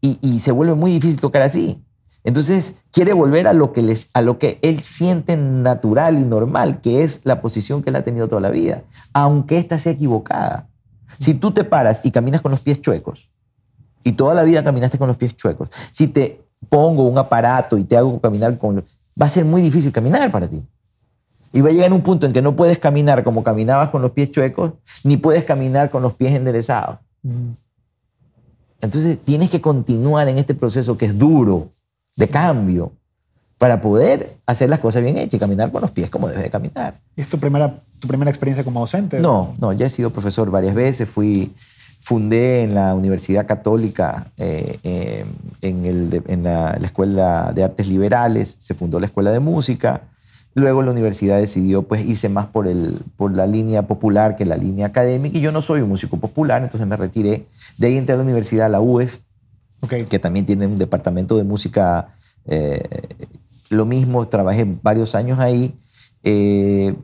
y, 0.00 0.40
se 0.40 0.52
vuelve 0.52 0.74
muy 0.74 0.90
difícil 0.90 1.18
tocar 1.18 1.42
así. 1.42 1.82
Entonces 2.24 2.76
quiere 2.92 3.12
volver 3.12 3.46
a 3.46 3.52
lo, 3.54 3.72
que 3.72 3.82
les, 3.82 4.10
a 4.14 4.22
lo 4.22 4.38
que 4.38 4.58
él 4.62 4.80
siente 4.80 5.36
natural 5.36 6.18
y 6.18 6.24
normal, 6.24 6.80
que 6.80 7.04
es 7.04 7.22
la 7.24 7.40
posición 7.40 7.82
que 7.82 7.90
él 7.90 7.96
ha 7.96 8.04
tenido 8.04 8.28
toda 8.28 8.40
la 8.40 8.50
vida, 8.50 8.84
aunque 9.12 9.58
ésta 9.58 9.78
sea 9.78 9.92
equivocada. 9.92 10.68
Si 11.18 11.34
tú 11.34 11.52
te 11.52 11.64
paras 11.64 12.00
y 12.04 12.10
caminas 12.10 12.40
con 12.40 12.50
los 12.50 12.60
pies 12.60 12.80
chuecos, 12.80 13.30
y 14.04 14.12
toda 14.12 14.34
la 14.34 14.44
vida 14.44 14.62
caminaste 14.62 14.98
con 14.98 15.08
los 15.08 15.16
pies 15.16 15.34
chuecos, 15.34 15.70
si 15.90 16.06
te 16.08 16.44
pongo 16.68 17.04
un 17.04 17.18
aparato 17.18 17.76
y 17.78 17.84
te 17.84 17.96
hago 17.96 18.20
caminar 18.20 18.56
con... 18.58 18.84
Va 19.20 19.26
a 19.26 19.30
ser 19.30 19.44
muy 19.44 19.62
difícil 19.62 19.90
caminar 19.90 20.30
para 20.30 20.46
ti. 20.46 20.62
Y 21.54 21.60
va 21.60 21.68
a 21.68 21.72
llegar 21.72 21.92
un 21.92 22.02
punto 22.02 22.26
en 22.26 22.32
que 22.32 22.42
no 22.42 22.56
puedes 22.56 22.80
caminar 22.80 23.22
como 23.22 23.44
caminabas 23.44 23.90
con 23.90 24.02
los 24.02 24.10
pies 24.10 24.32
chuecos, 24.32 24.72
ni 25.04 25.16
puedes 25.16 25.44
caminar 25.44 25.88
con 25.88 26.02
los 26.02 26.12
pies 26.14 26.32
enderezados. 26.32 26.98
Entonces 28.80 29.18
tienes 29.24 29.50
que 29.50 29.60
continuar 29.60 30.28
en 30.28 30.38
este 30.38 30.56
proceso 30.56 30.98
que 30.98 31.06
es 31.06 31.16
duro, 31.16 31.70
de 32.16 32.26
cambio, 32.26 32.92
para 33.56 33.80
poder 33.80 34.36
hacer 34.46 34.68
las 34.68 34.80
cosas 34.80 35.04
bien 35.04 35.16
hechas 35.16 35.34
y 35.34 35.38
caminar 35.38 35.70
con 35.70 35.80
los 35.80 35.92
pies 35.92 36.10
como 36.10 36.26
debes 36.26 36.42
de 36.42 36.50
caminar. 36.50 37.00
¿Y 37.14 37.20
es 37.20 37.28
tu 37.28 37.38
primera, 37.38 37.82
tu 38.00 38.08
primera 38.08 38.32
experiencia 38.32 38.64
como 38.64 38.80
docente? 38.80 39.20
No, 39.20 39.54
no, 39.60 39.72
ya 39.72 39.86
he 39.86 39.90
sido 39.90 40.10
profesor 40.10 40.50
varias 40.50 40.74
veces, 40.74 41.08
fui, 41.08 41.54
fundé 42.00 42.64
en 42.64 42.74
la 42.74 42.94
Universidad 42.94 43.46
Católica, 43.46 44.32
eh, 44.38 44.80
eh, 44.82 45.24
en, 45.62 45.84
el 45.86 46.22
en 46.26 46.42
la, 46.42 46.76
la 46.78 46.84
Escuela 46.84 47.52
de 47.54 47.62
Artes 47.62 47.86
Liberales, 47.86 48.56
se 48.58 48.74
fundó 48.74 48.98
la 48.98 49.06
Escuela 49.06 49.30
de 49.30 49.38
Música, 49.38 50.02
luego 50.54 50.82
la 50.82 50.92
universidad 50.92 51.38
decidió 51.38 51.82
pues 51.82 52.04
irse 52.04 52.28
más 52.28 52.46
por, 52.46 52.66
el, 52.66 53.02
por 53.16 53.36
la 53.36 53.46
línea 53.46 53.86
popular 53.86 54.36
que 54.36 54.46
la 54.46 54.56
línea 54.56 54.86
académica, 54.86 55.36
y 55.36 55.40
yo 55.40 55.52
no 55.52 55.60
soy 55.60 55.82
un 55.82 55.88
músico 55.88 56.18
popular, 56.18 56.62
entonces 56.62 56.86
me 56.86 56.96
retiré. 56.96 57.46
De 57.78 57.88
ahí 57.88 57.96
entré 57.96 58.14
a 58.14 58.18
la 58.18 58.24
universidad, 58.24 58.66
a 58.66 58.68
la 58.70 58.80
UES, 58.80 59.20
que 60.08 60.18
también 60.18 60.46
tiene 60.46 60.66
un 60.66 60.78
departamento 60.78 61.36
de 61.36 61.44
música. 61.44 62.14
eh, 62.46 62.82
lo 63.70 63.86
mismo, 63.86 64.28
trabajé 64.28 64.66
varios 64.82 65.14
años 65.14 65.38
ahí, 65.38 65.74
eh, 66.22 66.94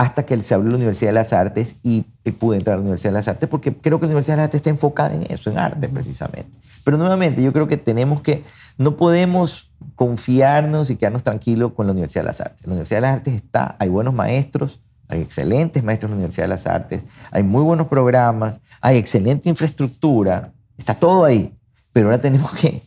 hasta 0.00 0.24
que 0.24 0.34
se 0.40 0.54
abrió 0.54 0.70
la 0.70 0.76
Universidad 0.76 1.10
de 1.10 1.14
las 1.14 1.34
Artes 1.34 1.76
y, 1.82 2.06
y 2.24 2.32
pude 2.32 2.56
entrar 2.56 2.72
a 2.72 2.76
la 2.78 2.80
Universidad 2.80 3.10
de 3.10 3.18
las 3.18 3.28
Artes, 3.28 3.46
porque 3.50 3.76
creo 3.76 4.00
que 4.00 4.06
la 4.06 4.12
Universidad 4.12 4.36
de 4.36 4.38
las 4.38 4.44
Artes 4.46 4.60
está 4.60 4.70
enfocada 4.70 5.14
en 5.14 5.30
eso, 5.30 5.50
en 5.50 5.58
arte 5.58 5.90
precisamente. 5.90 6.56
Pero 6.84 6.96
nuevamente, 6.96 7.42
yo 7.42 7.52
creo 7.52 7.68
que 7.68 7.76
tenemos 7.76 8.22
que, 8.22 8.42
no 8.78 8.96
podemos 8.96 9.70
confiarnos 9.96 10.88
y 10.88 10.96
quedarnos 10.96 11.22
tranquilos 11.22 11.72
con 11.74 11.84
la 11.84 11.92
Universidad 11.92 12.22
de 12.22 12.28
las 12.28 12.40
Artes. 12.40 12.62
La 12.62 12.70
Universidad 12.70 12.96
de 12.96 13.02
las 13.02 13.12
Artes 13.12 13.34
está, 13.34 13.76
hay 13.78 13.90
buenos 13.90 14.14
maestros, 14.14 14.80
hay 15.08 15.20
excelentes 15.20 15.84
maestros 15.84 16.08
en 16.08 16.12
la 16.12 16.16
Universidad 16.16 16.44
de 16.44 16.48
las 16.48 16.66
Artes, 16.66 17.02
hay 17.30 17.42
muy 17.42 17.62
buenos 17.62 17.86
programas, 17.86 18.58
hay 18.80 18.96
excelente 18.96 19.50
infraestructura, 19.50 20.54
está 20.78 20.94
todo 20.94 21.26
ahí. 21.26 21.54
Pero 21.92 22.06
ahora 22.06 22.22
tenemos 22.22 22.54
que 22.54 22.80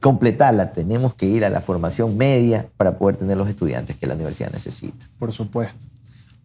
completarla, 0.00 0.72
tenemos 0.72 1.14
que 1.14 1.26
ir 1.26 1.44
a 1.44 1.50
la 1.50 1.60
formación 1.60 2.16
media 2.16 2.66
para 2.76 2.98
poder 2.98 3.14
tener 3.14 3.36
los 3.36 3.48
estudiantes 3.48 3.94
que 3.94 4.08
la 4.08 4.14
universidad 4.14 4.50
necesita. 4.50 5.06
Por 5.20 5.30
supuesto. 5.30 5.86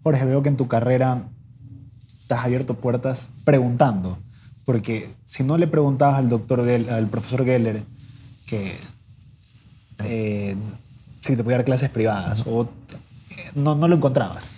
Jorge, 0.04 0.26
veo 0.26 0.42
que 0.44 0.50
en 0.50 0.58
tu 0.58 0.68
carrera 0.68 1.28
te 2.28 2.34
has 2.34 2.46
abierto 2.46 2.76
puertas 2.76 3.30
preguntando. 3.44 4.18
Porque 4.66 5.10
si 5.26 5.44
no 5.44 5.58
le 5.58 5.68
preguntabas 5.68 6.18
al 6.18 6.30
doctor, 6.30 6.62
Gell- 6.66 6.90
al 6.90 7.08
profesor 7.08 7.44
Geller 7.46 7.84
que 8.46 8.76
eh, 10.04 10.56
si 11.22 11.36
te 11.36 11.44
podía 11.44 11.58
dar 11.58 11.66
clases 11.66 11.90
privadas 11.90 12.44
o 12.46 12.70
no, 13.56 13.76
no 13.76 13.88
lo 13.88 13.96
encontrabas 13.96 14.52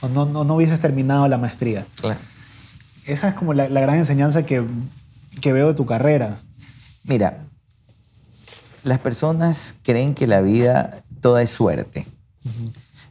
o 0.00 0.08
no, 0.08 0.24
no, 0.26 0.44
no 0.44 0.54
hubieses 0.56 0.80
terminado 0.80 1.26
la 1.28 1.38
maestría. 1.38 1.86
Esa 3.06 3.28
es 3.28 3.34
como 3.34 3.54
la, 3.54 3.68
la 3.68 3.80
gran 3.80 3.96
enseñanza 3.98 4.44
que, 4.44 4.64
que 5.40 5.52
veo 5.52 5.68
de 5.68 5.74
tu 5.74 5.84
carrera. 5.86 6.38
Mira, 7.04 7.38
las 8.84 8.98
personas 8.98 9.74
creen 9.82 10.14
que 10.14 10.26
la 10.26 10.40
vida 10.40 11.02
toda 11.20 11.42
es 11.42 11.50
suerte. 11.50 12.06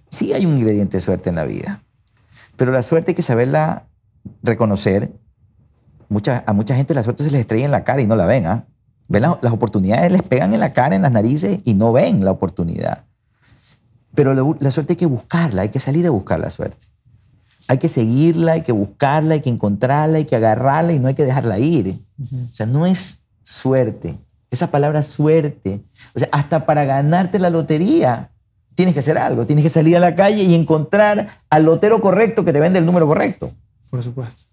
Sí 0.10 0.34
hay 0.34 0.45
un 0.45 0.57
ingrediente 0.57 0.97
de 0.97 1.01
suerte 1.01 1.30
en 1.30 1.36
la 1.36 1.45
vida, 1.45 1.84
pero 2.57 2.72
la 2.72 2.82
suerte 2.82 3.12
hay 3.12 3.16
que 3.16 3.22
saberla 3.22 3.86
reconocer. 4.43 5.12
Mucha, 6.10 6.43
a 6.47 6.53
mucha 6.53 6.76
gente 6.76 6.93
la 6.95 7.03
suerte 7.03 7.24
se 7.24 7.32
les 7.32 7.41
estrella 7.41 7.66
en 7.66 7.72
la 7.72 7.84
cara 7.84 8.01
y 8.01 8.07
no 8.07 8.16
la 8.16 8.26
ven. 8.26 8.45
¿ah? 8.47 8.66
Ven 9.07 9.22
la- 9.22 9.38
las 9.41 9.53
oportunidades, 9.53 10.12
les 10.12 10.24
pegan 10.24 10.53
en 10.53 10.60
la 10.60 10.74
cara, 10.74 10.95
en 10.95 11.03
las 11.03 11.12
narices 11.12 11.60
y 11.64 11.76
no 11.76 11.91
ven 11.91 12.24
la 12.26 12.32
oportunidad. 12.32 13.05
Pero 14.16 14.34
la, 14.34 14.43
la 14.60 14.72
suerte 14.72 14.93
hay 14.93 14.97
que 14.97 15.05
buscarla, 15.05 15.62
hay 15.62 15.70
que 15.70 15.80
salir 15.80 16.05
a 16.07 16.10
buscar 16.10 16.39
la 16.39 16.49
suerte. 16.49 16.88
Hay 17.68 17.78
que 17.78 17.89
seguirla, 17.89 18.53
hay 18.53 18.62
que 18.64 18.72
buscarla, 18.72 19.36
hay 19.36 19.41
que 19.41 19.49
encontrarla, 19.51 20.18
hay 20.18 20.26
que 20.26 20.36
agarrarla 20.36 20.91
y 20.93 20.99
no 20.99 21.07
hay 21.07 21.14
que 21.14 21.24
dejarla 21.26 21.60
ir. 21.60 21.99
O 22.20 22.47
sea, 22.51 22.66
no 22.66 22.88
es 22.88 23.22
suerte. 23.43 24.18
Esa 24.49 24.72
palabra 24.72 25.03
suerte. 25.03 25.84
O 26.16 26.20
sea, 26.20 26.28
hasta 26.32 26.66
para 26.66 26.84
ganarte 26.86 27.38
la 27.38 27.51
lotería 27.51 28.32
tienes 28.80 28.94
que 28.94 29.02
hacer 29.02 29.18
algo. 29.18 29.46
Tienes 29.46 29.64
que 29.64 29.70
salir 29.70 29.98
a 29.98 30.00
la 30.00 30.16
calle 30.16 30.42
y 30.44 30.56
encontrar 30.56 31.28
al 31.50 31.64
lotero 31.66 32.00
correcto 32.00 32.46
que 32.46 32.54
te 32.54 32.62
vende 32.62 32.80
el 32.80 32.86
número 32.86 33.06
correcto. 33.06 33.52
Por 33.90 34.02
supuesto. 34.02 34.44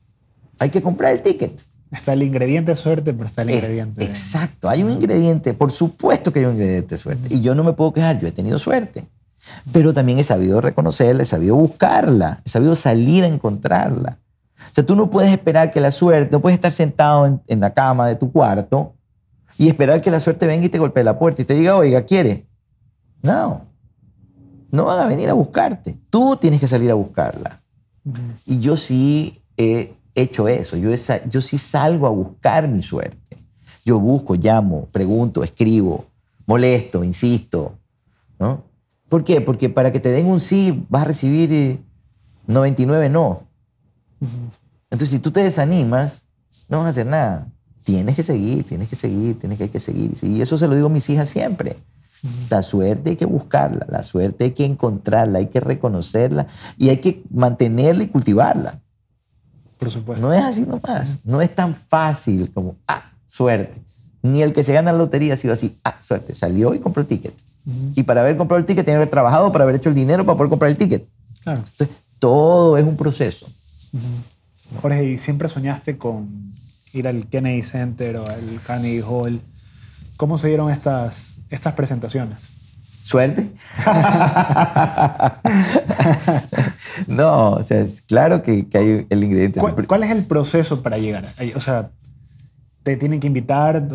Hay 0.58 0.70
que 0.70 0.82
comprar 0.82 1.12
el 1.12 1.22
ticket. 1.22 1.62
Está 1.92 2.14
el 2.14 2.24
ingrediente 2.24 2.74
suerte, 2.74 3.14
pero 3.14 3.26
está 3.28 3.42
el 3.42 3.50
Es- 3.50 3.54
ingrediente. 3.56 4.00
de- 4.00 4.06
Exacto, 4.10 4.68
hay 4.68 4.82
un 4.82 4.90
ingrediente, 4.90 5.54
por 5.54 5.70
supuesto 5.70 6.32
que 6.32 6.40
hay 6.40 6.44
un 6.46 6.54
ingrediente 6.54 6.96
de 6.96 6.98
suerte. 6.98 7.28
Y 7.32 7.40
yo 7.40 7.54
no 7.54 7.62
me 7.62 7.72
puedo 7.72 7.92
quejar, 7.92 8.18
yo 8.18 8.26
he 8.26 8.32
tenido 8.32 8.58
suerte. 8.58 9.06
Pero 9.72 9.94
también 9.94 10.18
he 10.18 10.24
sabido 10.24 10.60
reconocerla, 10.60 11.22
he 11.22 11.26
sabido 11.26 11.54
buscarla, 11.54 12.40
he 12.44 12.48
sabido 12.48 12.74
salir 12.74 13.22
a 13.22 13.28
encontrarla. 13.28 14.18
O 14.58 14.74
sea, 14.74 14.84
tú 14.84 14.96
no 14.96 15.08
puedes 15.08 15.30
esperar 15.30 15.70
que 15.70 15.80
la 15.80 15.92
suerte, 15.92 16.30
no 16.32 16.40
puedes 16.40 16.56
estar 16.56 16.72
sentado 16.72 17.26
en, 17.26 17.40
en 17.46 17.60
la 17.60 17.72
cama 17.72 18.08
de 18.08 18.16
tu 18.16 18.32
cuarto 18.32 18.94
y 19.56 19.68
esperar 19.68 20.00
que 20.00 20.10
la 20.10 20.18
suerte 20.18 20.46
venga 20.48 20.66
y 20.66 20.68
te 20.68 20.78
golpee 20.78 21.04
la 21.04 21.16
puerta 21.16 21.42
y 21.42 21.44
te 21.44 21.54
diga, 21.54 21.76
oiga, 21.76 22.02
¿quiere? 22.04 22.46
No, 23.22 23.62
no 24.70 24.84
van 24.84 25.00
a 25.00 25.06
venir 25.06 25.28
a 25.28 25.34
buscarte. 25.34 25.96
Tú 26.10 26.36
tienes 26.40 26.60
que 26.60 26.68
salir 26.68 26.90
a 26.90 26.94
buscarla. 26.94 27.62
Y 28.46 28.60
yo 28.60 28.76
sí 28.76 29.40
he 29.56 29.94
hecho 30.14 30.48
eso. 30.48 30.76
Yo, 30.76 30.92
he 30.92 30.96
sa- 30.96 31.24
yo 31.28 31.40
sí 31.40 31.58
salgo 31.58 32.06
a 32.06 32.10
buscar 32.10 32.68
mi 32.68 32.82
suerte. 32.82 33.36
Yo 33.84 33.98
busco, 34.00 34.34
llamo, 34.34 34.86
pregunto, 34.92 35.42
escribo, 35.44 36.04
molesto, 36.46 37.04
insisto. 37.04 37.78
¿no? 38.38 38.64
¿Por 39.08 39.24
qué? 39.24 39.40
Porque 39.40 39.68
para 39.68 39.92
que 39.92 40.00
te 40.00 40.10
den 40.10 40.26
un 40.26 40.40
sí 40.40 40.84
vas 40.88 41.02
a 41.02 41.06
recibir 41.06 41.52
eh, 41.52 41.78
99 42.46 43.08
no. 43.08 43.42
Entonces, 44.90 45.10
si 45.10 45.18
tú 45.18 45.30
te 45.30 45.40
desanimas, 45.40 46.26
no 46.68 46.78
vas 46.78 46.86
a 46.86 46.90
hacer 46.90 47.06
nada. 47.06 47.48
Tienes 47.84 48.16
que 48.16 48.22
seguir, 48.22 48.64
tienes 48.64 48.88
que 48.88 48.96
seguir, 48.96 49.38
tienes 49.38 49.58
que, 49.58 49.64
hay 49.64 49.70
que 49.70 49.80
seguir. 49.80 50.12
Y 50.22 50.40
eso 50.40 50.58
se 50.58 50.66
lo 50.66 50.74
digo 50.74 50.86
a 50.86 50.90
mis 50.90 51.08
hijas 51.10 51.28
siempre. 51.28 51.76
La 52.50 52.62
suerte 52.62 53.10
hay 53.10 53.16
que 53.16 53.26
buscarla, 53.26 53.86
la 53.88 54.02
suerte 54.02 54.44
hay 54.44 54.50
que 54.52 54.64
encontrarla, 54.64 55.38
hay 55.38 55.46
que 55.46 55.60
reconocerla 55.60 56.46
y 56.78 56.88
hay 56.88 56.98
que 56.98 57.22
mantenerla 57.30 58.04
y 58.04 58.08
cultivarla. 58.08 58.80
Por 59.78 59.90
supuesto. 59.90 60.26
No 60.26 60.32
es 60.32 60.42
así 60.42 60.62
nomás. 60.62 61.20
No 61.24 61.42
es 61.42 61.54
tan 61.54 61.74
fácil 61.74 62.50
como, 62.52 62.76
ah, 62.88 63.12
suerte. 63.26 63.82
Ni 64.22 64.42
el 64.42 64.52
que 64.52 64.64
se 64.64 64.72
gana 64.72 64.92
la 64.92 64.98
lotería 64.98 65.34
ha 65.34 65.36
sido 65.36 65.52
así, 65.52 65.78
ah, 65.84 65.98
suerte. 66.00 66.34
Salió 66.34 66.74
y 66.74 66.78
compró 66.78 67.02
el 67.02 67.06
ticket. 67.06 67.34
Y 67.94 68.04
para 68.04 68.20
haber 68.20 68.36
comprado 68.36 68.60
el 68.60 68.66
ticket 68.66 68.84
tiene 68.84 68.96
que 68.96 69.02
haber 69.02 69.10
trabajado 69.10 69.50
para 69.52 69.64
haber 69.64 69.76
hecho 69.76 69.88
el 69.88 69.94
dinero 69.94 70.24
para 70.24 70.36
poder 70.36 70.50
comprar 70.50 70.70
el 70.70 70.76
ticket. 70.76 71.06
Claro. 71.42 71.60
Entonces, 71.60 71.88
todo 72.18 72.76
es 72.78 72.84
un 72.84 72.96
proceso. 72.96 73.46
Jorge, 74.80 75.04
¿y 75.04 75.18
siempre 75.18 75.48
soñaste 75.48 75.98
con 75.98 76.52
ir 76.92 77.08
al 77.08 77.28
Kennedy 77.28 77.62
Center 77.62 78.16
o 78.16 78.26
al 78.26 78.60
Carnegie 78.66 79.02
Hall? 79.02 79.40
¿Cómo 80.16 80.38
se 80.38 80.48
dieron 80.48 80.70
estas, 80.70 81.40
estas 81.50 81.74
presentaciones? 81.74 82.50
¿Suerte? 83.02 83.50
no, 87.06 87.52
o 87.52 87.62
sea, 87.62 87.80
es 87.80 88.00
claro 88.00 88.42
que, 88.42 88.68
que 88.68 88.78
hay 88.78 89.06
el 89.08 89.24
ingrediente. 89.24 89.60
¿Cuál, 89.60 89.86
cuál 89.86 90.02
es 90.02 90.10
el 90.10 90.24
proceso 90.24 90.82
para 90.82 90.98
llegar? 90.98 91.32
O 91.54 91.60
sea, 91.60 91.90
te 92.82 92.96
tienen 92.96 93.18
que 93.18 93.26
invitar. 93.26 93.88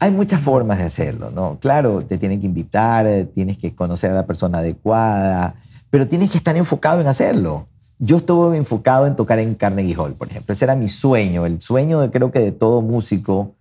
Hay 0.00 0.10
muchas 0.10 0.40
formas 0.40 0.78
de 0.78 0.84
hacerlo, 0.84 1.30
¿no? 1.30 1.58
Claro, 1.60 2.04
te 2.04 2.16
tienen 2.16 2.40
que 2.40 2.46
invitar, 2.46 3.06
eh, 3.06 3.26
tienes 3.26 3.58
que 3.58 3.74
conocer 3.74 4.10
a 4.10 4.14
la 4.14 4.26
persona 4.26 4.58
adecuada, 4.58 5.54
pero 5.90 6.08
tienes 6.08 6.30
que 6.30 6.38
estar 6.38 6.56
enfocado 6.56 7.02
en 7.02 7.06
hacerlo. 7.06 7.68
Yo 7.98 8.16
estuve 8.16 8.56
enfocado 8.56 9.06
en 9.06 9.14
tocar 9.14 9.38
en 9.40 9.54
Carnegie 9.54 9.94
Hall, 9.94 10.14
por 10.14 10.28
ejemplo. 10.28 10.54
Ese 10.54 10.64
era 10.64 10.74
mi 10.74 10.88
sueño. 10.88 11.44
El 11.44 11.60
sueño, 11.60 12.00
de, 12.00 12.10
creo 12.10 12.32
que 12.32 12.40
de 12.40 12.50
todo 12.50 12.80
músico, 12.80 13.56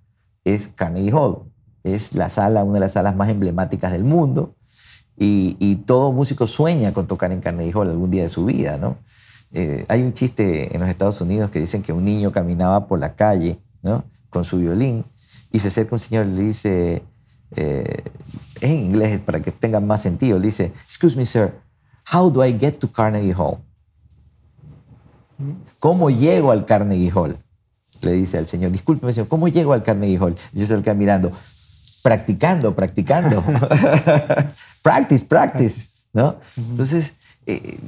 es 0.45 0.69
Carnegie 0.69 1.11
Hall. 1.11 1.48
Es 1.83 2.13
la 2.13 2.29
sala, 2.29 2.63
una 2.63 2.75
de 2.75 2.79
las 2.81 2.93
salas 2.93 3.15
más 3.15 3.29
emblemáticas 3.29 3.91
del 3.91 4.03
mundo. 4.03 4.55
Y, 5.17 5.57
y 5.59 5.75
todo 5.75 6.11
músico 6.13 6.47
sueña 6.47 6.93
con 6.93 7.07
tocar 7.07 7.31
en 7.31 7.41
Carnegie 7.41 7.73
Hall 7.73 7.89
algún 7.89 8.09
día 8.09 8.23
de 8.23 8.29
su 8.29 8.45
vida, 8.45 8.77
¿no? 8.77 8.97
Eh, 9.51 9.85
hay 9.89 10.03
un 10.03 10.13
chiste 10.13 10.73
en 10.73 10.81
los 10.81 10.89
Estados 10.89 11.19
Unidos 11.21 11.49
que 11.51 11.59
dicen 11.59 11.81
que 11.81 11.91
un 11.91 12.03
niño 12.03 12.31
caminaba 12.31 12.87
por 12.87 12.99
la 12.99 13.15
calle, 13.15 13.59
¿no? 13.81 14.05
Con 14.29 14.43
su 14.45 14.59
violín 14.59 15.05
y 15.51 15.59
se 15.59 15.69
acerca 15.69 15.95
un 15.95 15.99
señor 15.99 16.27
y 16.27 16.31
le 16.31 16.41
dice, 16.43 17.03
eh, 17.55 18.03
en 18.61 18.71
inglés 18.71 19.19
para 19.19 19.39
que 19.41 19.51
tenga 19.51 19.79
más 19.79 20.01
sentido, 20.01 20.37
le 20.39 20.47
dice, 20.47 20.71
excuse 20.83 21.17
me, 21.17 21.25
sir, 21.25 21.53
how 22.13 22.29
do 22.29 22.45
I 22.45 22.57
get 22.57 22.73
to 22.73 22.91
Carnegie 22.91 23.33
Hall? 23.33 23.57
¿Cómo 25.79 26.09
llego 26.09 26.51
al 26.51 26.65
Carnegie 26.65 27.11
Hall? 27.11 27.37
Le 28.01 28.11
dice 28.11 28.37
al 28.37 28.47
señor, 28.47 28.71
discúlpeme, 28.71 29.13
señor, 29.13 29.27
¿cómo 29.27 29.47
llego 29.47 29.73
al 29.73 29.83
Carnegie 29.83 30.19
Hall? 30.19 30.35
Y 30.53 30.59
yo 30.59 30.65
se 30.65 30.77
lo 30.77 30.95
mirando, 30.95 31.31
practicando, 32.01 32.75
practicando. 32.75 33.43
practice, 34.81 35.25
practice, 35.25 35.89
¿no? 36.13 36.37
Entonces, 36.57 37.13
eh, 37.45 37.79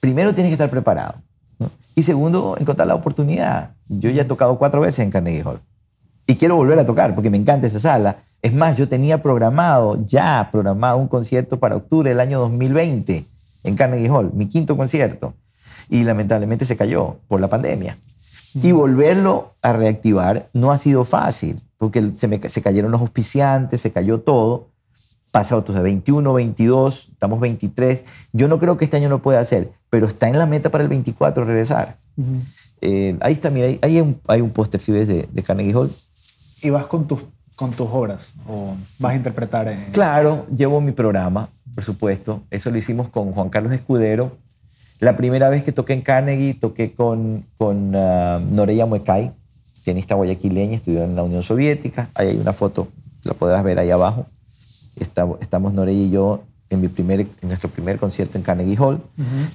primero 0.00 0.34
tienes 0.34 0.50
que 0.50 0.54
estar 0.54 0.70
preparado. 0.70 1.14
¿no? 1.58 1.70
Y 1.94 2.02
segundo, 2.02 2.56
encontrar 2.58 2.88
la 2.88 2.94
oportunidad. 2.94 3.72
Yo 3.88 4.10
ya 4.10 4.22
he 4.22 4.24
tocado 4.26 4.58
cuatro 4.58 4.80
veces 4.80 5.00
en 5.00 5.10
Carnegie 5.10 5.42
Hall. 5.44 5.60
Y 6.26 6.36
quiero 6.36 6.56
volver 6.56 6.78
a 6.78 6.86
tocar 6.86 7.14
porque 7.14 7.30
me 7.30 7.36
encanta 7.36 7.66
esa 7.66 7.80
sala. 7.80 8.18
Es 8.42 8.54
más, 8.54 8.76
yo 8.76 8.88
tenía 8.88 9.20
programado, 9.20 9.98
ya 10.06 10.48
programado 10.50 10.96
un 10.96 11.08
concierto 11.08 11.58
para 11.58 11.76
octubre 11.76 12.08
del 12.08 12.20
año 12.20 12.38
2020 12.40 13.24
en 13.64 13.76
Carnegie 13.76 14.08
Hall, 14.08 14.30
mi 14.32 14.46
quinto 14.46 14.76
concierto. 14.76 15.34
Y 15.88 16.04
lamentablemente 16.04 16.64
se 16.64 16.76
cayó 16.76 17.16
por 17.28 17.40
la 17.40 17.48
pandemia. 17.48 17.98
Y 18.54 18.72
volverlo 18.72 19.54
a 19.62 19.72
reactivar 19.72 20.48
no 20.52 20.72
ha 20.72 20.78
sido 20.78 21.04
fácil, 21.04 21.60
porque 21.80 22.10
se, 22.12 22.28
me, 22.28 22.38
se 22.46 22.60
cayeron 22.60 22.90
los 22.92 23.00
auspiciantes, 23.00 23.80
se 23.80 23.90
cayó 23.90 24.20
todo. 24.20 24.68
Pasado 25.30 25.60
entonces 25.60 25.82
21, 25.82 26.30
22, 26.34 27.08
estamos 27.12 27.40
23. 27.40 28.04
Yo 28.34 28.48
no 28.48 28.58
creo 28.58 28.76
que 28.76 28.84
este 28.84 28.98
año 28.98 29.08
lo 29.08 29.22
pueda 29.22 29.40
hacer, 29.40 29.72
pero 29.88 30.06
está 30.06 30.28
en 30.28 30.38
la 30.38 30.44
meta 30.44 30.70
para 30.70 30.84
el 30.84 30.90
24 30.90 31.44
regresar. 31.44 31.96
Eh, 32.82 33.16
ahí 33.20 33.32
está, 33.32 33.48
mira, 33.48 33.66
ahí 33.68 33.78
hay 33.80 34.00
un, 34.00 34.20
hay 34.28 34.42
un 34.42 34.50
póster, 34.50 34.80
si 34.82 34.92
ves, 34.92 35.08
de, 35.08 35.26
de 35.32 35.42
Carnegie 35.42 35.72
Hall. 35.74 35.90
¿Y 36.60 36.68
vas 36.68 36.84
con 36.84 37.06
tus, 37.06 37.20
con 37.56 37.70
tus 37.70 37.88
obras? 37.90 38.34
¿O 38.46 38.74
vas 38.98 39.12
a 39.12 39.16
interpretar? 39.16 39.68
eh, 39.68 39.88
Claro, 39.92 40.46
llevo 40.54 40.82
mi 40.82 40.92
programa, 40.92 41.48
por 41.74 41.82
supuesto. 41.82 42.42
Eso 42.50 42.70
lo 42.70 42.76
hicimos 42.76 43.08
con 43.08 43.32
Juan 43.32 43.48
Carlos 43.48 43.72
Escudero. 43.72 44.36
La 44.98 45.16
primera 45.16 45.48
vez 45.48 45.64
que 45.64 45.72
toqué 45.72 45.94
en 45.94 46.02
Carnegie, 46.02 46.52
toqué 46.52 46.92
con, 46.92 47.46
con 47.56 47.94
ah, 47.96 48.38
Noreya 48.50 48.84
Muecay, 48.84 49.32
pianista 49.84 50.14
guayaquileña, 50.14 50.74
estudió 50.76 51.02
en 51.04 51.14
la 51.16 51.22
Unión 51.22 51.42
Soviética. 51.42 52.10
Ahí 52.14 52.28
hay 52.28 52.36
una 52.36 52.52
foto, 52.52 52.88
la 53.24 53.34
podrás 53.34 53.62
ver 53.64 53.78
ahí 53.78 53.90
abajo. 53.90 54.26
Estamos 55.40 55.72
Noreya 55.72 56.02
y 56.02 56.10
yo 56.10 56.42
en, 56.68 56.80
mi 56.80 56.88
primer, 56.88 57.20
en 57.20 57.28
nuestro 57.48 57.70
primer 57.70 57.98
concierto 57.98 58.36
en 58.38 58.44
Carnegie 58.44 58.76
Hall. 58.78 59.02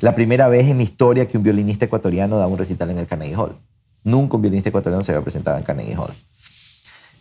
La 0.02 0.16
primera 0.16 0.48
vez 0.48 0.68
en 0.68 0.78
mi 0.78 0.84
historia 0.84 1.28
que 1.28 1.38
un 1.38 1.44
violinista 1.44 1.86
ecuatoriano 1.86 2.38
da 2.38 2.48
un 2.48 2.58
recital 2.58 2.90
en 2.90 2.98
el 2.98 3.06
Carnegie 3.08 3.36
Hall. 3.36 3.56
Nunca 4.04 4.36
un 4.36 4.42
violinista 4.42 4.70
ecuatoriano 4.70 5.04
se 5.04 5.12
había 5.12 5.24
presentado 5.24 5.58
en 5.58 5.64
Carnegie 5.64 5.96
Hall. 5.96 6.14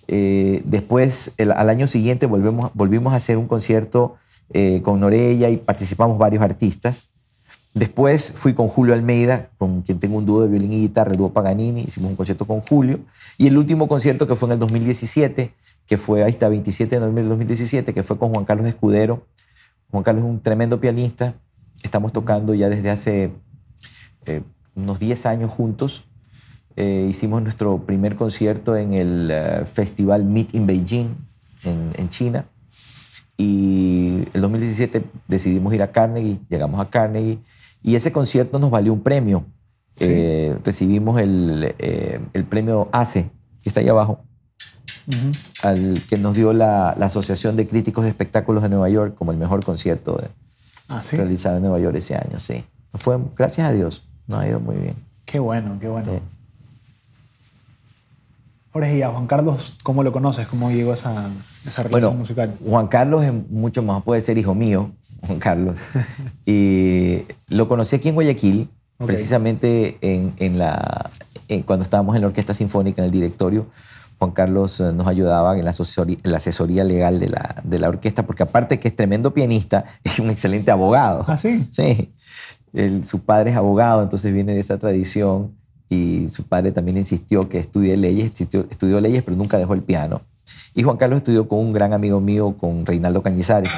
Eh, 0.08 0.62
después, 0.64 1.32
el- 1.38 1.52
al 1.52 1.70
año 1.70 1.86
siguiente, 1.86 2.26
volvemos, 2.26 2.70
volvimos 2.74 3.12
a 3.12 3.16
hacer 3.16 3.38
un 3.38 3.46
concierto 3.46 4.16
eh, 4.52 4.82
con 4.82 5.00
Norella 5.00 5.48
y 5.48 5.56
participamos 5.56 6.18
varios 6.18 6.42
artistas. 6.42 7.08
Después 7.74 8.32
fui 8.36 8.54
con 8.54 8.68
Julio 8.68 8.94
Almeida, 8.94 9.50
con 9.58 9.82
quien 9.82 9.98
tengo 9.98 10.18
un 10.18 10.26
dúo 10.26 10.42
de 10.42 10.48
violín 10.48 10.72
y 10.72 10.80
guitarra, 10.82 11.10
el 11.10 11.16
dúo 11.16 11.32
Paganini. 11.32 11.82
Hicimos 11.82 12.08
un 12.08 12.16
concierto 12.16 12.46
con 12.46 12.60
Julio. 12.60 13.00
Y 13.36 13.48
el 13.48 13.58
último 13.58 13.88
concierto 13.88 14.28
que 14.28 14.36
fue 14.36 14.48
en 14.48 14.52
el 14.52 14.58
2017, 14.60 15.52
que 15.84 15.96
fue, 15.96 16.22
ahí 16.22 16.30
está, 16.30 16.48
27 16.48 16.94
de 16.94 17.00
noviembre 17.00 17.22
del 17.24 17.30
2017, 17.30 17.92
que 17.92 18.04
fue 18.04 18.16
con 18.16 18.32
Juan 18.32 18.44
Carlos 18.44 18.68
Escudero. 18.68 19.26
Juan 19.90 20.04
Carlos 20.04 20.22
es 20.22 20.30
un 20.30 20.40
tremendo 20.40 20.80
pianista. 20.80 21.34
Estamos 21.82 22.12
tocando 22.12 22.54
ya 22.54 22.68
desde 22.68 22.90
hace 22.90 23.32
eh, 24.26 24.42
unos 24.76 25.00
10 25.00 25.26
años 25.26 25.50
juntos. 25.50 26.04
Eh, 26.76 27.08
hicimos 27.10 27.42
nuestro 27.42 27.84
primer 27.84 28.14
concierto 28.14 28.76
en 28.76 28.94
el 28.94 29.30
eh, 29.32 29.66
festival 29.66 30.24
Meet 30.24 30.54
in 30.54 30.68
Beijing, 30.68 31.08
en, 31.64 31.90
en 31.96 32.08
China. 32.08 32.46
Y 33.36 34.28
el 34.32 34.42
2017 34.42 35.04
decidimos 35.26 35.74
ir 35.74 35.82
a 35.82 35.90
Carnegie, 35.90 36.38
llegamos 36.48 36.80
a 36.80 36.88
Carnegie 36.88 37.40
y 37.84 37.94
ese 37.94 38.10
concierto 38.10 38.58
nos 38.58 38.70
valió 38.70 38.92
un 38.92 39.02
premio. 39.02 39.44
Sí. 39.96 40.06
Eh, 40.08 40.58
recibimos 40.64 41.20
el, 41.20 41.72
eh, 41.78 42.18
el 42.32 42.44
premio 42.44 42.88
ACE, 42.90 43.30
que 43.62 43.68
está 43.68 43.78
ahí 43.78 43.88
abajo, 43.88 44.24
al 45.62 46.02
que 46.08 46.18
nos 46.18 46.34
dio 46.34 46.52
la, 46.52 46.96
la 46.98 47.06
Asociación 47.06 47.54
de 47.54 47.68
Críticos 47.68 48.02
de 48.02 48.10
Espectáculos 48.10 48.62
de 48.64 48.70
Nueva 48.70 48.88
York 48.88 49.14
como 49.14 49.30
el 49.30 49.38
mejor 49.38 49.64
concierto 49.64 50.16
de- 50.16 50.30
Ah, 50.88 51.02
sí. 51.02 51.16
realizado 51.16 51.56
en 51.56 51.62
Nueva 51.62 51.78
York 51.78 51.94
ese 51.96 52.16
año, 52.16 52.38
sí. 52.40 52.64
Fue, 52.94 53.18
gracias 53.36 53.68
a 53.68 53.72
Dios, 53.72 54.02
nos 54.26 54.40
ha 54.40 54.48
ido 54.48 54.58
muy 54.60 54.76
bien. 54.76 54.96
Qué 55.24 55.38
bueno, 55.38 55.78
qué 55.80 55.88
bueno. 55.88 56.10
Sí. 56.12 56.18
Jorge, 58.72 58.98
y 58.98 59.02
a 59.02 59.10
Juan 59.10 59.26
Carlos, 59.28 59.78
¿cómo 59.84 60.02
lo 60.02 60.10
conoces? 60.12 60.48
¿Cómo 60.48 60.70
llegó 60.70 60.92
esa, 60.92 61.30
esa 61.64 61.82
relación 61.84 61.90
Bueno, 61.90 62.12
musical? 62.12 62.54
Juan 62.66 62.88
Carlos 62.88 63.22
es 63.22 63.32
mucho 63.50 63.82
más, 63.84 64.02
puede 64.02 64.20
ser 64.20 64.36
hijo 64.36 64.54
mío, 64.54 64.90
Juan 65.26 65.38
Carlos. 65.38 65.78
y 66.46 67.22
lo 67.48 67.68
conocí 67.68 67.96
aquí 67.96 68.08
en 68.08 68.14
Guayaquil, 68.14 68.68
precisamente 68.98 69.98
en, 70.00 70.32
en 70.38 70.58
la, 70.58 71.10
en- 71.48 71.62
cuando 71.62 71.82
estábamos 71.82 72.14
en 72.16 72.22
la 72.22 72.28
Orquesta 72.28 72.54
Sinfónica, 72.54 73.02
en 73.02 73.06
el 73.06 73.10
directorio. 73.10 73.66
Juan 74.18 74.30
Carlos 74.30 74.78
eh, 74.80 74.92
nos 74.94 75.06
ayudaba 75.08 75.58
en 75.58 75.64
la 75.64 75.70
asesoría, 75.70 76.16
en 76.22 76.30
la 76.30 76.36
asesoría 76.38 76.84
legal 76.84 77.18
de 77.18 77.28
la, 77.28 77.56
de 77.64 77.78
la 77.80 77.88
orquesta, 77.88 78.24
porque 78.24 78.44
aparte 78.44 78.78
que 78.78 78.88
es 78.88 78.96
tremendo 78.96 79.34
pianista, 79.34 79.84
es 80.04 80.18
un 80.18 80.30
excelente 80.30 80.70
abogado. 80.70 81.24
Ah, 81.26 81.36
sí. 81.36 81.66
Sí. 81.72 82.12
Él- 82.72 83.04
su 83.04 83.20
padre 83.24 83.50
es 83.50 83.56
abogado, 83.56 84.02
entonces 84.02 84.32
viene 84.32 84.54
de 84.54 84.60
esa 84.60 84.78
tradición 84.78 85.52
y 85.88 86.28
su 86.28 86.44
padre 86.44 86.72
también 86.72 86.96
insistió 86.96 87.48
que 87.48 87.58
estudie 87.58 87.96
leyes, 87.96 88.26
estudió, 88.40 88.66
estudió 88.70 89.00
leyes, 89.00 89.22
pero 89.22 89.36
nunca 89.36 89.58
dejó 89.58 89.74
el 89.74 89.82
piano. 89.82 90.22
Y 90.74 90.82
Juan 90.82 90.96
Carlos 90.96 91.18
estudió 91.18 91.46
con 91.48 91.58
un 91.60 91.72
gran 91.72 91.92
amigo 91.92 92.20
mío, 92.20 92.56
con 92.58 92.84
Reinaldo 92.86 93.22
Cañizares, 93.22 93.70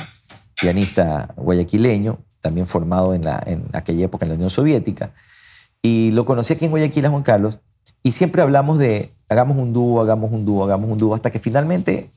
pianista 0.60 1.34
guayaquileño, 1.36 2.18
también 2.40 2.66
formado 2.66 3.14
en, 3.14 3.24
la, 3.24 3.42
en 3.46 3.64
aquella 3.72 4.04
época 4.04 4.24
en 4.24 4.30
la 4.30 4.34
Unión 4.36 4.50
Soviética. 4.50 5.12
Y 5.82 6.10
lo 6.12 6.24
conocí 6.24 6.52
aquí 6.52 6.64
en 6.64 6.70
Guayaquil 6.70 7.06
a 7.06 7.10
Juan 7.10 7.22
Carlos 7.22 7.60
y 8.02 8.12
siempre 8.12 8.42
hablamos 8.42 8.78
de 8.78 9.12
hagamos 9.28 9.56
un 9.56 9.72
dúo, 9.72 10.00
hagamos 10.00 10.32
un 10.32 10.44
dúo, 10.44 10.64
hagamos 10.64 10.90
un 10.90 10.98
dúo, 10.98 11.14
hasta 11.14 11.30
que 11.30 11.38
finalmente 11.38 12.10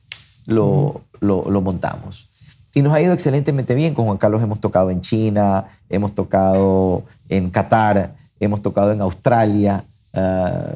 lo, 0.46 1.02
lo, 1.20 1.48
lo 1.50 1.60
montamos. 1.60 2.28
Y 2.72 2.82
nos 2.82 2.92
ha 2.92 3.00
ido 3.00 3.12
excelentemente 3.12 3.74
bien. 3.74 3.94
Con 3.94 4.06
Juan 4.06 4.18
Carlos 4.18 4.42
hemos 4.42 4.60
tocado 4.60 4.90
en 4.90 5.00
China, 5.00 5.66
hemos 5.88 6.14
tocado 6.14 7.02
en 7.28 7.50
Qatar, 7.50 8.14
hemos 8.38 8.62
tocado 8.62 8.92
en 8.92 9.00
Australia, 9.00 9.84
ah, 10.14 10.72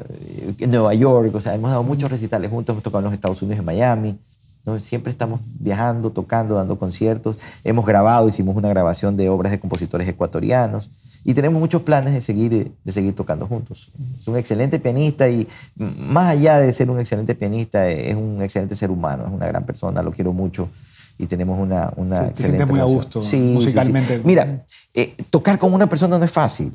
en 0.59 0.71
Nueva 0.71 0.93
York. 0.93 1.33
O 1.33 1.39
sea, 1.39 1.55
hemos 1.55 1.71
dado 1.71 1.83
muchos 1.83 2.11
recitales 2.11 2.51
juntos. 2.51 2.73
Hemos 2.73 2.83
tocado 2.83 2.99
en 2.99 3.05
los 3.05 3.13
Estados 3.13 3.41
Unidos, 3.41 3.59
en 3.59 3.65
Miami. 3.65 4.19
¿No? 4.65 4.79
Siempre 4.79 5.11
estamos 5.11 5.41
viajando, 5.59 6.11
tocando, 6.11 6.55
dando 6.55 6.77
conciertos. 6.79 7.37
Hemos 7.63 7.85
grabado, 7.85 8.27
hicimos 8.27 8.55
una 8.55 8.69
grabación 8.69 9.17
de 9.17 9.29
obras 9.29 9.51
de 9.51 9.59
compositores 9.59 10.07
ecuatorianos. 10.07 10.89
Y 11.23 11.33
tenemos 11.33 11.59
muchos 11.59 11.81
planes 11.81 12.13
de 12.13 12.21
seguir, 12.21 12.71
de 12.83 12.91
seguir 12.91 13.15
tocando 13.15 13.47
juntos. 13.47 13.91
Es 14.19 14.27
un 14.27 14.37
excelente 14.37 14.77
pianista 14.79 15.27
y 15.27 15.47
más 15.75 16.27
allá 16.27 16.59
de 16.59 16.71
ser 16.71 16.89
un 16.91 16.99
excelente 16.99 17.33
pianista, 17.33 17.87
es 17.89 18.15
un 18.15 18.41
excelente 18.43 18.75
ser 18.75 18.91
humano, 18.91 19.25
es 19.25 19.31
una 19.33 19.47
gran 19.47 19.65
persona, 19.65 20.03
lo 20.03 20.11
quiero 20.11 20.33
mucho 20.33 20.69
y 21.17 21.25
tenemos 21.25 21.59
una, 21.59 21.91
una 21.95 22.17
Sí, 22.17 22.23
te 22.25 22.29
excelente 22.29 22.57
sientes 22.57 22.69
muy 22.69 22.79
a 22.79 22.83
relación. 22.83 22.95
gusto, 23.03 23.23
Sí, 23.23 23.29
sí, 23.29 23.37
sí. 23.47 23.53
musicalmente. 23.53 24.21
Mira, 24.23 24.65
eh, 24.93 25.15
tocar 25.31 25.57
con 25.57 25.73
una 25.73 25.87
persona 25.89 26.19
no 26.19 26.25
es 26.25 26.31
fácil. 26.31 26.71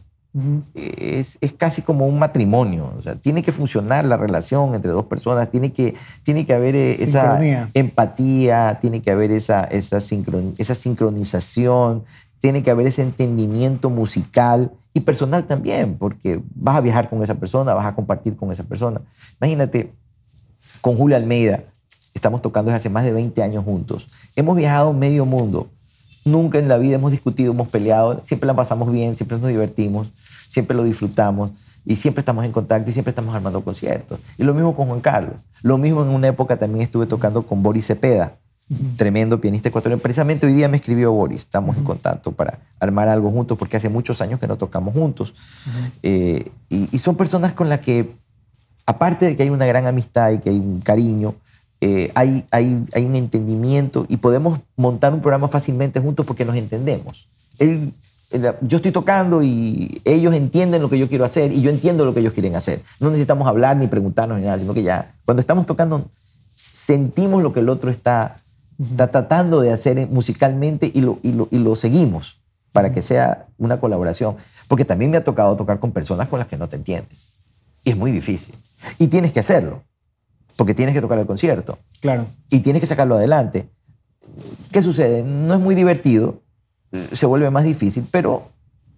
Es, 0.74 1.38
es 1.40 1.52
casi 1.52 1.82
como 1.82 2.06
un 2.06 2.18
matrimonio. 2.18 2.92
O 2.98 3.02
sea, 3.02 3.16
tiene 3.16 3.42
que 3.42 3.52
funcionar 3.52 4.04
la 4.04 4.16
relación 4.16 4.74
entre 4.74 4.90
dos 4.92 5.06
personas, 5.06 5.50
tiene 5.50 5.72
que, 5.72 5.94
tiene 6.22 6.46
que 6.46 6.52
haber 6.54 6.76
eh, 6.76 6.96
esa 7.02 7.38
empatía, 7.74 8.78
tiene 8.80 9.02
que 9.02 9.10
haber 9.10 9.32
esa, 9.32 9.64
esa, 9.64 9.98
sincron- 9.98 10.54
esa 10.58 10.74
sincronización, 10.74 12.04
tiene 12.38 12.62
que 12.62 12.70
haber 12.70 12.86
ese 12.86 13.02
entendimiento 13.02 13.90
musical 13.90 14.72
y 14.94 15.00
personal 15.00 15.46
también, 15.46 15.96
porque 15.98 16.40
vas 16.54 16.76
a 16.76 16.80
viajar 16.80 17.08
con 17.10 17.22
esa 17.22 17.34
persona, 17.34 17.74
vas 17.74 17.86
a 17.86 17.94
compartir 17.94 18.36
con 18.36 18.50
esa 18.50 18.64
persona. 18.64 19.00
Imagínate, 19.40 19.92
con 20.80 20.96
Julio 20.96 21.16
Almeida, 21.16 21.64
estamos 22.14 22.40
tocando 22.42 22.70
desde 22.70 22.76
hace 22.78 22.90
más 22.90 23.04
de 23.04 23.12
20 23.12 23.42
años 23.42 23.64
juntos. 23.64 24.08
Hemos 24.36 24.56
viajado 24.56 24.92
medio 24.92 25.26
mundo. 25.26 25.68
Nunca 26.30 26.58
en 26.58 26.68
la 26.68 26.78
vida 26.78 26.94
hemos 26.94 27.10
discutido, 27.10 27.52
hemos 27.52 27.68
peleado. 27.68 28.20
Siempre 28.22 28.46
la 28.46 28.54
pasamos 28.54 28.92
bien, 28.92 29.16
siempre 29.16 29.38
nos 29.38 29.48
divertimos, 29.48 30.12
siempre 30.48 30.76
lo 30.76 30.84
disfrutamos 30.84 31.50
y 31.84 31.96
siempre 31.96 32.20
estamos 32.20 32.44
en 32.44 32.52
contacto 32.52 32.90
y 32.90 32.92
siempre 32.92 33.10
estamos 33.10 33.34
armando 33.34 33.62
conciertos. 33.64 34.20
Y 34.38 34.44
lo 34.44 34.54
mismo 34.54 34.76
con 34.76 34.86
Juan 34.86 35.00
Carlos. 35.00 35.42
Lo 35.62 35.78
mismo 35.78 36.02
en 36.02 36.08
una 36.08 36.28
época 36.28 36.56
también 36.56 36.84
estuve 36.84 37.06
tocando 37.06 37.42
con 37.42 37.62
Boris 37.62 37.86
Cepeda, 37.86 38.36
tremendo 38.96 39.40
pianista 39.40 39.70
ecuatoriano. 39.70 40.00
Precisamente 40.00 40.46
hoy 40.46 40.52
día 40.52 40.68
me 40.68 40.76
escribió 40.76 41.12
Boris, 41.12 41.40
estamos 41.40 41.76
en 41.76 41.84
contacto 41.84 42.32
para 42.32 42.60
armar 42.78 43.08
algo 43.08 43.30
juntos 43.30 43.58
porque 43.58 43.76
hace 43.76 43.88
muchos 43.88 44.20
años 44.20 44.38
que 44.38 44.46
no 44.46 44.56
tocamos 44.56 44.94
juntos. 44.94 45.34
Eh, 46.02 46.50
y, 46.68 46.88
y 46.94 46.98
son 46.98 47.16
personas 47.16 47.52
con 47.52 47.68
las 47.68 47.80
que 47.80 48.14
aparte 48.86 49.26
de 49.26 49.36
que 49.36 49.42
hay 49.42 49.50
una 49.50 49.66
gran 49.66 49.86
amistad 49.86 50.30
y 50.32 50.38
que 50.38 50.50
hay 50.50 50.58
un 50.58 50.80
cariño, 50.80 51.34
eh, 51.80 52.10
hay, 52.14 52.44
hay, 52.50 52.84
hay 52.94 53.04
un 53.04 53.16
entendimiento 53.16 54.04
y 54.08 54.18
podemos 54.18 54.60
montar 54.76 55.14
un 55.14 55.20
programa 55.20 55.48
fácilmente 55.48 56.00
juntos 56.00 56.26
porque 56.26 56.44
nos 56.44 56.56
entendemos. 56.56 57.26
Él- 57.58 57.92
él- 58.30 58.54
yo 58.60 58.76
estoy 58.76 58.92
tocando 58.92 59.42
y 59.42 60.00
ellos 60.04 60.34
entienden 60.34 60.82
lo 60.82 60.88
que 60.90 60.98
yo 60.98 61.08
quiero 61.08 61.24
hacer 61.24 61.52
y 61.52 61.62
yo 61.62 61.70
entiendo 61.70 62.04
lo 62.04 62.12
que 62.14 62.20
ellos 62.20 62.32
quieren 62.32 62.54
hacer. 62.56 62.80
No 63.00 63.08
necesitamos 63.08 63.48
hablar 63.48 63.76
ni 63.76 63.86
preguntarnos 63.86 64.38
ni 64.38 64.44
nada, 64.44 64.58
sino 64.58 64.74
que 64.74 64.82
ya 64.82 65.14
cuando 65.24 65.40
estamos 65.40 65.66
tocando 65.66 66.08
sentimos 66.54 67.42
lo 67.42 67.52
que 67.52 67.60
el 67.60 67.68
otro 67.68 67.90
está, 67.90 68.36
está 68.80 69.06
tratando 69.10 69.60
de 69.60 69.72
hacer 69.72 70.06
musicalmente 70.08 70.90
y 70.92 71.00
lo, 71.00 71.18
y, 71.22 71.32
lo, 71.32 71.48
y 71.50 71.58
lo 71.58 71.74
seguimos 71.74 72.38
para 72.72 72.92
que 72.92 73.02
sea 73.02 73.46
una 73.58 73.80
colaboración. 73.80 74.36
Porque 74.68 74.84
también 74.84 75.10
me 75.10 75.16
ha 75.16 75.24
tocado 75.24 75.56
tocar 75.56 75.80
con 75.80 75.92
personas 75.92 76.28
con 76.28 76.38
las 76.38 76.46
que 76.46 76.56
no 76.56 76.68
te 76.68 76.76
entiendes. 76.76 77.32
Y 77.82 77.90
es 77.90 77.96
muy 77.96 78.12
difícil. 78.12 78.54
Y 78.98 79.08
tienes 79.08 79.32
que 79.32 79.40
hacerlo, 79.40 79.82
porque 80.60 80.74
tienes 80.74 80.94
que 80.94 81.00
tocar 81.00 81.18
el 81.18 81.24
concierto 81.24 81.78
Claro. 82.02 82.26
y 82.50 82.60
tienes 82.60 82.80
que 82.80 82.86
sacarlo 82.86 83.14
adelante. 83.16 83.70
¿Qué 84.70 84.82
sucede? 84.82 85.22
No 85.22 85.54
es 85.54 85.60
muy 85.60 85.74
divertido, 85.74 86.42
se 87.14 87.24
vuelve 87.24 87.50
más 87.50 87.64
difícil, 87.64 88.04
pero 88.10 88.46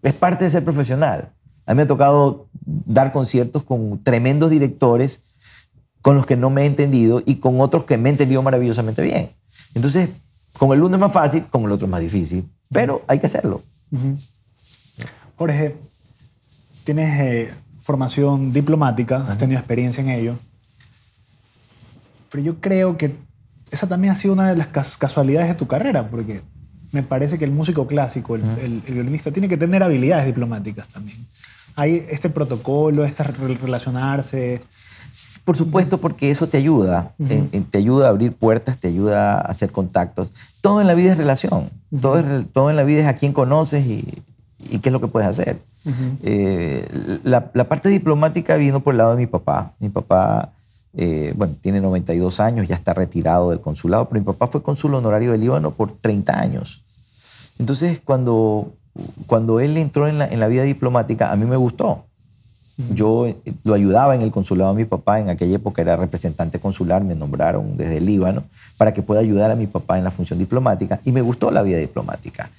es 0.03 0.13
parte 0.13 0.45
de 0.45 0.51
ser 0.51 0.65
profesional. 0.65 1.33
A 1.65 1.73
mí 1.73 1.77
me 1.77 1.83
ha 1.83 1.87
tocado 1.87 2.49
dar 2.65 3.13
conciertos 3.13 3.63
con 3.63 4.03
tremendos 4.03 4.51
directores 4.51 5.23
con 6.01 6.17
los 6.17 6.27
que 6.27 6.37
no 6.37 6.51
me 6.51 6.63
he 6.63 6.67
entendido 6.67 7.23
y 7.25 7.37
con 7.37 7.61
otros 7.61 7.85
que 7.85 7.97
me 7.97 8.09
he 8.09 8.13
entendido 8.13 8.43
maravillosamente 8.43 9.01
bien. 9.01 9.31
Entonces, 9.77 10.09
con 10.59 10.73
el 10.73 10.83
uno 10.83 10.97
es 10.97 11.01
más 11.01 11.13
fácil, 11.13 11.47
con 11.47 11.63
el 11.63 11.71
otro 11.71 11.87
es 11.87 11.91
más 11.93 12.01
difícil, 12.01 12.51
pero 12.71 13.03
hay 13.07 13.21
que 13.21 13.27
hacerlo. 13.27 13.63
Jorge, 15.37 15.77
tienes 16.83 17.21
eh, 17.21 17.51
formación 17.79 18.53
diplomática, 18.53 19.25
has 19.31 19.39
tenido 19.39 19.61
experiencia 19.61 20.03
en 20.03 20.11
ello, 20.11 20.35
pero 22.33 22.43
yo 22.43 22.61
creo 22.61 22.97
que 22.97 23.15
esa 23.71 23.87
también 23.87 24.13
ha 24.13 24.17
sido 24.17 24.35
una 24.35 24.49
de 24.49 24.57
las 24.57 24.67
cas- 24.69 24.97
casualidades 24.97 25.49
de 25.49 25.55
tu 25.55 25.67
carrera, 25.69 26.09
porque 26.11 26.43
me 26.91 27.03
parece 27.03 27.39
que 27.39 27.45
el 27.45 27.53
músico 27.53 27.87
clásico, 27.87 28.35
el, 28.35 28.43
el- 28.61 28.83
el 28.87 28.95
violinista, 28.95 29.31
tiene 29.31 29.49
que 29.49 29.57
tener 29.57 29.83
habilidades 29.83 30.27
diplomáticas 30.27 30.89
también. 30.89 31.19
Hay 31.77 32.05
este 32.11 32.29
protocolo, 32.31 33.05
este 33.05 33.23
re- 33.23 33.55
relacionarse. 33.55 34.59
Por 35.45 35.57
supuesto, 35.57 35.99
porque 35.99 36.31
eso 36.31 36.49
te 36.49 36.57
ayuda. 36.59 37.13
en- 37.19 37.49
en- 37.53 37.65
te 37.65 37.79
ayuda 37.79 38.07
a 38.07 38.11
abrir 38.11 38.33
puertas, 38.35 38.77
te 38.79 38.89
ayuda 38.89 39.35
a 39.35 39.41
hacer 39.41 39.71
contactos. 39.73 40.33
Todo 40.61 40.81
en 40.81 40.87
la 40.87 40.95
vida 40.95 41.13
es 41.13 41.19
relación. 41.19 41.71
todo, 42.01 42.19
es 42.19 42.53
todo 42.53 42.71
en 42.71 42.77
la 42.77 42.85
vida 42.85 43.01
es 43.03 43.07
a 43.07 43.15
quién 43.15 43.33
conoces 43.33 43.87
y, 43.87 44.05
y 44.71 44.79
qué 44.81 44.89
es 44.89 44.93
lo 44.93 45.01
que 45.01 45.09
puedes 45.09 45.29
hacer. 45.29 45.59
Eh, 46.23 46.87
la, 47.25 47.51
la 47.55 47.65
parte 47.69 47.89
diplomática 47.89 48.57
vino 48.57 48.81
por 48.81 48.95
el 48.95 48.99
lado 48.99 49.11
de 49.13 49.17
mi 49.19 49.27
papá. 49.27 49.73
Mi 49.81 49.89
papá, 49.89 50.53
eh, 50.95 51.33
bueno, 51.37 51.57
tiene 51.61 51.81
92 51.81 52.41
años, 52.41 52.69
ya 52.69 52.75
está 52.75 52.93
retirado 52.93 53.51
del 53.51 53.61
consulado, 53.61 54.09
pero 54.09 54.21
mi 54.21 54.27
papá 54.27 54.47
fue 54.47 54.63
cónsul 54.63 54.95
honorario 54.95 55.33
de 55.33 55.39
Líbano 55.39 55.71
por 55.73 55.93
30 55.93 56.39
años. 56.39 56.83
Entonces, 57.59 58.01
cuando, 58.05 58.73
cuando 59.27 59.61
él 59.61 59.77
entró 59.79 60.07
en 60.07 60.19
la, 60.19 60.27
en 60.27 60.39
la 60.39 60.49
vida 60.49 60.65
diplomática, 60.65 61.33
a 61.33 61.37
mí 61.37 61.47
me 61.47 61.57
gustó. 61.57 62.05
Yo 62.95 63.27
eh, 63.27 63.37
lo 63.65 63.75
ayudaba 63.75 64.15
en 64.15 64.23
el 64.23 64.31
consulado 64.31 64.73
de 64.75 64.83
mi 64.83 64.85
papá, 64.85 65.21
en 65.21 65.31
aquella 65.31 65.57
época 65.57 65.81
era 65.81 65.97
representante 65.97 66.59
consular, 66.59 67.03
me 67.03 67.15
nombraron 67.15 67.77
desde 67.77 67.99
el 67.99 68.07
Líbano 68.07 68.45
para 68.77 68.93
que 68.93 69.03
pueda 69.03 69.21
ayudar 69.21 69.51
a 69.51 69.57
mi 69.57 69.67
papá 69.67 69.97
en 69.97 70.05
la 70.05 70.11
función 70.11 70.39
diplomática 70.39 71.01
y 71.05 71.13
me 71.13 71.23
gustó 71.23 71.51
la 71.51 71.63
vida 71.63 71.79
diplomática. 71.79 72.51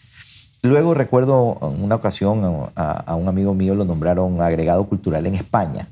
Luego 0.63 0.93
recuerdo 0.93 1.57
en 1.61 1.83
una 1.83 1.95
ocasión 1.95 2.69
a, 2.75 2.91
a 2.91 3.15
un 3.15 3.27
amigo 3.27 3.53
mío 3.53 3.75
lo 3.75 3.83
nombraron 3.83 4.41
agregado 4.41 4.85
cultural 4.85 5.25
en 5.25 5.35
España 5.35 5.87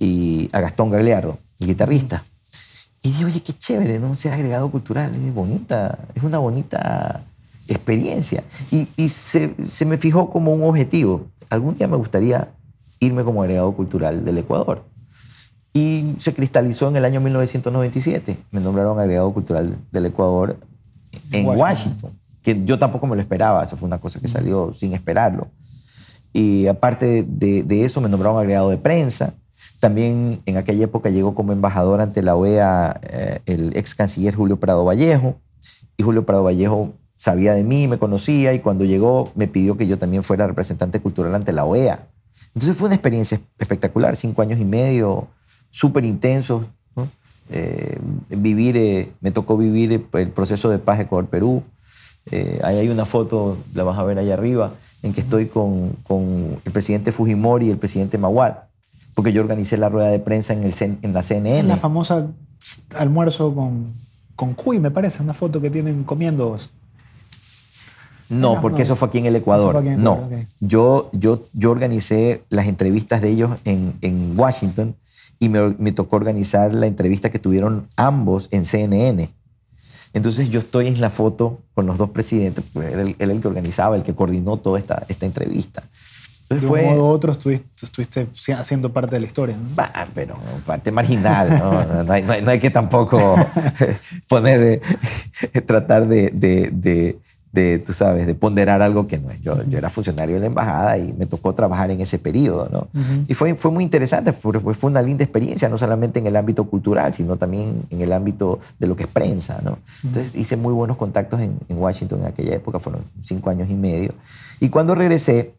y 0.00 0.48
a 0.52 0.60
Gastón 0.60 0.90
Gagliardo, 0.90 1.38
el 1.60 1.68
guitarrista. 1.68 2.24
Y 3.02 3.10
dije, 3.10 3.24
oye, 3.24 3.42
qué 3.42 3.52
chévere, 3.52 4.00
¿no? 4.00 4.14
Ser 4.14 4.32
agregado 4.32 4.70
cultural, 4.70 5.14
es 5.14 5.32
bonita, 5.32 5.98
es 6.14 6.24
una 6.24 6.38
bonita 6.38 7.22
experiencia. 7.68 8.42
Y, 8.70 8.88
y 8.96 9.08
se, 9.10 9.54
se 9.66 9.84
me 9.86 9.98
fijó 9.98 10.30
como 10.30 10.52
un 10.52 10.62
objetivo. 10.64 11.26
Algún 11.50 11.76
día 11.76 11.86
me 11.86 11.96
gustaría 11.96 12.48
irme 12.98 13.24
como 13.24 13.42
agregado 13.42 13.72
cultural 13.72 14.24
del 14.24 14.38
Ecuador. 14.38 14.84
Y 15.72 16.16
se 16.18 16.34
cristalizó 16.34 16.88
en 16.88 16.96
el 16.96 17.04
año 17.04 17.20
1997. 17.20 18.36
Me 18.50 18.60
nombraron 18.60 18.98
agregado 18.98 19.32
cultural 19.32 19.76
del 19.92 20.06
Ecuador 20.06 20.58
en 21.30 21.46
Washington. 21.46 21.60
Washington, 21.60 22.20
que 22.42 22.64
yo 22.64 22.78
tampoco 22.78 23.06
me 23.06 23.16
lo 23.16 23.22
esperaba. 23.22 23.62
Esa 23.62 23.76
fue 23.76 23.86
una 23.86 23.98
cosa 23.98 24.18
que 24.18 24.28
salió 24.28 24.72
sin 24.72 24.94
esperarlo. 24.94 25.48
Y 26.32 26.66
aparte 26.66 27.24
de, 27.26 27.62
de 27.62 27.84
eso, 27.84 28.00
me 28.00 28.08
nombraron 28.08 28.38
agregado 28.38 28.70
de 28.70 28.78
prensa. 28.78 29.34
También 29.78 30.42
en 30.46 30.56
aquella 30.56 30.84
época 30.84 31.10
llegó 31.10 31.34
como 31.34 31.52
embajador 31.52 32.00
ante 32.00 32.22
la 32.22 32.36
OEA 32.36 33.00
eh, 33.02 33.40
el 33.46 33.76
ex 33.76 33.94
canciller 33.94 34.34
Julio 34.34 34.58
Prado 34.58 34.84
Vallejo. 34.84 35.36
Y 35.96 36.02
Julio 36.02 36.24
Prado 36.24 36.44
Vallejo 36.44 36.94
sabía 37.16 37.52
de 37.52 37.64
mí, 37.64 37.86
me 37.86 37.98
conocía 37.98 38.54
y 38.54 38.60
cuando 38.60 38.84
llegó 38.84 39.30
me 39.34 39.46
pidió 39.46 39.76
que 39.76 39.86
yo 39.86 39.98
también 39.98 40.22
fuera 40.22 40.46
representante 40.46 41.00
cultural 41.00 41.34
ante 41.34 41.52
la 41.52 41.64
OEA. 41.64 42.08
Entonces 42.54 42.76
fue 42.76 42.86
una 42.86 42.94
experiencia 42.94 43.40
espectacular, 43.58 44.16
cinco 44.16 44.42
años 44.42 44.58
y 44.58 44.64
medio, 44.64 45.28
súper 45.70 46.04
intensos. 46.04 46.66
Eh, 47.52 47.98
vivir, 48.28 48.76
eh, 48.76 49.12
me 49.20 49.32
tocó 49.32 49.56
vivir 49.56 50.06
el 50.12 50.30
proceso 50.30 50.70
de 50.70 50.78
paz 50.78 51.00
Ecuador-Perú. 51.00 51.64
Eh, 52.30 52.60
ahí 52.62 52.76
hay 52.76 52.88
una 52.88 53.04
foto, 53.04 53.56
la 53.74 53.82
vas 53.82 53.98
a 53.98 54.04
ver 54.04 54.18
ahí 54.18 54.30
arriba, 54.30 54.72
en 55.02 55.12
que 55.12 55.20
estoy 55.20 55.46
con, 55.46 55.96
con 56.04 56.60
el 56.64 56.72
presidente 56.72 57.10
Fujimori 57.10 57.66
y 57.66 57.70
el 57.70 57.78
presidente 57.78 58.18
Mawad, 58.18 58.54
porque 59.20 59.34
yo 59.34 59.42
organicé 59.42 59.76
la 59.76 59.90
rueda 59.90 60.08
de 60.08 60.18
prensa 60.18 60.54
en, 60.54 60.64
el, 60.64 60.72
en 60.80 61.12
la 61.12 61.22
CNN. 61.22 61.68
La 61.68 61.76
famosa 61.76 62.26
almuerzo 62.94 63.54
con, 63.54 63.92
con 64.34 64.54
Cuy, 64.54 64.80
me 64.80 64.90
parece, 64.90 65.22
una 65.22 65.34
foto 65.34 65.60
que 65.60 65.68
tienen 65.68 66.04
comiendo. 66.04 66.56
No, 68.30 68.62
porque 68.62 68.78
no, 68.78 68.82
eso 68.84 68.96
fue 68.96 69.08
aquí 69.08 69.18
en 69.18 69.26
el 69.26 69.36
Ecuador. 69.36 69.76
aquí 69.76 69.88
en 69.88 70.02
no, 70.02 70.14
Ecuador, 70.14 70.38
ok. 70.38 70.46
yo, 70.60 71.10
yo, 71.12 71.42
yo 71.52 71.70
organicé 71.70 72.44
las 72.48 72.66
entrevistas 72.66 73.20
de 73.20 73.28
ellos 73.28 73.58
en, 73.66 73.92
en 74.00 74.32
Washington 74.38 74.96
y 75.38 75.50
me, 75.50 75.74
me 75.78 75.92
tocó 75.92 76.16
organizar 76.16 76.72
la 76.74 76.86
entrevista 76.86 77.28
que 77.28 77.38
tuvieron 77.38 77.88
ambos 77.96 78.48
en 78.52 78.64
CNN. 78.64 79.30
Entonces 80.14 80.48
yo 80.48 80.60
estoy 80.60 80.86
en 80.86 80.98
la 81.02 81.10
foto 81.10 81.58
con 81.74 81.84
los 81.84 81.98
dos 81.98 82.08
presidentes, 82.08 82.64
pues 82.72 82.90
era 82.90 83.02
el- 83.02 83.16
él 83.18 83.30
el 83.32 83.40
que 83.42 83.48
organizaba, 83.48 83.96
el 83.96 84.02
que 84.02 84.14
coordinó 84.14 84.56
toda 84.56 84.78
esta, 84.78 85.04
esta 85.08 85.26
entrevista. 85.26 85.82
De 86.50 86.56
Entonces 86.56 86.68
un 86.68 86.68
fue, 86.68 86.94
modo 86.96 87.04
u 87.06 87.12
otro 87.12 87.30
estuviste, 87.30 87.66
estuviste 87.86 88.28
haciendo 88.54 88.92
parte 88.92 89.14
de 89.14 89.20
la 89.20 89.26
historia. 89.28 89.56
¿no? 89.56 89.62
Bah, 89.76 90.08
pero 90.12 90.34
parte 90.66 90.90
marginal, 90.90 91.48
¿no? 91.58 92.02
No 92.04 92.12
hay, 92.12 92.22
no 92.24 92.32
hay- 92.32 92.42
no 92.42 92.50
hay 92.50 92.58
que 92.58 92.70
tampoco 92.70 93.36
poner, 94.28 94.80
eh, 95.52 95.60
tratar 95.60 96.06
de, 96.08 96.30
de- 96.30 96.70
de- 96.72 97.18
de, 97.52 97.80
tú 97.80 97.92
sabes, 97.92 98.26
de 98.28 98.34
ponderar 98.36 98.80
algo 98.80 99.08
que 99.08 99.18
no 99.18 99.28
es. 99.28 99.40
Yo, 99.40 99.60
yo 99.64 99.76
era 99.78 99.90
funcionario 99.90 100.36
de 100.36 100.40
la 100.40 100.46
embajada 100.46 100.96
y 100.98 101.12
me 101.14 101.26
tocó 101.26 101.52
trabajar 101.52 101.90
en 101.90 102.00
ese 102.00 102.20
periodo, 102.20 102.68
¿no? 102.70 102.86
Y 103.26 103.34
fue, 103.34 103.56
fue 103.56 103.72
muy 103.72 103.82
interesante, 103.82 104.32
porque 104.32 104.60
fue 104.72 104.88
una 104.90 105.02
linda 105.02 105.24
experiencia, 105.24 105.68
no 105.68 105.76
solamente 105.76 106.20
en 106.20 106.28
el 106.28 106.36
ámbito 106.36 106.62
cultural, 106.70 107.12
sino 107.12 107.36
también 107.36 107.82
en 107.90 108.02
el 108.02 108.12
ámbito 108.12 108.60
de 108.78 108.86
lo 108.86 108.94
que 108.94 109.02
es 109.02 109.08
prensa, 109.08 109.60
¿no? 109.64 109.80
Entonces 110.04 110.36
hice 110.36 110.56
muy 110.56 110.72
buenos 110.72 110.96
contactos 110.96 111.40
en, 111.40 111.58
en 111.68 111.78
Washington 111.78 112.20
en 112.20 112.26
aquella 112.26 112.54
época, 112.54 112.78
fueron 112.78 113.02
cinco 113.20 113.50
años 113.50 113.68
y 113.68 113.74
medio. 113.74 114.12
Y 114.60 114.68
cuando 114.68 114.94
regresé, 114.94 115.54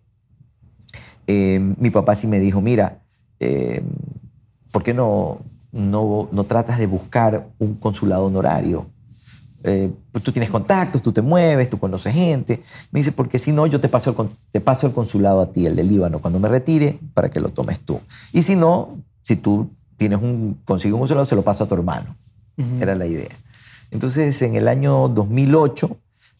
eh, 1.31 1.59
mi 1.77 1.89
papá 1.89 2.15
sí 2.15 2.27
me 2.27 2.39
dijo, 2.39 2.59
mira, 2.61 3.01
eh, 3.39 3.81
¿por 4.71 4.83
qué 4.83 4.93
no, 4.93 5.39
no, 5.71 6.27
no 6.31 6.43
tratas 6.43 6.77
de 6.77 6.87
buscar 6.87 7.47
un 7.59 7.75
consulado 7.75 8.25
honorario? 8.25 8.87
Eh, 9.63 9.91
pues 10.11 10.23
tú 10.23 10.31
tienes 10.31 10.49
contactos, 10.49 11.01
tú 11.01 11.11
te 11.11 11.21
mueves, 11.21 11.69
tú 11.69 11.77
conoces 11.77 12.13
gente. 12.13 12.61
Me 12.91 12.99
dice, 12.99 13.11
porque 13.11 13.37
si 13.39 13.51
no, 13.51 13.65
yo 13.67 13.79
te 13.79 13.87
paso, 13.89 14.09
el, 14.09 14.29
te 14.51 14.59
paso 14.59 14.87
el 14.87 14.93
consulado 14.93 15.39
a 15.39 15.51
ti, 15.51 15.65
el 15.67 15.75
del 15.75 15.87
Líbano, 15.87 16.19
cuando 16.19 16.39
me 16.39 16.49
retire, 16.49 16.99
para 17.13 17.29
que 17.29 17.39
lo 17.39 17.49
tomes 17.49 17.79
tú. 17.79 17.99
Y 18.33 18.41
si 18.43 18.55
no, 18.55 18.97
si 19.21 19.35
tú 19.35 19.69
tienes 19.97 20.21
un, 20.21 20.59
consigues 20.65 20.93
un 20.93 20.99
consulado, 21.01 21.25
se 21.25 21.35
lo 21.35 21.43
paso 21.43 21.63
a 21.63 21.67
tu 21.67 21.75
hermano. 21.75 22.15
Era 22.81 22.95
la 22.95 23.05
idea. 23.05 23.29
Entonces, 23.91 24.41
en 24.41 24.55
el 24.55 24.67
año 24.67 25.07
2008, 25.09 25.97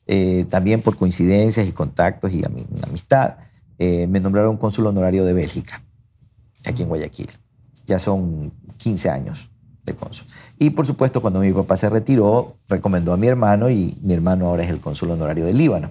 eh, 0.07 0.45
también 0.49 0.81
por 0.81 0.97
coincidencias 0.97 1.67
y 1.67 1.71
contactos 1.71 2.31
y 2.33 2.41
ami- 2.41 2.65
amistad, 2.87 3.35
eh, 3.83 4.05
me 4.05 4.19
nombraron 4.19 4.57
cónsul 4.57 4.85
honorario 4.85 5.25
de 5.25 5.33
Bélgica, 5.33 5.81
aquí 6.65 6.83
en 6.83 6.87
Guayaquil. 6.87 7.31
Ya 7.87 7.97
son 7.97 8.53
15 8.77 9.09
años 9.09 9.49
de 9.83 9.95
cónsul. 9.95 10.27
Y 10.59 10.69
por 10.69 10.85
supuesto, 10.85 11.19
cuando 11.19 11.39
mi 11.39 11.51
papá 11.51 11.77
se 11.77 11.89
retiró, 11.89 12.57
recomendó 12.69 13.11
a 13.11 13.17
mi 13.17 13.25
hermano 13.25 13.71
y 13.71 13.97
mi 14.03 14.13
hermano 14.13 14.45
ahora 14.45 14.61
es 14.61 14.69
el 14.69 14.81
cónsul 14.81 15.09
honorario 15.09 15.45
del 15.45 15.57
Líbano. 15.57 15.89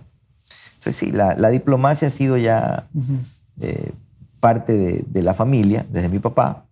Entonces, 0.74 0.94
sí, 0.94 1.10
la, 1.10 1.34
la 1.34 1.48
diplomacia 1.48 2.06
ha 2.06 2.12
sido 2.12 2.36
ya 2.36 2.88
eh, 3.60 3.90
parte 4.38 4.78
de, 4.78 5.04
de 5.08 5.22
la 5.24 5.34
familia, 5.34 5.84
desde 5.90 6.08
mi 6.08 6.20
papá. 6.20 6.66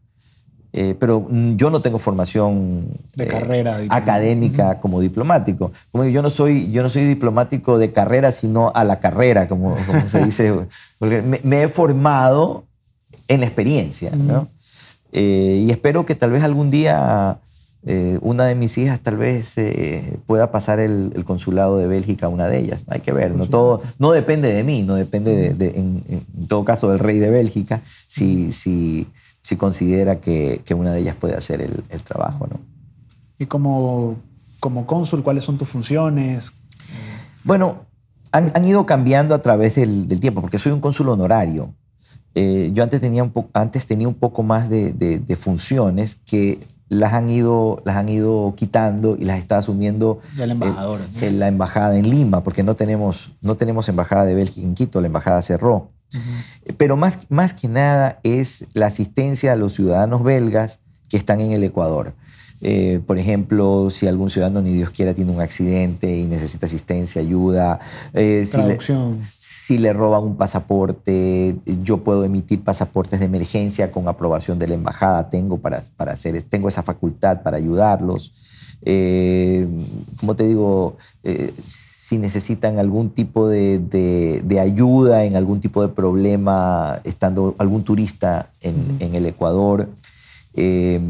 Eh, 0.72 0.94
pero 1.00 1.20
mm, 1.28 1.56
yo 1.56 1.70
no 1.70 1.80
tengo 1.80 1.98
formación 1.98 2.88
De 3.16 3.26
carrera, 3.26 3.78
diplomática. 3.78 3.96
académica 3.96 4.80
como 4.80 5.00
diplomático. 5.00 5.72
Como 5.90 6.04
yo 6.04 6.20
no 6.22 6.28
soy 6.30 6.70
yo 6.70 6.82
no 6.82 6.88
soy 6.88 7.04
diplomático 7.06 7.78
de 7.78 7.90
carrera, 7.92 8.32
sino 8.32 8.70
a 8.74 8.84
la 8.84 9.00
carrera, 9.00 9.48
como, 9.48 9.76
como 9.86 10.06
se 10.08 10.22
dice. 10.24 10.52
Porque 10.98 11.22
me, 11.22 11.40
me 11.42 11.62
he 11.62 11.68
formado 11.68 12.64
en 13.28 13.40
la 13.40 13.46
experiencia, 13.46 14.10
¿no? 14.14 14.46
Eh, 15.12 15.64
y 15.66 15.70
espero 15.70 16.04
que 16.04 16.14
tal 16.14 16.30
vez 16.32 16.42
algún 16.42 16.70
día 16.70 17.38
eh, 17.86 18.18
una 18.20 18.44
de 18.44 18.54
mis 18.54 18.76
hijas 18.76 19.00
tal 19.00 19.16
vez 19.16 19.56
eh, 19.56 20.18
pueda 20.26 20.50
pasar 20.50 20.80
el, 20.80 21.12
el 21.14 21.24
consulado 21.24 21.78
de 21.78 21.86
Bélgica 21.86 22.26
a 22.26 22.28
una 22.28 22.46
de 22.46 22.58
ellas. 22.58 22.82
Hay 22.88 23.00
que 23.00 23.12
ver, 23.12 23.34
no 23.34 23.46
todo 23.46 23.80
no 23.98 24.10
depende 24.12 24.52
de 24.52 24.64
mí, 24.64 24.82
no 24.82 24.96
depende 24.96 25.34
de, 25.34 25.54
de- 25.54 25.78
en, 25.78 26.02
en 26.08 26.46
todo 26.46 26.64
caso 26.64 26.90
del 26.90 26.98
rey 26.98 27.18
de 27.18 27.30
Bélgica 27.30 27.80
si, 28.06 28.52
si, 28.52 29.06
si 29.42 29.56
considera 29.56 30.20
que, 30.20 30.62
que 30.64 30.74
una 30.74 30.92
de 30.92 31.00
ellas 31.00 31.16
puede 31.16 31.34
hacer 31.34 31.60
el, 31.62 31.84
el 31.88 32.02
trabajo, 32.02 32.46
¿no? 32.50 32.60
Y 33.38 33.46
como, 33.46 34.16
como 34.60 34.86
cónsul, 34.86 35.22
¿cuáles 35.22 35.44
son 35.44 35.58
tus 35.58 35.68
funciones? 35.68 36.52
Bueno, 37.44 37.86
han, 38.32 38.50
han 38.54 38.64
ido 38.64 38.84
cambiando 38.84 39.34
a 39.34 39.42
través 39.42 39.76
del, 39.76 40.08
del 40.08 40.20
tiempo, 40.20 40.40
porque 40.40 40.58
soy 40.58 40.72
un 40.72 40.80
cónsul 40.80 41.08
honorario. 41.08 41.74
Eh, 42.34 42.70
yo 42.74 42.82
antes 42.82 43.00
tenía 43.00 43.22
un, 43.24 43.32
antes 43.54 43.86
tenía 43.86 44.06
un 44.08 44.14
poco 44.14 44.42
más 44.42 44.68
de, 44.68 44.92
de- 44.92 45.18
de 45.18 45.36
funciones 45.36 46.14
que 46.16 46.58
las 46.88 47.12
han, 47.12 47.28
ido, 47.28 47.82
las 47.84 47.96
han 47.96 48.08
ido 48.08 48.54
quitando 48.56 49.16
y 49.18 49.24
las 49.24 49.38
está 49.38 49.58
asumiendo 49.58 50.20
Ya 50.36 50.44
eh, 50.44 50.56
eh, 51.20 51.30
la 51.32 51.48
embajada 51.48 51.98
en 51.98 52.08
Lima, 52.08 52.42
porque 52.42 52.62
no 52.62 52.76
tenemos, 52.76 53.32
no 53.40 53.56
tenemos 53.56 53.88
embajada 53.88 54.24
de 54.24 54.34
Bélgica 54.34 54.66
en 54.66 54.74
Quito, 54.74 55.00
la 55.00 55.06
embajada 55.08 55.42
cerró. 55.42 55.90
Pero 56.78 56.96
más, 56.96 57.30
más 57.30 57.52
que 57.52 57.68
nada 57.68 58.18
es 58.22 58.66
la 58.72 58.86
asistencia 58.86 59.52
a 59.52 59.56
los 59.56 59.74
ciudadanos 59.74 60.22
belgas 60.22 60.80
que 61.10 61.18
están 61.18 61.40
en 61.40 61.52
el 61.52 61.62
Ecuador. 61.64 62.14
Eh, 62.60 63.00
por 63.06 63.18
ejemplo, 63.18 63.88
si 63.90 64.06
algún 64.08 64.30
ciudadano, 64.30 64.60
ni 64.62 64.72
Dios 64.74 64.90
quiera, 64.90 65.14
tiene 65.14 65.30
un 65.30 65.40
accidente 65.40 66.16
y 66.16 66.26
necesita 66.26 66.66
asistencia, 66.66 67.20
ayuda. 67.22 67.78
eh, 68.14 68.44
si 68.46 68.56
le- 68.56 68.62
Traducción. 68.64 69.20
si 69.38 69.78
le 69.78 69.92
roban 69.92 70.24
un 70.24 70.36
pasaporte, 70.36 71.56
yo 71.84 71.98
puedo 71.98 72.24
emitir 72.24 72.64
pasaportes 72.64 73.20
de 73.20 73.26
emergencia 73.26 73.92
con 73.92 74.08
aprobación 74.08 74.58
de 74.58 74.66
la 74.68 74.74
embajada. 74.74 75.30
Tengo, 75.30 75.58
para, 75.58 75.82
para 75.96 76.12
hacer, 76.12 76.42
tengo 76.42 76.68
esa 76.68 76.82
facultad 76.82 77.42
para 77.42 77.56
ayudarlos. 77.58 78.32
Eh, 78.82 79.66
como 80.18 80.34
te 80.36 80.46
digo, 80.46 80.96
eh, 81.24 81.52
si 81.60 82.16
necesitan 82.18 82.78
algún 82.78 83.10
tipo 83.10 83.48
de, 83.48 83.78
de- 83.78 84.42
de 84.44 84.60
ayuda 84.60 85.24
en 85.24 85.36
algún 85.36 85.60
tipo 85.60 85.82
de 85.82 85.88
problema, 85.88 87.00
estando 87.04 87.54
algún 87.58 87.82
turista 87.84 88.50
en, 88.60 88.96
en 89.00 89.14
el 89.14 89.26
Ecuador, 89.26 89.88
eh, 90.54 91.00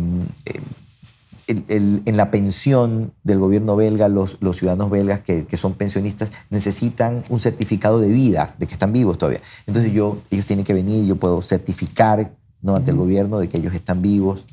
el- 1.49 1.65
el- 1.69 2.03
en 2.05 2.17
la 2.17 2.31
pensión 2.31 3.13
del 3.25 3.39
gobierno 3.41 3.75
belga, 3.75 4.09
los, 4.09 4.37
los 4.41 4.57
ciudadanos 4.59 4.91
belgas 4.91 5.21
que, 5.21 5.45
que 5.47 5.57
son 5.57 5.75
pensionistas 5.75 6.31
necesitan 6.51 7.25
un 7.29 7.41
certificado 7.41 7.99
de 8.01 8.11
vida, 8.11 8.55
de 8.59 8.67
que 8.67 8.75
están 8.75 8.93
vivos 8.93 9.19
todavía. 9.19 9.41
Entonces 9.67 9.93
yo, 9.93 10.19
ellos 10.31 10.47
tienen 10.47 10.65
que 10.65 10.75
venir, 10.75 11.05
yo 11.07 11.17
puedo 11.17 11.43
certificar 11.43 12.31
¿no? 12.63 12.77
ante 12.77 12.91
el 12.93 12.97
gobierno 12.97 13.39
de 13.39 13.49
que 13.49 13.59
ellos 13.59 13.75
están 13.75 14.03
vivos. 14.03 14.45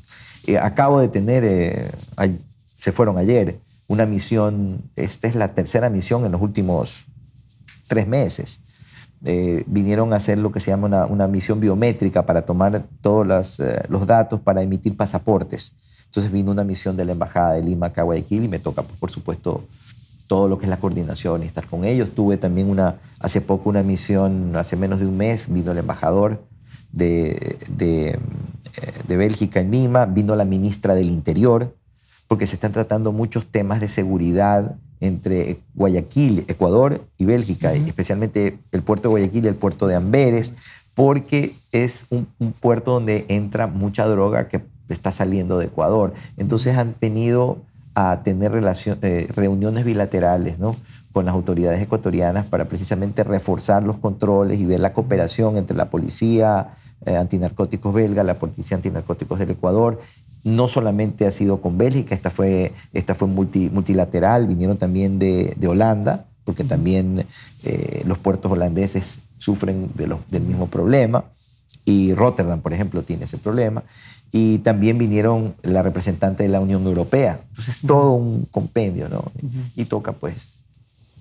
Eh, 0.46 0.58
acabo 0.58 1.00
de 1.00 1.08
tener, 1.08 1.44
eh, 1.44 1.90
ay- 2.16 2.38
se 2.74 2.92
fueron 2.92 3.18
ayer, 3.18 3.58
una 3.88 4.06
misión, 4.06 4.82
esta 4.96 5.28
es 5.28 5.34
la 5.36 5.54
tercera 5.54 5.90
misión 5.90 6.24
en 6.26 6.32
los 6.32 6.40
últimos 6.40 7.06
tres 7.88 8.06
meses. 8.08 8.60
Eh, 9.24 9.64
vinieron 9.66 10.12
a 10.12 10.16
hacer 10.16 10.38
lo 10.38 10.52
que 10.52 10.60
se 10.60 10.70
llama 10.70 10.86
una, 10.86 11.06
una 11.06 11.26
misión 11.26 11.58
biométrica 11.58 12.26
para 12.26 12.42
tomar 12.42 12.86
todos 13.00 13.26
las, 13.26 13.60
eh, 13.60 13.82
los 13.88 14.06
datos 14.06 14.40
para 14.40 14.62
emitir 14.62 14.96
pasaportes. 14.96 15.72
Entonces 16.16 16.32
vino 16.32 16.50
una 16.50 16.64
misión 16.64 16.96
de 16.96 17.04
la 17.04 17.12
Embajada 17.12 17.52
de 17.52 17.62
Lima 17.62 17.88
acá 17.88 18.00
a 18.00 18.04
Guayaquil 18.04 18.44
y 18.44 18.48
me 18.48 18.58
toca, 18.58 18.82
pues, 18.82 18.98
por 18.98 19.10
supuesto, 19.10 19.64
todo 20.26 20.48
lo 20.48 20.58
que 20.58 20.64
es 20.64 20.70
la 20.70 20.78
coordinación 20.78 21.42
y 21.42 21.46
estar 21.46 21.66
con 21.66 21.84
ellos. 21.84 22.08
Tuve 22.14 22.38
también 22.38 22.70
una, 22.70 22.96
hace 23.20 23.42
poco 23.42 23.68
una 23.68 23.82
misión, 23.82 24.56
hace 24.56 24.76
menos 24.76 24.98
de 24.98 25.08
un 25.08 25.18
mes, 25.18 25.52
vino 25.52 25.72
el 25.72 25.76
embajador 25.76 26.42
de, 26.90 27.58
de, 27.68 28.08
eh, 28.12 28.18
de 29.06 29.16
Bélgica 29.18 29.60
en 29.60 29.70
Lima, 29.70 30.06
vino 30.06 30.34
la 30.36 30.46
ministra 30.46 30.94
del 30.94 31.10
Interior, 31.10 31.76
porque 32.28 32.46
se 32.46 32.54
están 32.54 32.72
tratando 32.72 33.12
muchos 33.12 33.44
temas 33.44 33.82
de 33.82 33.88
seguridad 33.88 34.74
entre 35.00 35.60
Guayaquil, 35.74 36.46
Ecuador 36.48 37.06
y 37.18 37.26
Bélgica, 37.26 37.74
especialmente 37.74 38.58
el 38.72 38.82
puerto 38.82 39.10
de 39.10 39.10
Guayaquil 39.10 39.44
y 39.44 39.48
el 39.48 39.56
puerto 39.56 39.86
de 39.86 39.96
Amberes, 39.96 40.54
porque 40.94 41.54
es 41.72 42.06
un, 42.08 42.26
un 42.38 42.52
puerto 42.52 42.92
donde 42.92 43.26
entra 43.28 43.66
mucha 43.66 44.06
droga 44.06 44.48
que 44.48 44.62
está 44.94 45.10
saliendo 45.12 45.58
de 45.58 45.66
Ecuador. 45.66 46.12
Entonces 46.36 46.76
han 46.76 46.94
venido 47.00 47.58
a 47.94 48.22
tener 48.22 48.52
relacio- 48.52 48.98
eh, 49.02 49.26
reuniones 49.34 49.84
bilaterales 49.84 50.58
¿no? 50.58 50.76
con 51.12 51.24
las 51.24 51.34
autoridades 51.34 51.80
ecuatorianas 51.80 52.44
para 52.44 52.66
precisamente 52.68 53.24
reforzar 53.24 53.82
los 53.82 53.96
controles 53.96 54.60
y 54.60 54.66
ver 54.66 54.80
la 54.80 54.92
cooperación 54.92 55.56
entre 55.56 55.76
la 55.76 55.88
policía 55.88 56.74
eh, 57.06 57.16
antinarcóticos 57.16 57.94
belga, 57.94 58.22
la 58.22 58.38
policía 58.38 58.76
antinarcóticos 58.76 59.38
del 59.38 59.50
Ecuador. 59.50 60.00
No 60.44 60.68
solamente 60.68 61.26
ha 61.26 61.30
sido 61.30 61.60
con 61.60 61.78
Bélgica, 61.78 62.14
esta 62.14 62.30
fue, 62.30 62.72
esta 62.92 63.14
fue 63.14 63.28
multi- 63.28 63.70
multilateral, 63.70 64.46
vinieron 64.46 64.76
también 64.76 65.18
de, 65.18 65.54
de 65.56 65.68
Holanda, 65.68 66.26
porque 66.44 66.64
también 66.64 67.26
eh, 67.64 68.02
los 68.06 68.18
puertos 68.18 68.52
holandeses 68.52 69.20
sufren 69.38 69.90
de 69.94 70.06
los- 70.06 70.20
del 70.30 70.42
mismo 70.42 70.66
problema 70.68 71.24
y 71.84 72.14
Rotterdam, 72.14 72.60
por 72.60 72.72
ejemplo, 72.72 73.02
tiene 73.02 73.24
ese 73.24 73.38
problema. 73.38 73.82
Y 74.32 74.58
también 74.58 74.98
vinieron 74.98 75.54
la 75.62 75.82
representante 75.82 76.42
de 76.42 76.48
la 76.48 76.60
Unión 76.60 76.84
Europea. 76.84 77.40
Entonces, 77.48 77.80
todo 77.86 78.12
un 78.12 78.44
compendio, 78.50 79.08
¿no? 79.08 79.24
Y 79.76 79.84
toca, 79.86 80.12
pues, 80.12 80.64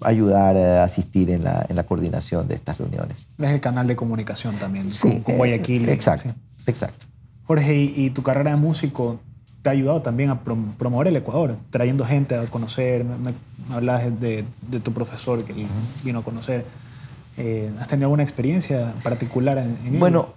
ayudar 0.02 0.58
a 0.58 0.84
asistir 0.84 1.30
en 1.30 1.44
la, 1.44 1.66
en 1.70 1.76
la 1.76 1.84
coordinación 1.84 2.48
de 2.48 2.56
estas 2.56 2.78
reuniones. 2.78 3.28
Es 3.38 3.50
el 3.52 3.62
canal 3.62 3.88
de 3.88 3.96
comunicación 3.96 4.56
también 4.58 4.90
con, 4.90 5.20
con 5.22 5.34
eh, 5.36 5.38
Guayaquil. 5.38 5.88
Exacto, 5.90 6.34
sí. 6.56 6.64
exacto. 6.68 7.06
Jorge, 7.46 7.76
y, 7.76 7.94
y 7.96 8.10
tu 8.10 8.24
carrera 8.24 8.52
de 8.52 8.58
músico 8.58 9.20
te 9.62 9.70
ha 9.70 9.72
ayudado 9.72 10.02
también 10.02 10.32
a 10.32 10.44
prom- 10.44 10.76
promover 10.76 11.08
el 11.08 11.16
Ecuador, 11.16 11.58
trayendo 11.70 12.06
gente 12.06 12.36
a 12.36 12.46
conocer. 12.48 13.06
Me, 13.06 13.16
me- 13.18 13.34
hablabas 13.74 14.20
de, 14.20 14.44
de 14.70 14.80
tu 14.80 14.92
profesor 14.94 15.44
que 15.46 15.54
él 15.54 15.68
vino 16.04 16.20
a 16.20 16.22
conocer. 16.24 16.66
Eh, 17.38 17.72
¿Has 17.80 17.88
tenido 17.88 18.08
alguna 18.08 18.24
experiencia 18.24 18.94
particular 19.04 19.58
en, 19.60 19.78
en 19.86 19.88
ello? 19.88 20.00
Bueno, 20.00 20.34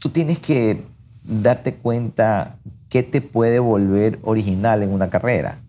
tú 0.00 0.10
tienes 0.10 0.38
que 0.38 0.82
darte 1.24 1.74
cuenta 1.74 2.56
qué 2.88 3.02
te 3.02 3.20
puede 3.20 3.58
volver 3.58 4.18
original 4.22 4.82
en 4.82 4.90
una 4.90 5.10
carrera. 5.10 5.60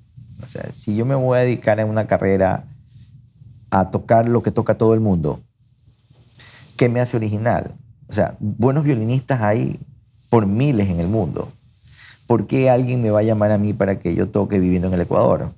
O 0.43 0.49
sea, 0.49 0.73
si 0.73 0.95
yo 0.95 1.05
me 1.05 1.15
voy 1.15 1.37
a 1.37 1.41
dedicar 1.41 1.79
en 1.79 1.87
una 1.87 2.07
carrera 2.07 2.65
a 3.69 3.91
tocar 3.91 4.27
lo 4.27 4.41
que 4.41 4.51
toca 4.51 4.77
todo 4.77 4.93
el 4.93 4.99
mundo, 4.99 5.39
¿qué 6.77 6.89
me 6.89 6.99
hace 6.99 7.15
original? 7.17 7.75
O 8.07 8.13
sea, 8.13 8.35
buenos 8.39 8.83
violinistas 8.83 9.41
hay 9.41 9.79
por 10.29 10.45
miles 10.45 10.89
en 10.89 10.99
el 10.99 11.07
mundo. 11.07 11.51
¿Por 12.27 12.47
qué 12.47 12.69
alguien 12.69 13.01
me 13.01 13.11
va 13.11 13.19
a 13.19 13.23
llamar 13.23 13.51
a 13.51 13.57
mí 13.57 13.73
para 13.73 13.99
que 13.99 14.15
yo 14.15 14.29
toque 14.29 14.59
viviendo 14.59 14.87
en 14.87 14.93
el 14.93 15.01
Ecuador? 15.01 15.53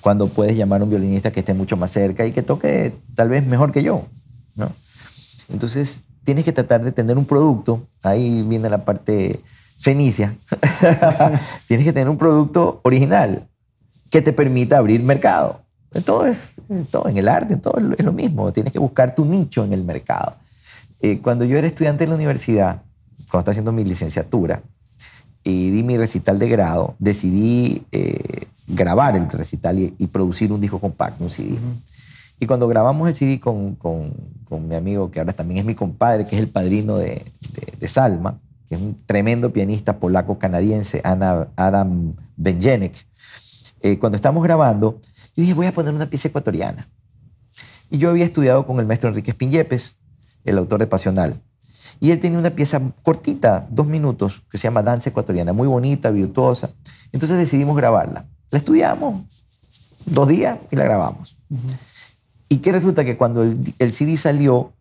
Cuando 0.00 0.28
puedes 0.28 0.56
llamar 0.56 0.80
a 0.80 0.84
un 0.84 0.90
violinista 0.90 1.30
que 1.30 1.40
esté 1.40 1.54
mucho 1.54 1.76
más 1.76 1.90
cerca 1.90 2.26
y 2.26 2.32
que 2.32 2.42
toque 2.42 2.94
tal 3.14 3.28
vez 3.28 3.46
mejor 3.46 3.70
que 3.70 3.82
yo, 3.82 4.06
¿no? 4.56 4.72
Entonces, 5.50 6.04
tienes 6.24 6.44
que 6.44 6.52
tratar 6.52 6.84
de 6.84 6.92
tener 6.92 7.18
un 7.18 7.24
producto, 7.24 7.86
ahí 8.02 8.42
viene 8.42 8.68
la 8.68 8.84
parte 8.84 9.40
fenicia, 9.78 10.36
tienes 11.66 11.86
que 11.86 11.92
tener 11.92 12.08
un 12.08 12.18
producto 12.18 12.80
original 12.82 13.48
que 14.10 14.22
te 14.22 14.32
permita 14.32 14.78
abrir 14.78 15.02
mercado. 15.02 15.62
En 15.92 16.02
todo, 16.02 16.26
es, 16.26 16.38
en 16.68 16.84
todo, 16.86 17.08
en 17.08 17.16
el 17.16 17.28
arte, 17.28 17.54
en 17.54 17.60
todo 17.60 17.78
es 17.78 18.04
lo 18.04 18.12
mismo, 18.12 18.52
tienes 18.52 18.72
que 18.72 18.78
buscar 18.78 19.14
tu 19.14 19.24
nicho 19.24 19.64
en 19.64 19.72
el 19.72 19.82
mercado. 19.82 20.36
Eh, 21.00 21.18
cuando 21.20 21.44
yo 21.44 21.56
era 21.58 21.66
estudiante 21.66 22.04
en 22.04 22.10
la 22.10 22.16
universidad, 22.16 22.82
cuando 23.30 23.38
estaba 23.38 23.52
haciendo 23.52 23.72
mi 23.72 23.84
licenciatura, 23.84 24.62
y 25.42 25.70
di 25.70 25.82
mi 25.82 25.96
recital 25.96 26.38
de 26.38 26.48
grado, 26.48 26.94
decidí 26.98 27.84
eh, 27.92 28.46
grabar 28.66 29.16
el 29.16 29.28
recital 29.30 29.78
y, 29.78 30.06
producir 30.08 30.52
un 30.52 30.60
disco 30.60 30.78
compacto, 30.78 31.24
un 31.24 31.30
CD. 31.30 31.58
Y 32.40 32.46
cuando 32.46 32.66
grabamos 32.66 33.06
el 33.06 33.14
CD 33.14 33.38
con, 33.38 33.76
con, 33.76 34.12
con, 34.48 34.66
mi 34.66 34.74
amigo, 34.74 35.10
que 35.10 35.20
ahora 35.20 35.34
también 35.34 35.60
es 35.60 35.64
mi 35.66 35.74
compadre, 35.74 36.24
que 36.24 36.36
es 36.36 36.42
el 36.42 36.48
padrino 36.48 36.96
de, 36.96 37.22
de, 37.52 37.72
de 37.78 37.88
Salma, 37.88 38.40
que 38.66 38.76
es 38.76 38.80
un 38.80 38.98
tremendo 39.04 39.52
pianista 39.52 40.00
polaco-canadiense, 40.00 41.02
Adam 41.04 42.14
Benjenek, 42.36 42.94
eh, 43.82 43.98
cuando 43.98 44.16
estamos 44.16 44.42
grabando, 44.42 45.00
yo 45.36 45.42
dije, 45.42 45.54
voy 45.54 45.66
a 45.66 45.72
poner 45.72 45.92
una 45.92 46.08
pieza 46.08 46.28
ecuatoriana. 46.28 46.88
Y 47.90 47.98
yo 47.98 48.08
había 48.08 48.24
estudiado 48.24 48.66
con 48.66 48.80
el 48.80 48.86
maestro 48.86 49.10
Enrique 49.10 49.32
Espín-Yepes, 49.32 49.96
el 50.44 50.56
autor 50.56 50.80
de 50.80 50.86
Pasional. 50.86 51.42
Y 51.98 52.12
él 52.12 52.20
tenía 52.20 52.38
una 52.38 52.50
pieza 52.50 52.80
cortita, 53.02 53.66
dos 53.70 53.86
minutos, 53.86 54.42
que 54.50 54.56
se 54.56 54.64
llama 54.64 54.82
Danza 54.82 55.10
Ecuatoriana, 55.10 55.52
muy 55.52 55.68
bonita, 55.68 56.10
virtuosa. 56.10 56.70
Entonces 57.12 57.36
decidimos 57.36 57.76
grabarla. 57.76 58.26
La 58.50 58.58
estudiamos 58.58 59.24
dos 60.06 60.28
días 60.28 60.58
y 60.70 60.76
la 60.76 60.84
grabamos. 60.84 61.36
Uh 61.50 61.56
-huh. 61.56 61.89
¿Y 62.52 62.58
qué 62.58 62.72
resulta? 62.72 63.04
Que 63.04 63.16
cuando 63.16 63.42
el, 63.42 63.58
el, 63.78 63.92
CD 63.92 64.16
salió, 64.16 64.72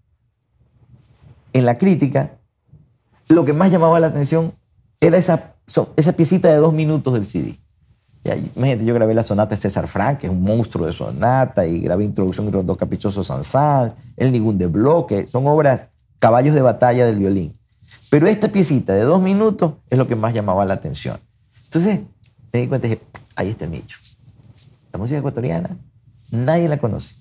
en 1.54 1.66
la 1.66 1.78
crítica, 1.78 2.32
lo 3.30 3.46
que 3.46 3.54
más 3.54 3.72
llamaba 3.72 4.00
la 4.00 4.08
atención 4.08 4.54
era 5.00 5.18
esa, 5.18 5.54
esa 5.96 6.14
piecita 6.14 6.48
de 6.50 6.56
dos 6.56 6.74
minutos 6.74 7.14
del 7.14 7.28
CD. 7.28 7.60
Ya, 8.24 8.36
imagínate, 8.36 8.86
yo 8.86 8.94
grabé 8.96 9.14
la 9.14 9.22
sonata 9.22 9.52
de 9.52 9.62
César 9.62 9.88
Frank, 9.88 10.18
que 10.18 10.28
es 10.28 10.34
un 10.34 10.42
monstruo 10.42 10.88
de 10.88 10.92
sonata, 10.92 11.66
y 11.66 11.80
grabé 11.80 12.04
Introducción 12.04 12.48
y 12.48 12.52
dos 12.52 12.76
caprichosos 12.76 13.28
Sansans, 13.28 13.94
El 14.18 14.32
Ningún 14.32 14.58
de 14.58 14.66
Bloque, 14.66 15.28
son 15.28 15.46
obras 15.46 15.88
caballos 16.18 16.56
de 16.56 16.62
batalla 16.62 17.06
del 17.06 17.20
violín. 17.20 17.54
Pero 18.10 18.28
esta 18.28 18.50
piecita 18.50 18.94
de 18.94 19.04
dos 19.04 19.22
minutos 19.22 19.74
es 19.90 19.98
lo 20.00 20.08
que 20.08 20.16
más 20.16 20.34
llamaba 20.34 20.66
la 20.66 20.74
atención. 20.74 21.20
Entonces 21.66 22.02
me 22.52 22.62
di 22.62 22.68
cuenta 22.68 22.88
y 22.88 22.90
dije, 22.90 23.02
ahí 23.36 23.50
está 23.50 23.66
el 23.66 23.72
nicho. 23.72 23.98
La 24.92 24.98
música 24.98 25.20
ecuatoriana, 25.20 25.78
nadie 26.32 26.68
la 26.68 26.80
conoce 26.80 27.16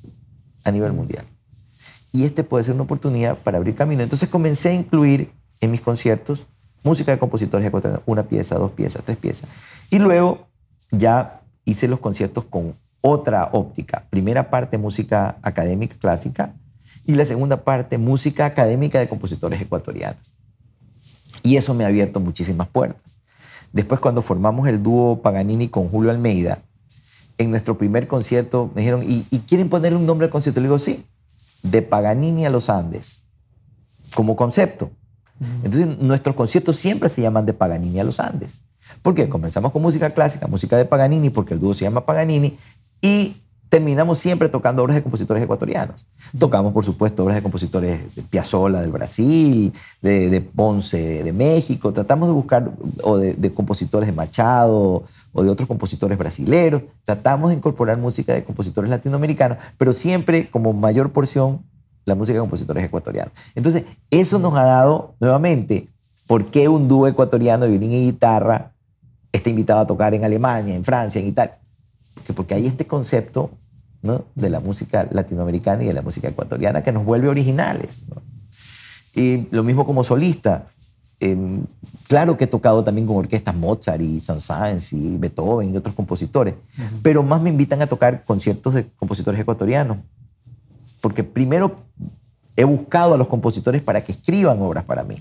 a 0.68 0.72
nivel 0.72 0.92
mundial. 0.92 1.24
Y 2.12 2.24
este 2.24 2.44
puede 2.44 2.64
ser 2.64 2.74
una 2.74 2.84
oportunidad 2.84 3.36
para 3.38 3.58
abrir 3.58 3.74
camino. 3.74 4.02
Entonces 4.02 4.28
comencé 4.28 4.70
a 4.70 4.74
incluir 4.74 5.32
en 5.60 5.70
mis 5.70 5.80
conciertos 5.80 6.46
música 6.82 7.12
de 7.12 7.18
compositores 7.18 7.66
ecuatorianos, 7.66 8.02
una 8.06 8.22
pieza, 8.22 8.56
dos 8.56 8.72
piezas, 8.72 9.02
tres 9.04 9.18
piezas. 9.18 9.48
Y 9.90 9.98
luego 9.98 10.48
ya 10.90 11.42
hice 11.64 11.88
los 11.88 12.00
conciertos 12.00 12.44
con 12.44 12.74
otra 13.00 13.50
óptica. 13.52 14.06
Primera 14.10 14.50
parte, 14.50 14.78
música 14.78 15.38
académica 15.42 15.96
clásica, 15.98 16.54
y 17.04 17.14
la 17.14 17.24
segunda 17.24 17.64
parte, 17.64 17.96
música 17.96 18.44
académica 18.44 18.98
de 18.98 19.08
compositores 19.08 19.60
ecuatorianos. 19.60 20.34
Y 21.42 21.56
eso 21.56 21.74
me 21.74 21.84
ha 21.84 21.88
abierto 21.88 22.20
muchísimas 22.20 22.68
puertas. 22.68 23.20
Después, 23.72 24.00
cuando 24.00 24.22
formamos 24.22 24.68
el 24.68 24.82
dúo 24.82 25.22
Paganini 25.22 25.68
con 25.68 25.88
Julio 25.88 26.10
Almeida, 26.10 26.62
en 27.39 27.51
nuestro 27.51 27.78
primer 27.78 28.09
concierto 28.09 28.70
me 28.74 28.82
dijeron, 28.82 29.03
¿y, 29.09 29.24
¿y 29.30 29.39
quieren 29.41 29.68
ponerle 29.68 29.99
un 29.99 30.07
nombre 30.07 30.26
al 30.26 30.30
concierto? 30.30 30.61
Le 30.61 30.66
digo, 30.66 30.78
sí, 30.78 31.07
de 31.62 31.82
Paganini 31.82 32.45
a 32.45 32.51
los 32.51 32.68
Andes, 32.68 33.24
como 34.14 34.36
concepto. 34.36 34.91
Entonces, 35.62 35.99
nuestros 35.99 36.34
conciertos 36.34 36.76
siempre 36.76 37.09
se 37.09 37.22
llaman 37.22 37.47
de 37.47 37.55
Paganini 37.55 38.01
a 38.01 38.05
los 38.05 38.18
Andes. 38.18 38.62
¿Por 39.03 39.14
qué? 39.14 39.28
Comenzamos 39.28 39.72
con 39.72 39.82
música 39.82 40.11
clásica, 40.11 40.47
música 40.49 40.76
de 40.76 40.84
Paganini, 40.84 41.30
porque 41.30 41.55
el 41.55 41.61
dúo 41.61 41.74
se 41.74 41.84
llama 41.84 42.05
Paganini, 42.05 42.57
y 43.01 43.36
terminamos 43.68 44.18
siempre 44.18 44.48
tocando 44.48 44.82
obras 44.82 44.96
de 44.96 45.02
compositores 45.02 45.42
ecuatorianos. 45.42 46.06
Tocamos, 46.38 46.72
por 46.72 46.84
supuesto, 46.84 47.22
obras 47.22 47.36
de 47.36 47.42
compositores 47.42 48.14
de 48.14 48.22
Piazzolla 48.22 48.80
del 48.80 48.90
Brasil, 48.90 49.72
de, 50.00 50.30
de 50.30 50.40
Ponce 50.40 51.22
de 51.22 51.32
México. 51.32 51.92
Tratamos 51.92 52.28
de 52.28 52.34
buscar, 52.34 52.70
o 53.02 53.18
de, 53.18 53.34
de, 53.34 53.50
compositores 53.52 54.08
de 54.08 54.14
Machado, 54.14 55.02
o 55.32 55.42
de 55.42 55.50
otros 55.50 55.68
compositores 55.68 56.16
brasileños. 56.16 56.82
Tratamos 57.04 57.50
de 57.50 57.56
incorporar 57.56 57.98
música 57.98 58.32
de 58.32 58.44
compositores 58.44 58.90
latinoamericanos, 58.90 59.58
pero 59.76 59.92
siempre 59.92 60.48
como 60.48 60.72
mayor 60.72 61.12
porción 61.12 61.64
la 62.06 62.14
música 62.14 62.34
de 62.34 62.40
compositores 62.40 62.84
ecuatorianos. 62.84 63.34
Entonces, 63.54 63.84
eso 64.10 64.38
nos 64.38 64.56
ha 64.56 64.64
dado, 64.64 65.14
nuevamente, 65.20 65.88
por 66.26 66.46
qué 66.46 66.68
un 66.68 66.88
dúo 66.88 67.06
ecuatoriano 67.06 67.64
de 67.64 67.70
violín 67.70 67.92
y 67.92 68.04
guitarra 68.06 68.72
está 69.30 69.50
invitado 69.50 69.80
a 69.80 69.86
tocar 69.86 70.14
en 70.14 70.24
Alemania, 70.24 70.74
en 70.74 70.84
Francia, 70.84 71.20
en 71.20 71.26
Italia 71.26 71.58
porque 72.32 72.54
hay 72.54 72.66
este 72.66 72.86
concepto 72.86 73.50
¿no? 74.02 74.24
de 74.34 74.50
la 74.50 74.60
música 74.60 75.08
latinoamericana 75.10 75.82
y 75.82 75.86
de 75.86 75.92
la 75.92 76.02
música 76.02 76.28
ecuatoriana 76.28 76.82
que 76.82 76.92
nos 76.92 77.04
vuelve 77.04 77.28
originales. 77.28 78.04
¿no? 78.08 78.22
Y 79.14 79.48
lo 79.50 79.64
mismo 79.64 79.86
como 79.86 80.04
solista. 80.04 80.66
Eh, 81.20 81.36
claro 82.06 82.36
que 82.36 82.44
he 82.44 82.46
tocado 82.46 82.84
también 82.84 83.06
con 83.06 83.16
orquestas 83.16 83.54
Mozart 83.54 84.00
y 84.00 84.20
Saint-Saëns 84.20 84.92
y 84.92 85.16
Beethoven 85.16 85.74
y 85.74 85.76
otros 85.76 85.94
compositores, 85.96 86.54
uh 86.54 86.80
-huh. 86.80 87.00
pero 87.02 87.24
más 87.24 87.42
me 87.42 87.50
invitan 87.50 87.82
a 87.82 87.88
tocar 87.88 88.22
conciertos 88.22 88.74
de 88.74 88.88
compositores 88.96 89.40
ecuatorianos, 89.40 89.98
porque 91.00 91.24
primero 91.24 91.82
he 92.54 92.62
buscado 92.62 93.14
a 93.14 93.16
los 93.16 93.26
compositores 93.26 93.82
para 93.82 94.02
que 94.02 94.12
escriban 94.12 94.62
obras 94.62 94.84
para 94.84 95.02
mí. 95.02 95.16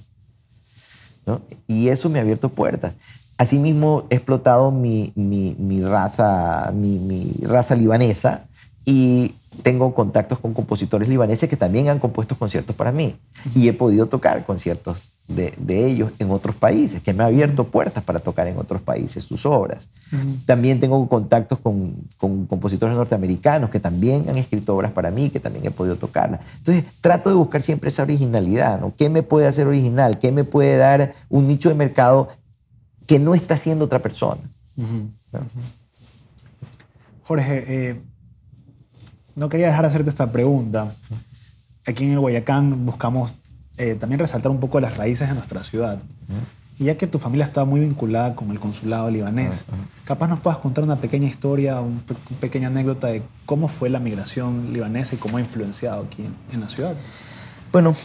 ¿no? 1.28 1.42
Y 1.68 1.90
eso 1.90 2.10
me 2.10 2.20
ha 2.20 2.22
abierto 2.22 2.50
puertas. 2.50 2.96
Asimismo, 3.38 4.06
he 4.10 4.16
explotado 4.16 4.72
mi, 4.72 5.12
mi, 5.16 5.56
mi 5.60 5.82
raza, 5.82 6.72
mi, 6.74 6.98
mi, 6.98 7.34
raza 7.44 7.76
libanesa 7.76 8.48
y 8.84 9.36
tengo 9.62 9.94
contactos 9.94 10.40
con 10.40 10.54
compositores 10.54 11.08
libaneses 11.08 11.48
que 11.50 11.58
también 11.58 11.90
han 11.90 12.00
compuesto 12.00 12.36
conciertos 12.36 12.76
para 12.76 12.92
mí. 12.92 13.16
Y 13.54 13.68
he 13.68 13.74
podido 13.74 14.08
tocar 14.08 14.44
conciertos 14.46 15.12
de, 15.28 15.54
de 15.58 15.86
ellos 15.86 16.12
en 16.18 16.32
otros 16.32 16.56
países, 16.56 17.04
que 17.04 17.14
me 17.14 17.24
ha 17.24 17.28
abierto 17.28 17.66
puertas 17.66 18.04
para 18.04 18.20
tocar 18.20 18.48
en 18.48 18.58
otros 18.58 18.82
países 18.82 19.24
sus 19.24 19.46
obras. 19.46 19.90
Uh 20.12 20.16
-huh. 20.16 20.46
También 20.46 20.80
tengo 20.80 21.08
contactos 21.08 21.60
con, 21.60 21.96
con, 22.18 22.46
compositores 22.48 22.96
norteamericanos 22.96 23.70
que 23.70 23.80
también 23.80 24.28
han 24.30 24.38
escrito 24.38 24.76
obras 24.76 24.92
para 24.92 25.12
mí, 25.12 25.30
que 25.30 25.40
también 25.40 25.66
he 25.66 25.72
podido 25.72 25.98
tocarlas. 25.98 26.40
Entonces, 26.58 26.86
trato 27.02 27.30
de 27.30 27.36
buscar 27.36 27.62
siempre 27.62 27.90
esa 27.90 28.04
originalidad, 28.04 28.80
¿no? 28.80 28.96
¿Qué 28.96 29.10
me 29.10 29.22
puede 29.22 29.48
hacer 29.48 29.68
original? 29.68 30.18
¿Qué 30.18 30.32
me 30.32 30.44
puede 30.44 30.78
dar 30.78 31.14
un 31.30 31.46
nicho 31.46 31.70
de 31.70 31.76
mercado 31.76 32.30
que 33.08 33.20
no 33.20 33.34
está 33.34 33.56
haciendo 33.56 33.86
otra 33.86 34.00
persona. 34.00 34.42
Uh 34.76 34.84
-huh. 34.84 35.10
¿no? 35.34 35.40
Jorge, 37.24 37.64
eh, 37.68 38.02
no 39.36 39.50
quería 39.50 39.68
dejar 39.68 39.82
de 39.84 39.88
hacerte 39.88 40.10
esta 40.10 40.32
pregunta. 40.32 40.94
Aquí 41.86 42.04
en 42.04 42.12
el 42.12 42.20
Guayacán 42.20 42.86
buscamos 42.86 43.36
eh, 43.78 43.96
también 43.96 44.20
resaltar 44.20 44.52
un 44.52 44.60
poco 44.60 44.80
las 44.80 44.98
raíces 44.98 45.28
de 45.30 45.34
nuestra 45.34 45.64
ciudad. 45.64 45.96
Uh 46.28 46.34
-huh. 46.34 46.80
Y 46.80 46.84
ya 46.86 46.98
que 46.98 47.08
tu 47.08 47.18
familia 47.18 47.46
está 47.46 47.66
muy 47.66 47.80
vinculada 47.80 48.36
con 48.36 48.52
el 48.52 48.60
consulado 48.60 49.10
libanés, 49.10 49.66
uh 49.68 49.72
-huh. 49.72 50.06
capaz 50.06 50.28
nos 50.28 50.40
puedas 50.40 50.60
contar 50.60 50.84
una 50.84 50.98
pequeña 50.98 51.28
historia, 51.28 51.82
una 51.82 52.02
pe 52.02 52.16
pequeña 52.40 52.68
anécdota 52.68 53.08
de 53.08 53.24
cómo 53.46 53.68
fue 53.68 53.90
la 53.90 54.00
migración 54.00 54.74
libanesa 54.74 55.16
y 55.16 55.18
cómo 55.18 55.38
ha 55.38 55.42
influenciado 55.42 56.04
aquí 56.04 56.24
en, 56.24 56.36
en 56.54 56.60
la 56.62 56.70
ciudad. 56.70 56.96
Bueno, 57.72 57.96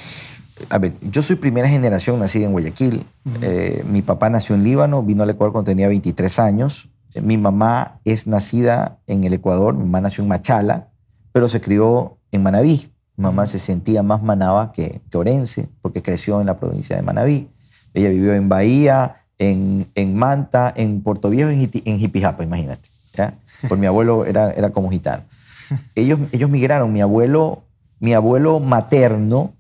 a 0.68 0.78
ver, 0.78 0.94
yo 1.00 1.22
soy 1.22 1.36
primera 1.36 1.68
generación 1.68 2.18
nacida 2.18 2.46
en 2.46 2.52
Guayaquil. 2.52 3.06
Uh 3.24 3.30
-huh. 3.30 3.38
eh, 3.42 3.84
mi 3.88 4.02
papá 4.02 4.30
nació 4.30 4.54
en 4.54 4.64
Líbano, 4.64 5.02
vino 5.02 5.22
al 5.22 5.30
Ecuador 5.30 5.52
cuando 5.52 5.70
tenía 5.70 5.88
23 5.88 6.38
años. 6.38 6.88
Eh, 7.14 7.20
mi 7.20 7.38
mamá 7.38 8.00
es 8.04 8.26
nacida 8.26 8.98
en 9.06 9.24
el 9.24 9.34
Ecuador, 9.34 9.74
mi 9.74 9.84
mamá 9.84 10.02
nació 10.02 10.22
en 10.22 10.28
Machala, 10.28 10.88
pero 11.32 11.48
se 11.48 11.60
crió 11.60 12.18
en 12.30 12.42
Manabí. 12.42 12.90
Mi 13.16 13.24
mamá 13.24 13.46
se 13.46 13.58
sentía 13.58 14.02
más 14.02 14.22
manaba 14.22 14.72
que, 14.72 15.00
que 15.10 15.18
orense, 15.18 15.68
porque 15.82 16.02
creció 16.02 16.40
en 16.40 16.46
la 16.46 16.58
provincia 16.58 16.96
de 16.96 17.02
Manabí. 17.02 17.48
Ella 17.94 18.08
vivió 18.08 18.34
en 18.34 18.48
Bahía, 18.48 19.16
en, 19.38 19.86
en 19.94 20.16
Manta, 20.16 20.72
en 20.74 21.02
Puerto 21.02 21.28
Viejo, 21.28 21.50
en, 21.50 21.70
en 21.84 21.98
Jipijapa, 21.98 22.42
imagínate. 22.42 22.88
¿ya? 23.14 23.34
Por 23.68 23.78
mi 23.78 23.86
abuelo 23.86 24.24
era, 24.26 24.50
era 24.52 24.70
como 24.70 24.90
gitano. 24.90 25.24
Ellos, 25.94 26.18
ellos 26.32 26.50
migraron. 26.50 26.92
Mi 26.92 27.00
abuelo, 27.00 27.62
mi 27.98 28.12
abuelo 28.12 28.60
materno 28.60 29.54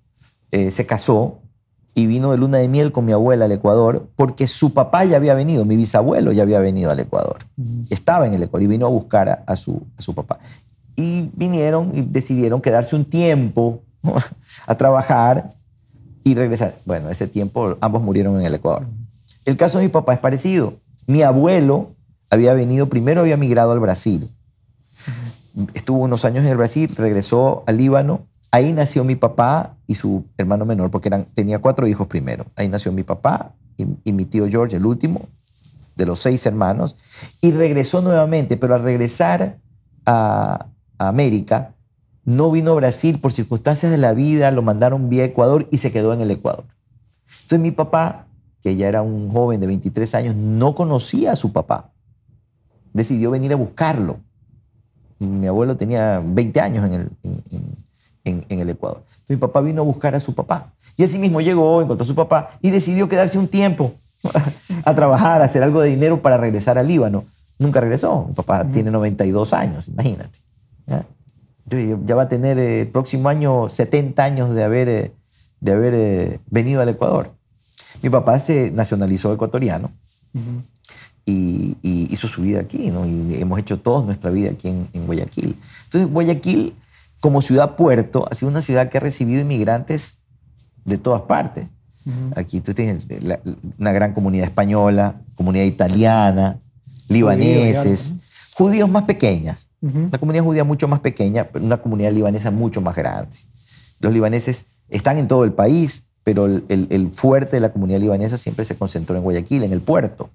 eh, 0.52 0.70
se 0.70 0.86
casó 0.86 1.40
y 1.94 2.06
vino 2.06 2.30
de 2.30 2.38
luna 2.38 2.58
de 2.58 2.68
miel 2.68 2.92
con 2.92 3.04
mi 3.04 3.12
abuela 3.12 3.44
al 3.46 3.52
Ecuador 3.52 4.08
porque 4.16 4.46
su 4.46 4.72
papá 4.72 5.04
ya 5.04 5.16
había 5.16 5.34
venido, 5.34 5.64
mi 5.64 5.76
bisabuelo 5.76 6.32
ya 6.32 6.44
había 6.44 6.60
venido 6.60 6.90
al 6.90 7.00
Ecuador. 7.00 7.38
Estaba 7.90 8.26
en 8.26 8.34
el 8.34 8.44
Ecuador 8.44 8.62
y 8.62 8.66
vino 8.68 8.86
a 8.86 8.90
buscar 8.90 9.28
a, 9.28 9.44
a 9.46 9.56
su, 9.56 9.82
a 9.98 10.02
su 10.02 10.14
papá. 10.14 10.38
Y 10.94 11.30
vinieron 11.34 11.90
y 11.94 12.02
decidieron 12.02 12.62
quedarse 12.62 12.94
un 12.94 13.04
tiempo 13.04 13.82
a 14.66 14.76
trabajar 14.76 15.54
y 16.24 16.34
regresar. 16.34 16.74
Bueno, 16.84 17.10
ese 17.10 17.26
tiempo 17.26 17.76
ambos 17.80 18.02
murieron 18.02 18.38
en 18.38 18.46
el 18.46 18.54
Ecuador. 18.54 18.86
El 19.44 19.56
caso 19.56 19.78
de 19.78 19.84
mi 19.84 19.90
papá 19.90 20.14
es 20.14 20.20
parecido. 20.20 20.74
Mi 21.06 21.22
abuelo 21.22 21.94
había 22.30 22.54
venido, 22.54 22.88
primero 22.88 23.20
había 23.20 23.36
migrado 23.36 23.72
al 23.72 23.80
Brasil. 23.80 24.30
Estuvo 25.74 25.98
unos 25.98 26.24
años 26.24 26.44
en 26.44 26.50
el 26.50 26.56
Brasil, 26.56 26.90
regresó 26.96 27.64
al 27.66 27.76
Líbano. 27.76 28.26
Ahí 28.54 28.74
nació 28.74 29.02
mi 29.02 29.16
papá 29.16 29.78
y 29.86 29.94
su 29.94 30.26
hermano 30.36 30.66
menor, 30.66 30.90
porque 30.90 31.08
eran, 31.08 31.24
tenía 31.24 31.58
cuatro 31.58 31.86
hijos 31.86 32.06
primero. 32.06 32.44
Ahí 32.54 32.68
nació 32.68 32.92
mi 32.92 33.02
papá 33.02 33.54
y, 33.78 34.12
mi 34.12 34.26
tío 34.26 34.46
George, 34.46 34.76
el 34.76 34.84
último 34.84 35.22
de 35.96 36.04
los 36.04 36.20
seis 36.20 36.44
hermanos. 36.44 36.94
Y 37.40 37.52
regresó 37.52 38.02
nuevamente, 38.02 38.58
pero 38.58 38.74
al 38.74 38.82
regresar 38.82 39.58
a, 40.04 40.66
América, 40.98 41.74
no 42.24 42.52
vino 42.52 42.72
a 42.72 42.74
Brasil 42.74 43.18
por 43.18 43.32
circunstancias 43.32 43.90
de 43.90 43.98
la 43.98 44.12
vida, 44.12 44.52
lo 44.52 44.62
mandaron 44.62 45.08
vía 45.08 45.24
Ecuador 45.24 45.66
y 45.72 45.78
se 45.78 45.90
quedó 45.90 46.12
en 46.12 46.20
el 46.20 46.30
Ecuador. 46.30 46.64
Entonces 47.26 47.58
mi 47.58 47.72
papá, 47.72 48.26
que 48.62 48.76
ya 48.76 48.86
era 48.86 49.02
un 49.02 49.30
joven 49.30 49.58
de 49.58 49.66
23 49.66 50.14
años, 50.14 50.36
no 50.36 50.76
conocía 50.76 51.32
a 51.32 51.36
su 51.36 51.52
papá. 51.52 51.90
Decidió 52.92 53.32
venir 53.32 53.52
a 53.52 53.56
buscarlo. 53.56 54.20
Mi 55.18 55.48
abuelo 55.48 55.76
tenía 55.76 56.22
20 56.24 56.60
años 56.60 56.86
en 56.86 56.94
el, 56.94 57.10
en 58.24 58.44
el 58.48 58.70
Ecuador. 58.70 59.02
Mi 59.28 59.36
papá 59.36 59.60
vino 59.60 59.82
a 59.82 59.84
buscar 59.84 60.14
a 60.14 60.20
su 60.20 60.34
papá. 60.34 60.72
Y 60.96 61.04
así 61.04 61.18
mismo 61.18 61.40
llegó, 61.40 61.80
encontró 61.80 62.04
a 62.04 62.06
su 62.06 62.14
papá 62.14 62.50
y 62.60 62.70
decidió 62.70 63.08
quedarse 63.08 63.38
un 63.38 63.48
tiempo 63.48 63.92
a 64.84 64.94
trabajar, 64.94 65.42
a 65.42 65.46
hacer 65.46 65.62
algo 65.62 65.80
de 65.80 65.88
dinero 65.88 66.20
para 66.20 66.36
regresar 66.36 66.78
al 66.78 66.88
Líbano. 66.88 67.24
Nunca 67.58 67.80
regresó. 67.80 68.26
Mi 68.28 68.34
papá 68.34 68.66
tiene 68.66 68.90
92 68.90 69.52
años, 69.52 69.88
imagínate. 69.88 70.40
¿ya? 70.86 71.06
Ya 72.04 72.14
va 72.14 72.22
a 72.22 72.28
tener 72.28 72.58
el 72.58 72.82
eh, 72.82 72.86
próximo 72.86 73.28
año 73.28 73.68
70 73.68 74.22
años 74.22 74.54
de 74.54 74.64
haber, 74.64 74.88
eh, 74.88 75.12
de 75.60 75.72
haber 75.72 75.94
eh, 75.94 76.40
venido 76.50 76.82
al 76.82 76.88
Ecuador. 76.88 77.32
Mi 78.02 78.10
papá 78.10 78.38
se 78.38 78.70
nacionalizó 78.72 79.32
ecuatoriano 79.32 79.92
y, 81.24 81.76
y 81.82 82.12
hizo 82.12 82.26
su 82.26 82.42
vida 82.42 82.60
aquí, 82.60 82.90
¿no? 82.90 83.06
Y 83.06 83.40
hemos 83.40 83.60
hecho 83.60 83.78
toda 83.78 84.02
nuestra 84.04 84.30
vida 84.30 84.50
aquí 84.50 84.68
en, 84.68 84.88
en 84.92 85.06
Guayaquil. 85.06 85.56
Entonces, 85.84 86.12
Guayaquil, 86.12 86.74
como 87.22 87.40
ciudad-puerto, 87.40 88.26
ha 88.30 88.34
sido 88.34 88.50
una 88.50 88.60
ciudad 88.60 88.88
que 88.90 88.98
ha 88.98 89.00
recibido 89.00 89.40
inmigrantes 89.40 90.18
de 90.84 90.98
todas 90.98 91.22
partes. 91.22 91.68
Aquí 92.36 92.60
tú 92.60 92.74
tienes 92.74 93.06
la- 93.22 93.38
una 93.78 93.92
gran 93.92 94.12
comunidad 94.12 94.44
española, 94.46 95.20
comunidad 95.36 95.64
italiana, 95.64 96.58
libaneses, 97.08 98.14
judíos 98.54 98.90
más 98.90 99.04
pequeñas. 99.04 99.68
Una 100.08 100.18
comunidad 100.18 100.44
judía 100.44 100.64
mucho 100.64 100.88
más 100.88 100.98
pequeña, 101.00 101.48
pero 101.52 101.64
una 101.64 101.76
comunidad 101.76 102.10
libanesa 102.12 102.50
mucho 102.50 102.80
más 102.80 102.96
grande. 102.96 103.36
Los 104.00 104.12
libaneses 104.12 104.66
están 104.88 105.18
en 105.18 105.28
todo 105.28 105.44
el 105.44 105.52
país, 105.52 106.08
pero 106.24 106.46
el, 106.46 106.64
el- 106.68 106.88
el 106.90 107.12
fuerte 107.12 107.52
de 107.56 107.60
la 107.60 107.72
comunidad 107.72 108.00
libanesa 108.00 108.36
siempre 108.36 108.64
se 108.64 108.74
concentró 108.76 109.16
en 109.16 109.22
Guayaquil, 109.22 109.62
en 109.62 109.72
el 109.72 109.80
puerto. 109.80 110.30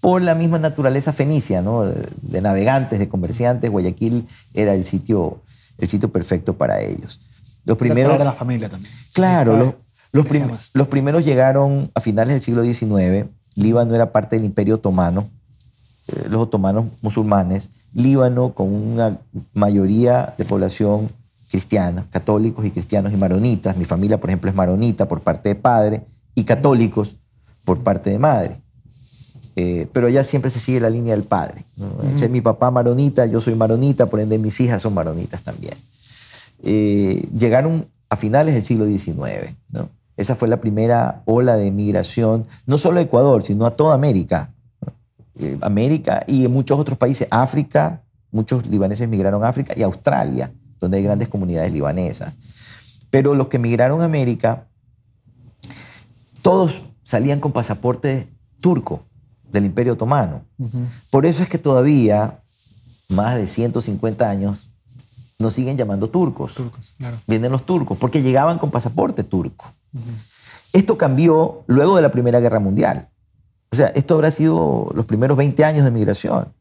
Por 0.00 0.22
la 0.22 0.34
misma 0.34 0.58
naturaleza 0.58 1.12
fenicia, 1.12 1.60
¿no? 1.60 1.84
de, 1.84 2.08
de 2.22 2.40
navegantes, 2.40 2.98
de 2.98 3.08
comerciantes, 3.10 3.70
Guayaquil 3.70 4.26
era 4.54 4.72
el 4.74 4.84
sitio, 4.86 5.42
el 5.78 5.88
sitio 5.88 6.10
perfecto 6.10 6.56
para 6.56 6.80
ellos. 6.80 7.20
Los 7.64 7.76
primeros, 7.76 8.10
Traer 8.10 8.22
a 8.22 8.32
la 8.32 8.32
familia 8.32 8.68
también. 8.68 8.92
Claro, 9.14 9.56
prim- 10.26 10.42
los 10.74 10.88
primeros 10.88 11.24
llegaron 11.24 11.90
a 11.94 12.00
finales 12.00 12.34
del 12.34 12.42
siglo 12.42 12.62
XIX. 12.64 13.26
Líbano 13.54 13.94
era 13.94 14.12
parte 14.12 14.36
del 14.36 14.44
Imperio 14.44 14.76
Otomano, 14.76 15.28
eh, 16.08 16.26
los 16.30 16.42
otomanos 16.42 16.86
musulmanes. 17.02 17.70
Líbano 17.92 18.54
con 18.54 18.72
una 18.72 19.18
mayoría 19.54 20.34
de 20.38 20.44
población 20.44 21.10
cristiana, 21.50 22.06
católicos 22.10 22.64
y 22.64 22.70
cristianos 22.70 23.12
y 23.12 23.16
maronitas. 23.16 23.76
Mi 23.76 23.84
familia, 23.84 24.18
por 24.20 24.30
ejemplo, 24.30 24.48
es 24.50 24.56
maronita 24.56 25.08
por 25.08 25.20
parte 25.20 25.50
de 25.50 25.54
padre 25.54 26.02
y 26.34 26.44
católicos 26.44 27.16
por 27.64 27.80
parte 27.82 28.10
de 28.10 28.18
madre. 28.18 28.60
Eh, 29.60 29.88
pero 29.92 30.08
ya 30.08 30.22
siempre 30.22 30.52
se 30.52 30.60
sigue 30.60 30.78
la 30.78 30.88
línea 30.88 31.14
del 31.14 31.24
padre. 31.24 31.64
¿no? 31.76 31.90
Ser 32.16 32.30
mi 32.30 32.40
papá 32.40 32.70
maronita, 32.70 33.26
yo 33.26 33.40
soy 33.40 33.56
maronita, 33.56 34.06
por 34.06 34.20
ende 34.20 34.38
mis 34.38 34.60
hijas 34.60 34.80
son 34.80 34.94
maronitas 34.94 35.42
también 35.42 35.74
eh, 36.62 37.28
llegaron 37.36 37.88
a 38.08 38.14
finales 38.14 38.54
del 38.54 38.64
siglo 38.64 38.86
XIX. 38.86 39.56
¿no? 39.70 39.90
Esa 40.16 40.36
fue 40.36 40.46
la 40.46 40.60
primera 40.60 41.22
ola 41.24 41.56
de 41.56 41.72
migración, 41.72 42.46
no 42.66 42.78
solo 42.78 43.00
a 43.00 43.02
Ecuador, 43.02 43.42
sino 43.42 43.66
a 43.66 43.72
toda 43.72 43.96
América. 43.96 44.54
Eh, 45.40 45.58
América 45.60 46.22
y 46.28 46.44
en 46.44 46.52
muchos 46.52 46.78
otros 46.78 46.96
países, 46.96 47.26
África, 47.32 48.02
muchos 48.30 48.64
libaneses 48.66 49.08
migraron 49.08 49.42
a 49.42 49.48
África 49.48 49.74
y 49.76 49.82
Australia, 49.82 50.52
donde 50.78 50.98
hay 50.98 51.02
grandes 51.02 51.26
comunidades 51.26 51.72
libanesas. 51.72 52.32
Pero 53.10 53.34
los 53.34 53.48
que 53.48 53.58
migraron 53.58 54.02
a 54.02 54.04
América, 54.04 54.68
todos 56.42 56.84
salían 57.02 57.40
con 57.40 57.50
pasaporte 57.50 58.28
turco 58.60 59.07
del 59.50 59.64
Imperio 59.64 59.94
Otomano. 59.94 60.44
Por 61.10 61.26
eso 61.26 61.42
es 61.42 61.48
que 61.48 61.58
todavía, 61.58 62.40
más 63.08 63.36
de 63.36 63.46
150 63.46 64.28
años, 64.28 64.68
nos 65.38 65.54
siguen 65.54 65.76
llamando 65.76 66.10
turcos. 66.10 66.54
Turcos, 66.54 66.94
claro. 66.98 67.16
Vienen 67.26 67.52
los 67.52 67.64
turcos, 67.64 67.96
porque 67.98 68.22
llegaban 68.22 68.58
con 68.58 68.70
pasaporte 68.70 69.24
turco. 69.24 69.72
Esto 70.72 70.98
cambió 70.98 71.64
luego 71.66 71.96
de 71.96 72.02
la 72.02 72.10
Primera 72.10 72.40
Guerra 72.40 72.60
Mundial. 72.60 73.08
O 73.70 73.76
sea, 73.76 73.88
esto 73.88 74.14
habrá 74.14 74.30
sido 74.30 74.90
los 74.94 75.06
primeros 75.06 75.36
20 75.36 75.64
años 75.64 75.84
de 75.84 75.90
migración. 75.90 76.52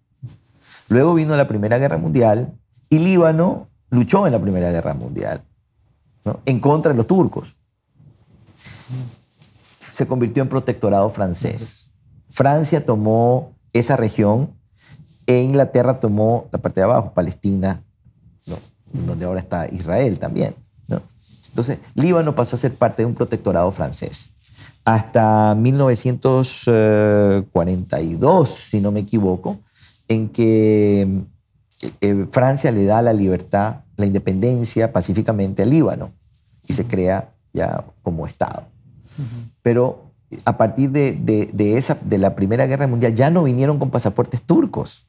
Luego 0.89 1.13
vino 1.13 1.35
la 1.35 1.47
Primera 1.47 1.77
Guerra 1.77 1.97
Mundial 1.97 2.53
y 2.89 2.99
Líbano 2.99 3.67
luchó 3.89 4.25
en 4.25 4.33
la 4.33 4.41
Primera 4.41 4.69
Guerra 4.69 4.93
Mundial 4.93 5.43
¿no? 6.25 6.39
en 6.45 6.59
contra 6.59 6.91
de 6.91 6.97
los 6.97 7.07
turcos. 7.07 7.55
Se 9.91 10.07
convirtió 10.07 10.43
en 10.43 10.49
protectorado 10.49 11.09
francés. 11.09 11.76
Francia 12.29 12.85
tomó 12.85 13.55
esa 13.73 13.95
región 13.95 14.53
e 15.25 15.41
Inglaterra 15.41 15.99
tomó 15.99 16.47
la 16.51 16.59
parte 16.59 16.79
de 16.79 16.83
abajo, 16.85 17.11
Palestina, 17.13 17.83
¿no? 18.45 18.57
donde 19.05 19.25
ahora 19.25 19.39
está 19.39 19.67
Israel 19.67 20.19
también. 20.19 20.53
¿no? 20.87 21.01
Entonces, 21.49 21.79
Líbano 21.95 22.35
pasó 22.35 22.55
a 22.55 22.59
ser 22.59 22.75
parte 22.75 23.01
de 23.01 23.07
un 23.07 23.13
protectorado 23.13 23.69
francés. 23.71 24.31
Hasta 24.85 25.53
1942, 25.55 28.49
si 28.49 28.79
no 28.79 28.91
me 28.91 29.01
equivoco, 29.01 29.59
en 30.07 30.29
que 30.29 31.25
eh, 31.99 32.25
Francia 32.31 32.71
le 32.71 32.85
da 32.85 33.01
la 33.01 33.11
libertad, 33.11 33.81
la 33.97 34.05
independencia 34.05 34.93
pacíficamente 34.93 35.63
al 35.63 35.71
Líbano 35.71 36.13
y 36.65 36.71
se 36.73 36.85
crea 36.85 37.33
ya 37.53 37.83
como 38.01 38.27
Estado. 38.27 38.67
Pero 39.61 40.06
a 40.45 40.57
partir 40.57 40.89
de, 40.91 41.11
de- 41.13 41.49
de 41.53 41.77
esa, 41.77 41.97
de 42.01 42.17
la 42.17 42.35
Primera 42.35 42.65
Guerra 42.67 42.87
Mundial 42.87 43.15
ya 43.15 43.29
no 43.29 43.43
vinieron 43.43 43.79
con 43.79 43.89
pasaportes 43.89 44.41
turcos. 44.41 45.05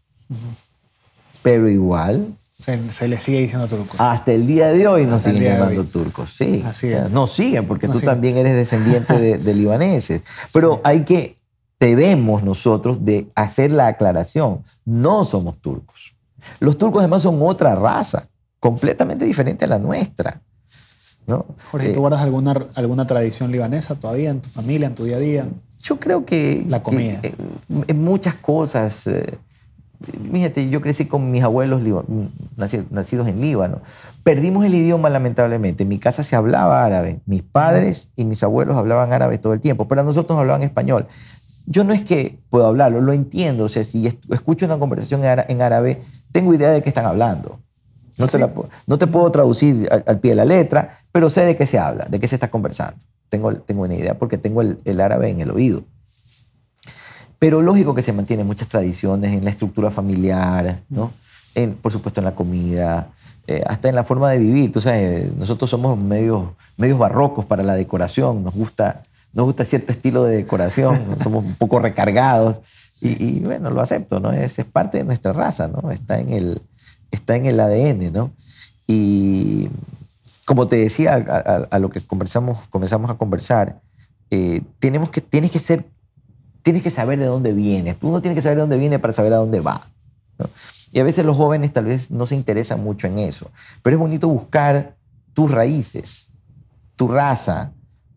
Pero 1.43 1.69
igual, 1.69 2.37
Se, 2.53 2.91
se 2.91 3.09
le 3.09 3.21
sigue 3.21 3.41
diciendo 3.41 3.67
turcos. 3.69 4.01
hasta 4.01 4.33
el 4.33 4.47
día 4.47 4.69
de 4.69 4.87
hoy 4.89 5.07
nos 5.07 5.23
siguen 5.23 5.43
llamando 5.45 5.85
turcos, 5.85 6.31
sí. 6.31 6.63
Así 6.67 6.89
es. 6.89 7.13
Nos 7.13 7.33
siguen 7.33 7.67
porque 7.67 7.87
tú 7.87 7.95
siguen. 7.95 8.07
también 8.07 8.37
eres 8.37 8.55
descendiente 8.57 9.19
de, 9.19 9.39
de 9.39 9.55
libaneses. 9.55 10.23
Pero 10.53 10.81
hay 10.85 11.05
que, 11.05 11.37
debemos 11.81 12.43
nosotros 12.43 13.05
de 13.05 13.29
hacer 13.37 13.71
la 13.73 13.87
aclaración. 13.87 14.63
No 14.85 15.25
somos 15.25 15.59
turcos. 15.59 16.17
Los 16.61 16.77
turcos 16.77 17.01
además 17.01 17.23
son 17.23 17.39
otra 17.43 17.75
raza, 17.77 18.29
completamente 18.61 19.25
diferente 19.25 19.65
a 19.65 19.69
la 19.69 19.79
nuestra. 19.79 20.43
¿No? 21.29 21.47
Jorge, 21.71 21.91
Eh, 21.91 21.95
¿tú 21.95 22.01
guardas 22.01 22.23
alguna, 22.23 22.67
alguna 22.75 23.07
tradición 23.07 23.53
libanesa 23.53 23.95
todavía 23.95 24.31
en 24.31 24.41
tu 24.41 24.49
familia, 24.49 24.89
en 24.89 24.95
tu 24.95 25.05
día 25.05 25.17
a 25.17 25.21
día? 25.21 25.47
Yo 25.81 26.01
creo 26.01 26.25
que... 26.25 26.65
La 26.69 26.83
comida. 26.83 27.21
que, 27.21 27.29
eh, 27.29 27.35
en 27.87 28.03
muchas 28.03 28.35
cosas... 28.35 29.07
eh, 29.07 29.39
Fíjate, 30.33 30.71
yo 30.71 30.81
crecí 30.81 31.07
con 31.07 31.33
mis 31.33 31.43
abuelos 31.43 31.83
nacidos 32.91 33.27
en 33.27 33.41
Líbano. 33.41 33.81
Perdimos 34.23 34.65
el 34.65 34.77
idioma, 34.77 35.11
lamentablemente. 35.11 35.83
En 35.83 35.89
mi 35.89 35.99
casa 35.99 36.23
se 36.23 36.37
hablaba 36.37 36.85
árabe. 36.85 37.19
Mis 37.27 37.43
padres 37.43 38.13
y 38.15 38.25
mis 38.25 38.45
abuelos 38.45 38.77
hablaban 38.77 39.13
árabe 39.13 39.39
todo 39.39 39.55
el 39.55 39.61
tiempo, 39.61 39.89
pero 39.89 40.05
nosotros 40.05 40.39
hablaban 40.39 40.63
español. 40.63 41.09
Yo 41.67 41.83
no 41.83 41.93
es 41.93 42.05
que 42.05 42.39
puedo 42.49 42.69
hablarlo, 42.69 43.01
lo 43.01 43.13
entiendo. 43.13 43.65
O 43.65 43.69
sea, 43.69 43.83
si 43.83 44.07
escucho 44.07 44.67
una 44.67 44.79
conversación 44.79 45.23
en 45.25 45.63
árabe, 45.63 46.01
tengo 46.31 46.55
idea 46.55 46.71
de 46.71 46.81
qué 46.81 46.91
están 46.91 47.05
hablando. 47.05 47.59
No, 48.19 48.27
te, 48.27 48.39
la 48.39 48.51
no 48.87 48.99
te 48.99 49.07
puedo 49.07 49.31
traducir 49.31 49.89
al, 49.91 50.05
al 50.07 50.19
pie 50.19 50.33
de 50.33 50.37
la 50.37 50.45
letra, 50.45 50.99
pero 51.13 51.31
sé 51.31 51.43
de 51.43 51.57
qué 51.57 51.67
se 51.67 51.79
habla, 51.79 52.07
de 52.09 52.19
qué 52.19 52.29
se 52.29 52.37
está 52.37 52.51
conversando. 52.51 52.99
Tengo, 53.29 53.55
tengo 53.57 53.83
una 53.83 53.95
idea 53.95 54.19
porque 54.19 54.39
tengo 54.39 54.63
el, 54.63 54.79
el 54.85 55.01
árabe 55.01 55.31
en 55.31 55.41
el 55.41 55.51
oído. 55.51 55.85
Pero 57.39 57.63
lógico 57.63 57.95
que 57.95 58.03
se 58.03 58.13
mantienen 58.13 58.47
muchas 58.47 58.69
tradiciones 58.69 59.35
en 59.35 59.45
la 59.45 59.51
estructura 59.51 59.91
familiar, 59.91 60.83
¿no? 60.89 61.13
En, 61.55 61.75
por 61.75 61.93
supuesto 61.93 62.21
en 62.21 62.25
la 62.25 62.35
comida, 62.35 63.11
eh, 63.47 63.63
hasta 63.67 63.89
en 63.89 63.95
la 63.95 64.05
forma 64.05 64.31
de 64.31 64.39
vivir. 64.39 64.73
Tú 64.73 64.81
sabes, 64.81 65.35
nosotros 65.37 65.71
somos 65.71 66.03
medios, 66.03 66.49
medios 66.77 66.99
barrocos 66.99 67.47
para 67.47 67.63
la 67.63 67.75
decoración, 67.75 68.43
nos 68.43 68.55
gusta, 68.55 69.03
nos 69.33 69.47
gusta 69.47 69.65
cierto 69.65 69.93
estilo 69.93 70.25
de 70.25 70.37
decoración, 70.37 70.99
somos 71.23 71.45
un 71.45 71.55
poco 71.55 71.79
recargados 71.79 72.61
y, 73.01 73.25
y, 73.25 73.41
bueno, 73.41 73.71
lo 73.71 73.81
acepto, 73.81 74.19
¿no? 74.19 74.33
Es, 74.33 74.59
es, 74.59 74.65
parte 74.65 74.99
de 74.99 75.05
nuestra 75.05 75.33
raza, 75.33 75.69
¿no? 75.69 75.91
Está 75.91 76.19
en 76.19 76.31
el, 76.31 76.61
está 77.11 77.37
en 77.37 77.47
el 77.47 77.61
ADN, 77.61 78.13
¿no? 78.13 78.33
Y 78.87 79.69
como 80.47 80.67
te 80.69 80.77
decía, 80.77 81.15
a, 81.71 81.79
lo 81.79 81.91
que 81.91 82.01
conversamos, 82.01 82.59
comenzamos 82.71 83.11
a 83.11 83.15
conversar, 83.15 83.81
eh, 84.31 84.63
tenemos 84.79 85.11
que, 85.11 85.21
tienes 85.21 85.51
que 85.51 85.59
ser, 85.59 85.85
tienes 86.63 86.83
que 86.83 86.91
saber 86.91 87.19
de 87.19 87.27
dónde 87.27 87.53
vienes. 87.53 87.97
Uno 88.01 88.23
tiene 88.23 88.35
que 88.35 88.43
saber 88.43 88.57
de 88.57 88.63
dónde 88.63 88.79
viene 88.79 88.99
para 88.99 89.13
saber 89.13 89.33
a 89.35 89.37
dónde 89.37 89.61
va. 89.61 89.87
Y 90.91 91.01
a 91.01 91.05
veces 91.05 91.27
los 91.27 91.37
jóvenes 91.37 91.73
tal 91.73 91.85
vez 91.85 92.11
no 92.11 92.25
se 92.25 92.35
interesan 92.35 92.83
mucho 92.83 93.07
en 93.07 93.19
eso. 93.19 93.51
Pero 93.83 93.97
es 93.97 94.01
bonito 94.01 94.29
buscar 94.29 94.97
tus 95.35 95.51
raíces, 95.51 96.31
tu 96.97 97.09
raza. 97.09 97.73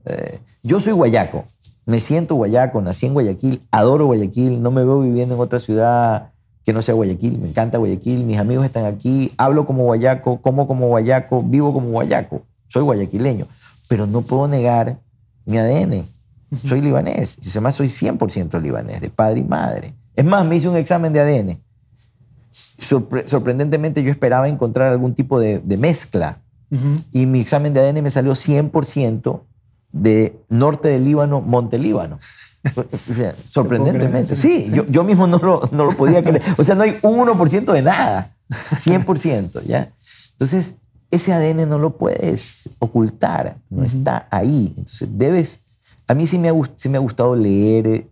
Eh, 0.05 0.39
yo 0.63 0.79
soy 0.79 0.93
guayaco, 0.93 1.45
me 1.85 1.99
siento 1.99 2.35
guayaco, 2.35 2.81
nací 2.81 3.07
en 3.07 3.13
Guayaquil, 3.13 3.61
adoro 3.71 4.05
Guayaquil, 4.05 4.61
no 4.61 4.71
me 4.71 4.83
veo 4.83 5.01
viviendo 5.01 5.35
en 5.35 5.41
otra 5.41 5.59
ciudad 5.59 6.30
que 6.64 6.74
no 6.74 6.82
sea 6.82 6.93
Guayaquil, 6.93 7.39
me 7.39 7.47
encanta 7.49 7.78
Guayaquil, 7.78 8.24
mis 8.24 8.38
amigos 8.38 8.66
están 8.66 8.86
aquí, 8.86 9.32
hablo 9.38 9.66
como 9.66 9.84
guayaco, 9.84 10.41
como 10.41 10.68
como 10.68 10.88
guayaco, 10.88 11.41
vivo 11.43 11.74
como 11.74 11.89
guayaco, 11.89 12.43
soy 12.68 12.84
guayaquileño, 12.84 13.47
pero 13.88 14.07
no 14.07 14.22
puedo 14.22 14.47
negar 14.47 14.99
mi 15.45 15.57
ADN. 15.57 16.05
Soy 16.53 16.82
libanés, 16.82 17.38
y 17.41 17.49
además 17.49 17.76
soy 17.76 17.88
100% 17.88 18.62
libanés, 18.62 18.99
de 18.99 19.09
padre 19.09 19.39
y 19.39 19.43
madre. 19.43 19.95
Es 20.16 20.26
más, 20.26 20.45
me 20.45 20.57
hice 20.57 20.68
un 20.68 20.76
examen 20.76 21.14
de 21.14 21.22
ADN. 21.22 21.62
Sorpre 22.51 23.26
sorprendentemente 23.26 24.03
yo 24.03 24.12
esperaba 24.12 24.49
encontrar 24.49 24.89
algún 24.89 25.16
tipo 25.16 25.39
de, 25.39 25.59
de 25.59 25.78
mezcla 25.78 26.41
uh 26.70 26.76
-huh. 26.76 27.03
y 27.14 27.26
mi 27.26 27.39
examen 27.39 27.74
de 27.74 27.80
ADN 27.80 28.01
me 28.01 28.12
salió 28.12 28.34
100% 28.34 29.41
de 29.93 30.36
norte 30.49 30.89
del 30.89 31.05
Líbano, 31.05 31.39
monte 31.39 31.80
Líbano. 31.80 32.20
O 33.09 33.14
sea, 33.14 33.36
sorprendentemente. 33.47 34.36
Sí, 34.36 34.70
yo, 34.74 34.86
yo 34.88 35.03
mismo 35.03 35.28
no 35.28 35.38
lo, 35.38 35.62
no 35.72 35.86
lo 35.86 35.91
podía 35.91 36.24
creer. 36.24 36.41
O 36.57 36.64
sea, 36.64 36.76
no 36.76 36.84
hay 36.84 36.97
un 37.01 37.20
1% 37.20 37.74
de 37.74 37.82
nada. 37.82 38.36
100%, 38.49 39.64
¿ya? 39.66 39.93
Entonces, 40.34 40.76
ese 41.09 41.34
ADN 41.34 41.68
no 41.70 41.78
lo 41.78 41.97
puedes 41.97 42.70
ocultar, 42.80 43.57
no 43.70 43.82
uh 43.82 43.84
-huh. 43.84 43.88
está 43.88 44.28
ahí. 44.32 44.74
Entonces, 44.78 45.09
debes... 45.12 45.64
A 46.07 46.14
mí 46.14 46.28
sí 46.28 46.38
me, 46.38 46.49
ha, 46.49 46.53
sí 46.76 46.89
me 46.89 46.97
ha 46.97 47.01
gustado 47.01 47.36
leer, 47.36 48.07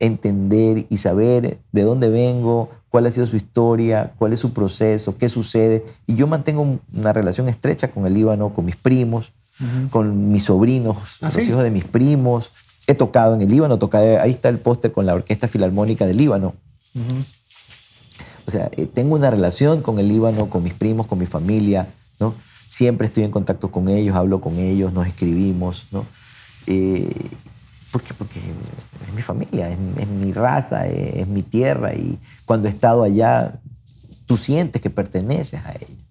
entender 0.00 0.86
y 0.88 0.96
saber 0.96 1.58
de 1.70 1.82
dónde 1.82 2.08
vengo, 2.08 2.70
cuál 2.88 3.06
ha 3.06 3.10
sido 3.10 3.26
su 3.26 3.36
historia, 3.36 4.12
cuál 4.18 4.32
es 4.32 4.40
su 4.40 4.52
proceso, 4.52 5.16
qué 5.16 5.28
sucede. 5.28 5.84
Y 6.06 6.14
yo 6.16 6.26
mantengo 6.26 6.78
una 6.92 7.12
relación 7.12 7.48
estrecha 7.48 7.88
con 7.92 8.06
el 8.06 8.14
Líbano, 8.14 8.54
con 8.54 8.64
mis 8.64 8.76
primos, 8.76 9.32
uh 9.60 9.64
-huh. 9.64 9.90
con 9.90 10.30
mis 10.30 10.44
sobrinos, 10.44 10.96
¿Ah, 11.20 11.26
los 11.26 11.34
sí? 11.34 11.42
hijos 11.42 11.62
de 11.62 11.70
mis 11.70 11.84
primos. 11.84 12.50
He 12.86 12.94
tocado 12.94 13.34
en 13.34 13.42
el 13.42 13.48
Líbano, 13.48 13.78
tocado, 13.78 14.20
ahí 14.20 14.30
está 14.30 14.48
el 14.48 14.58
póster 14.58 14.92
con 14.92 15.06
la 15.06 15.14
Orquesta 15.14 15.48
Filarmónica 15.48 16.06
del 16.06 16.18
Líbano. 16.18 16.54
Uh 16.94 17.00
-huh. 17.00 17.24
O 18.46 18.50
sea, 18.50 18.70
eh, 18.76 18.86
tengo 18.86 19.14
una 19.14 19.30
relación 19.30 19.80
con 19.80 19.98
el 19.98 20.08
Líbano, 20.08 20.50
con 20.50 20.62
mis 20.62 20.74
primos, 20.74 21.06
con 21.06 21.18
mi 21.18 21.26
familia, 21.26 21.88
¿no? 22.20 22.34
Siempre 22.68 23.06
estoy 23.06 23.24
en 23.24 23.30
contacto 23.30 23.70
con 23.70 23.88
ellos, 23.88 24.14
hablo 24.16 24.40
con 24.40 24.58
ellos, 24.58 24.92
nos 24.92 25.06
escribimos, 25.06 25.88
¿no? 25.92 26.04
Eh, 26.66 27.30
¿Por 27.90 28.02
qué? 28.02 28.12
Porque 28.12 28.40
es 28.40 29.14
mi 29.14 29.22
familia, 29.22 29.70
es, 29.70 29.78
es 29.98 30.08
mi 30.08 30.32
raza, 30.32 30.86
es, 30.86 31.16
es, 31.16 31.26
mi 31.28 31.42
tierra 31.42 31.94
y 31.94 32.18
cuando 32.44 32.66
he 32.66 32.70
estado 32.70 33.02
allá, 33.02 33.60
tú 34.26 34.36
sientes 34.36 34.82
que 34.82 34.90
perteneces 34.90 35.64
a 35.64 35.72
ella. 35.72 36.04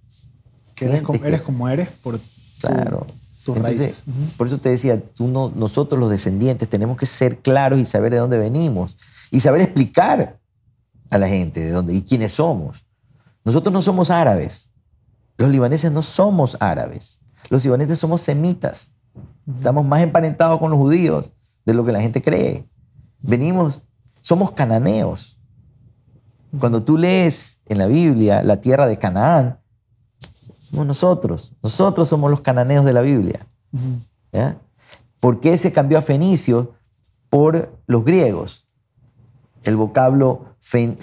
Que 0.75 0.85
eres, 0.85 1.01
como, 1.01 1.21
que, 1.21 1.27
eres 1.27 1.41
como 1.41 1.69
eres 1.69 1.89
por 1.89 2.19
claro. 2.59 3.05
tu, 3.07 3.13
Entonces, 3.51 3.77
raíces. 3.79 4.03
Uh 4.07 4.11
-huh. 4.11 4.37
Por 4.37 4.47
eso 4.47 4.57
te 4.59 4.69
decía, 4.69 5.01
tú 5.01 5.27
no, 5.27 5.51
nosotros 5.55 5.99
los 5.99 6.09
descendientes 6.09 6.69
tenemos 6.69 6.97
que 6.97 7.05
ser 7.05 7.39
claros 7.39 7.79
y 7.79 7.85
saber 7.85 8.13
de 8.13 8.19
dónde 8.19 8.37
venimos 8.37 8.97
y 9.31 9.39
saber 9.39 9.61
explicar 9.61 10.39
a 11.09 11.17
la 11.17 11.27
gente 11.27 11.59
de 11.59 11.71
dónde 11.71 11.93
y 11.93 12.01
quiénes 12.01 12.33
somos. 12.33 12.85
Nosotros 13.43 13.73
no 13.73 13.81
somos 13.81 14.09
árabes. 14.09 14.71
Los 15.37 15.49
libaneses 15.49 15.91
no 15.91 16.01
somos 16.01 16.57
árabes. 16.59 17.19
Los 17.49 17.63
libaneses 17.63 17.99
somos 17.99 18.21
semitas. 18.21 18.91
Estamos 19.57 19.85
más 19.85 20.01
emparentados 20.01 20.59
con 20.59 20.71
los 20.71 20.79
judíos 20.79 21.33
de 21.65 21.73
lo 21.73 21.83
que 21.83 21.91
la 21.91 22.01
gente 22.01 22.21
cree. 22.21 22.67
Venimos, 23.21 23.83
somos 24.21 24.51
cananeos. 24.51 25.37
Cuando 26.59 26.83
tú 26.83 26.97
lees 26.97 27.61
en 27.65 27.79
la 27.79 27.87
Biblia 27.87 28.43
la 28.43 28.61
tierra 28.61 28.87
de 28.87 28.97
Canaán, 28.97 29.59
somos 30.73 30.87
nosotros. 30.87 31.53
Nosotros 31.61 32.09
somos 32.09 32.31
los 32.31 32.41
cananeos 32.41 32.83
de 32.83 32.93
la 32.93 33.01
Biblia. 33.01 33.45
¿Ya? 34.31 34.57
¿Por 35.19 35.39
qué 35.39 35.57
se 35.57 35.71
cambió 35.71 35.99
a 35.99 36.01
fenicio 36.01 36.73
por 37.29 37.71
los 37.85 38.03
griegos? 38.03 38.65
El 39.63 39.77
vocablo 39.77 40.55
fen, 40.59 40.97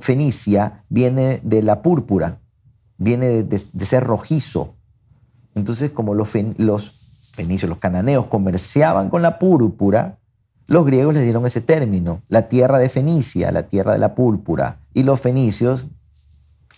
fenicia 0.00 0.84
viene 0.88 1.40
de 1.44 1.62
la 1.62 1.82
púrpura, 1.82 2.40
viene 2.96 3.26
de, 3.26 3.42
de, 3.44 3.62
de 3.72 3.86
ser 3.86 4.04
rojizo. 4.04 4.74
Entonces, 5.54 5.90
como 5.90 6.14
los, 6.14 6.28
fen, 6.28 6.54
los 6.56 6.90
fenicios, 7.32 7.68
los 7.68 7.78
cananeos, 7.78 8.26
comerciaban 8.26 9.10
con 9.10 9.22
la 9.22 9.38
púrpura, 9.38 10.18
los 10.66 10.86
griegos 10.86 11.12
les 11.12 11.24
dieron 11.24 11.44
ese 11.46 11.60
término, 11.60 12.22
la 12.28 12.48
tierra 12.48 12.78
de 12.78 12.88
Fenicia, 12.88 13.52
la 13.52 13.64
tierra 13.64 13.92
de 13.92 13.98
la 13.98 14.14
púrpura. 14.14 14.78
Y 14.94 15.02
los 15.02 15.20
fenicios, 15.20 15.86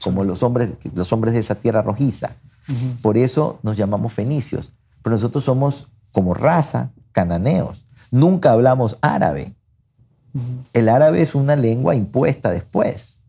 como 0.03 0.25
los 0.25 0.43
hombres, 0.43 0.71
los 0.95 1.13
hombres 1.13 1.35
de 1.35 1.41
esa 1.41 1.57
tierra 1.57 1.83
rojiza. 1.83 2.37
Uh 2.69 2.73
-huh. 2.73 3.01
Por 3.03 3.17
eso 3.17 3.59
nos 3.63 3.77
llamamos 3.77 4.13
fenicios. 4.13 4.73
Pero 5.03 5.17
nosotros 5.17 5.45
somos, 5.45 5.89
como 6.13 6.35
raza, 6.35 6.91
cananeos. 7.13 7.87
Nunca 8.11 8.53
hablamos 8.53 8.99
árabe. 9.01 9.55
Uh 10.35 10.39
-huh. 10.39 10.65
El 10.73 10.89
árabe 10.89 11.23
es 11.23 11.35
una 11.35 11.57
lengua 11.57 11.95
impuesta 11.95 12.51
después. 12.51 13.21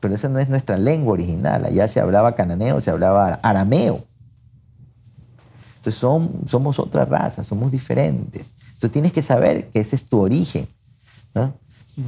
Pero 0.00 0.14
esa 0.14 0.28
no 0.28 0.38
es 0.38 0.48
nuestra 0.48 0.76
lengua 0.76 1.14
original. 1.14 1.64
Allá 1.64 1.88
se 1.88 2.00
hablaba 2.00 2.34
cananeo, 2.34 2.80
se 2.80 2.90
hablaba 2.90 3.40
arameo. 3.42 4.04
Entonces 5.76 6.00
son, 6.00 6.42
somos 6.46 6.78
otra 6.78 7.04
raza, 7.04 7.44
somos 7.44 7.70
diferentes. 7.70 8.54
Entonces 8.66 8.90
tienes 8.90 9.12
que 9.12 9.22
saber 9.22 9.68
que 9.68 9.80
ese 9.80 9.96
es 9.96 10.06
tu 10.06 10.18
origen. 10.18 10.66
¿no? 11.34 11.54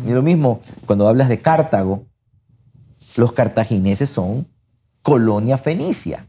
Y 0.06 0.12
lo 0.12 0.22
mismo, 0.22 0.60
cuando 0.86 1.06
hablas 1.08 1.28
de 1.28 1.40
Cartago, 1.40 2.04
los 3.16 3.32
cartagineses 3.32 4.10
son 4.10 4.46
colonia 5.02 5.58
fenicia, 5.58 6.26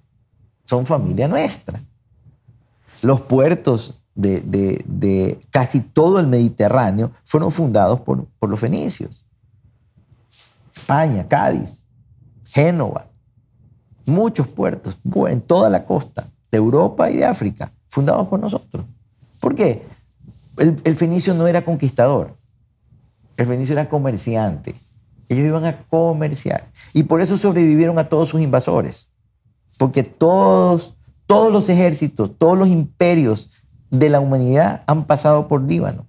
son 0.66 0.86
familia 0.86 1.28
nuestra. 1.28 1.82
Los 3.02 3.22
puertos 3.22 3.94
de, 4.16 5.40
casi 5.52 5.80
todo 5.82 6.20
el 6.20 6.28
Mediterráneo 6.28 7.12
fueron 7.24 7.52
fundados 7.52 8.00
por, 8.02 8.26
por 8.40 8.50
los 8.50 8.60
fenicios. 8.60 9.26
España, 10.76 11.28
Cádiz, 11.28 11.86
Génova, 12.46 13.08
muchos 14.06 14.48
puertos 14.48 14.98
en 15.28 15.42
toda 15.42 15.70
la 15.70 15.86
costa 15.86 16.28
de 16.50 16.58
Europa 16.58 17.12
y 17.12 17.18
de 17.18 17.26
África, 17.26 17.72
fundados 17.90 18.28
por 18.28 18.40
nosotros. 18.40 18.86
¿Por 19.40 19.54
qué? 19.54 19.86
El, 20.58 20.96
fenicio 20.96 21.36
no 21.36 21.46
era 21.46 21.64
conquistador, 21.64 22.36
el 23.36 23.46
fenicio 23.46 23.74
era 23.74 23.90
comerciante. 23.90 24.76
Ellos 25.30 25.46
iban 25.46 25.66
a 25.66 25.84
comerciar. 25.88 26.70
Y 26.94 27.04
por 27.04 27.22
eso 27.22 27.38
sobrevivieron 27.38 28.00
a 28.00 28.10
todos 28.10 28.30
sus 28.30 28.42
invasores. 28.42 29.10
Porque 29.78 30.04
todos, 30.04 30.96
todos 31.26 31.52
los 31.52 31.70
ejércitos, 31.70 32.32
todos 32.38 32.58
los 32.58 32.68
imperios 32.70 33.64
de 33.90 34.10
la 34.10 34.20
humanidad 34.20 34.84
han 34.88 35.06
pasado 35.06 35.48
por 35.48 35.62
Líbano. 35.62 36.06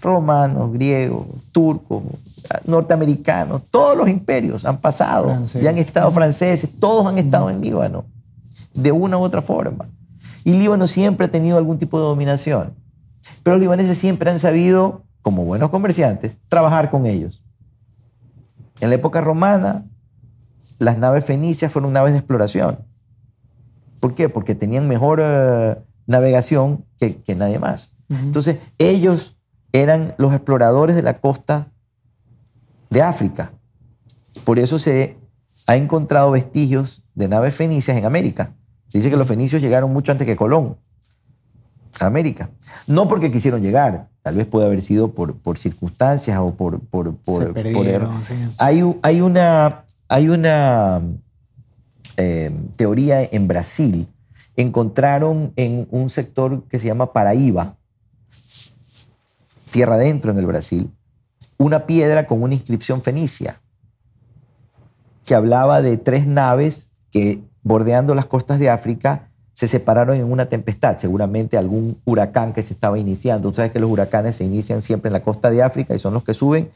Romanos, 0.00 0.72
griegos, 0.72 1.26
turcos, 1.50 2.02
norteamericanos, 2.64 3.62
todos 3.70 3.96
los 3.96 4.08
imperios 4.08 4.64
han 4.64 4.80
pasado 4.80 5.24
Francés. 5.24 5.62
y 5.62 5.66
han 5.66 5.76
estado 5.76 6.10
franceses, 6.12 6.70
todos 6.78 7.06
han 7.06 7.18
estado 7.18 7.50
en 7.50 7.60
Líbano, 7.60 8.04
de 8.74 8.92
una 8.92 9.18
u 9.18 9.22
otra 9.22 9.42
forma. 9.42 9.88
Y 10.44 10.52
Líbano 10.52 10.86
siempre 10.86 11.26
ha 11.26 11.30
tenido 11.30 11.58
algún 11.58 11.78
tipo 11.78 11.98
de 11.98 12.04
dominación. 12.04 12.74
Pero 13.42 13.56
los 13.56 13.60
libaneses 13.60 13.98
siempre 13.98 14.30
han 14.30 14.38
sabido, 14.38 15.02
como 15.22 15.44
buenos 15.44 15.70
comerciantes, 15.70 16.38
trabajar 16.48 16.90
con 16.90 17.06
ellos. 17.06 17.42
En 18.80 18.90
la 18.90 18.94
época 18.94 19.20
romana, 19.20 19.84
las 20.78 20.98
naves 20.98 21.24
fenicias 21.24 21.72
fueron 21.72 21.92
naves 21.92 22.12
de 22.12 22.18
exploración. 22.18 22.78
¿Por 24.00 24.14
qué? 24.14 24.28
Porque 24.28 24.54
tenían 24.54 24.86
mejor 24.86 25.20
uh, 25.20 25.82
navegación 26.06 26.84
que, 26.98 27.16
que, 27.16 27.34
nadie 27.34 27.58
más. 27.58 27.92
Uh 28.08 28.14
-huh. 28.14 28.24
Entonces, 28.24 28.58
ellos 28.78 29.36
eran 29.72 30.14
los 30.18 30.32
exploradores 30.32 30.94
de 30.94 31.02
la 31.02 31.20
costa 31.20 31.72
de 32.90 33.02
África. 33.02 33.52
Por 34.44 34.58
eso 34.58 34.78
se 34.78 35.18
ha 35.66 35.76
encontrado 35.76 36.30
vestigios 36.30 37.04
de 37.14 37.28
naves 37.28 37.54
fenicias 37.54 37.96
en 37.96 38.04
América. 38.04 38.54
Se 38.86 38.98
dice 38.98 39.10
que 39.10 39.16
los 39.16 39.26
fenicios 39.26 39.60
llegaron 39.60 39.92
mucho 39.92 40.12
antes 40.12 40.26
que 40.26 40.36
Colón 40.36 40.78
a 42.00 42.06
América. 42.06 42.50
No 42.86 43.08
porque 43.08 43.30
quisieron 43.30 43.60
llegar, 43.60 44.08
Tal 44.28 44.34
vez 44.34 44.46
puede 44.46 44.66
haber 44.66 44.82
sido 44.82 45.12
por, 45.12 45.36
por 45.36 45.56
circunstancias 45.56 46.36
o 46.38 46.52
por... 46.54 46.80
por, 46.80 47.16
por, 47.16 47.54
perdieron, 47.54 48.22
sí. 48.22 48.34
Hay, 48.58 48.82
una, 48.82 49.86
hay 50.06 50.28
una 50.28 51.00
eh, 52.18 52.52
teoría 52.76 53.22
en 53.22 53.48
Brasil. 53.48 54.06
Encontraron 54.54 55.54
en 55.56 55.88
un 55.90 56.10
sector 56.10 56.62
que 56.64 56.78
se 56.78 56.88
llama 56.88 57.14
Paraíba, 57.14 57.78
tierra 59.70 59.94
adentro 59.94 60.30
en 60.30 60.36
el 60.36 60.44
Brasil, 60.44 60.90
una 61.56 61.86
piedra 61.86 62.26
con 62.26 62.42
una 62.42 62.52
inscripción 62.52 63.00
fenicia 63.00 63.62
que 65.24 65.34
hablaba 65.34 65.80
de 65.80 65.96
tres 65.96 66.26
naves 66.26 66.92
que 67.10 67.40
bordeando 67.62 68.14
las 68.14 68.26
costas 68.26 68.58
de 68.58 68.68
África 68.68 69.27
se 69.58 69.66
separaron 69.66 70.14
en 70.16 70.30
una 70.30 70.46
tempestad, 70.48 70.98
seguramente 70.98 71.58
algún 71.58 71.98
huracán 72.04 72.52
que 72.52 72.62
se 72.62 72.72
estaba 72.74 72.96
iniciando. 72.96 73.48
Tú 73.48 73.56
sabes 73.56 73.72
que 73.72 73.80
los 73.80 73.90
huracanes 73.90 74.36
se 74.36 74.44
inician 74.44 74.82
siempre 74.82 75.08
en 75.08 75.14
la 75.14 75.24
costa 75.24 75.50
de 75.50 75.64
África 75.64 75.96
y 75.96 75.98
son 75.98 76.14
los 76.14 76.22
que 76.22 76.32
suben, 76.32 76.70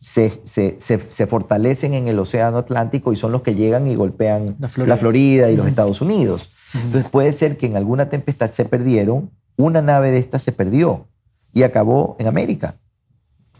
se, 0.00 0.40
se- 0.42 0.74
se- 0.80 0.98
se 1.08 1.26
fortalecen 1.28 1.94
en 1.94 2.08
el 2.08 2.18
océano 2.18 2.58
Atlántico 2.58 3.12
y 3.12 3.16
son 3.16 3.30
los 3.30 3.42
que 3.42 3.54
llegan 3.54 3.86
y 3.86 3.94
golpean 3.94 4.56
La 4.58 4.66
Florida. 4.68 4.96
Florida 4.96 5.50
y 5.52 5.56
los 5.56 5.68
Estados 5.68 6.00
Unidos. 6.00 6.50
Entonces 6.74 7.08
puede 7.08 7.32
ser 7.32 7.56
que 7.56 7.66
en 7.66 7.76
alguna 7.76 8.08
tempestad 8.08 8.50
se 8.50 8.64
perdieron, 8.64 9.30
una 9.56 9.80
nave 9.80 10.10
de 10.10 10.18
estas 10.18 10.42
se 10.42 10.50
perdió 10.50 11.06
y 11.52 11.62
acabó 11.62 12.16
en 12.18 12.26
América 12.26 12.74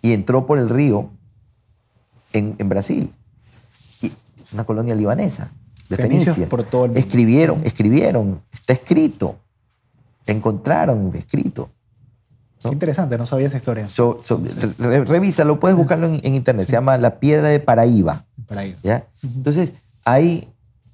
y 0.02 0.14
entró 0.14 0.46
por 0.46 0.58
el 0.58 0.68
río 0.68 1.10
en, 2.32 2.56
en 2.58 2.68
Brasil. 2.68 3.12
Y 4.02 4.10
una 4.52 4.64
colonia 4.64 4.96
libanesa 4.96 5.52
de 5.88 5.96
Fenicios 5.96 6.34
Fenicia. 6.36 6.48
por 6.48 6.62
todo 6.64 6.84
el 6.86 6.90
mundo. 6.92 7.00
Escribieron, 7.00 7.60
escribieron, 7.64 8.40
está 8.52 8.72
escrito. 8.72 9.36
Encontraron 10.26 11.14
escrito. 11.14 11.70
Qué 12.62 12.68
interesante, 12.68 13.18
no 13.18 13.26
sabía 13.26 13.46
esa 13.48 13.58
historia. 13.58 13.86
So- 13.86 14.18
so- 14.22 14.40
re- 14.78 15.04
revísalo, 15.04 15.60
puedes 15.60 15.76
buscarlo 15.76 16.06
en, 16.06 16.14
en 16.22 16.34
internet. 16.34 16.66
Se 16.66 16.72
llama 16.72 16.96
La 16.96 17.18
Piedra 17.20 17.48
de 17.48 17.60
Paraíba. 17.60 18.24
Para 18.46 18.62
ahí. 18.62 18.74
¿ya? 18.82 19.06
Entonces, 19.22 19.74
hay, 20.06 20.48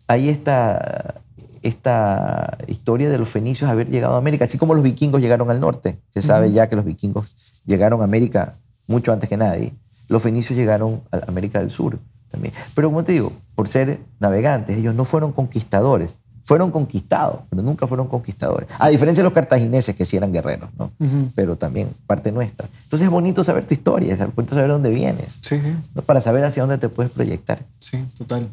hay 0.08 0.28
esta, 0.28 1.14
esta 1.62 2.58
historia 2.66 3.08
de 3.08 3.18
los 3.18 3.28
fenicios 3.28 3.70
haber 3.70 3.88
llegado 3.88 4.14
a 4.14 4.18
América, 4.18 4.46
así 4.46 4.58
como 4.58 4.74
los 4.74 4.82
vikingos 4.82 5.20
llegaron 5.20 5.48
al 5.50 5.60
norte. 5.60 6.00
Se 6.10 6.22
sabe 6.22 6.50
ya 6.50 6.68
que 6.68 6.74
los 6.74 6.84
vikingos 6.84 7.62
llegaron 7.64 8.00
a 8.00 8.04
América 8.04 8.56
mucho 8.88 9.12
antes 9.12 9.28
que 9.28 9.36
nadie. 9.36 9.72
Los 10.08 10.22
fenicios 10.22 10.58
llegaron 10.58 11.02
a 11.12 11.18
América 11.28 11.60
del 11.60 11.70
Sur 11.70 12.00
también. 12.30 12.54
Pero 12.74 12.88
como 12.88 13.04
te 13.04 13.12
digo, 13.12 13.32
por 13.54 13.68
ser 13.68 14.00
navegantes, 14.20 14.78
ellos 14.78 14.94
no 14.94 15.04
fueron 15.04 15.32
conquistadores. 15.32 16.18
Fueron 16.42 16.70
conquistados, 16.72 17.42
pero 17.50 17.62
nunca 17.62 17.86
fueron 17.86 18.08
conquistadores. 18.08 18.68
A 18.78 18.88
diferencia 18.88 19.22
de 19.22 19.24
los 19.24 19.32
cartagineses, 19.34 19.94
que 19.94 20.04
sí 20.06 20.16
eran 20.16 20.32
guerreros, 20.32 20.70
¿no? 20.78 20.90
Pero 21.34 21.56
también 21.56 21.90
parte 22.06 22.32
nuestra. 22.32 22.66
Entonces 22.84 23.02
es 23.02 23.10
bonito 23.10 23.44
saber 23.44 23.64
tu 23.64 23.74
historia, 23.74 24.14
es 24.14 24.34
bonito 24.34 24.54
saber 24.54 24.70
dónde 24.70 24.90
vienes, 24.90 25.40
Sí, 25.42 25.60
sí, 25.60 25.76
¿no? 25.94 26.02
para 26.02 26.20
saber 26.20 26.42
hacia 26.44 26.62
dónde 26.62 26.78
te 26.78 26.88
puedes 26.88 27.12
proyectar. 27.12 27.64
sí, 27.78 28.04
total. 28.16 28.48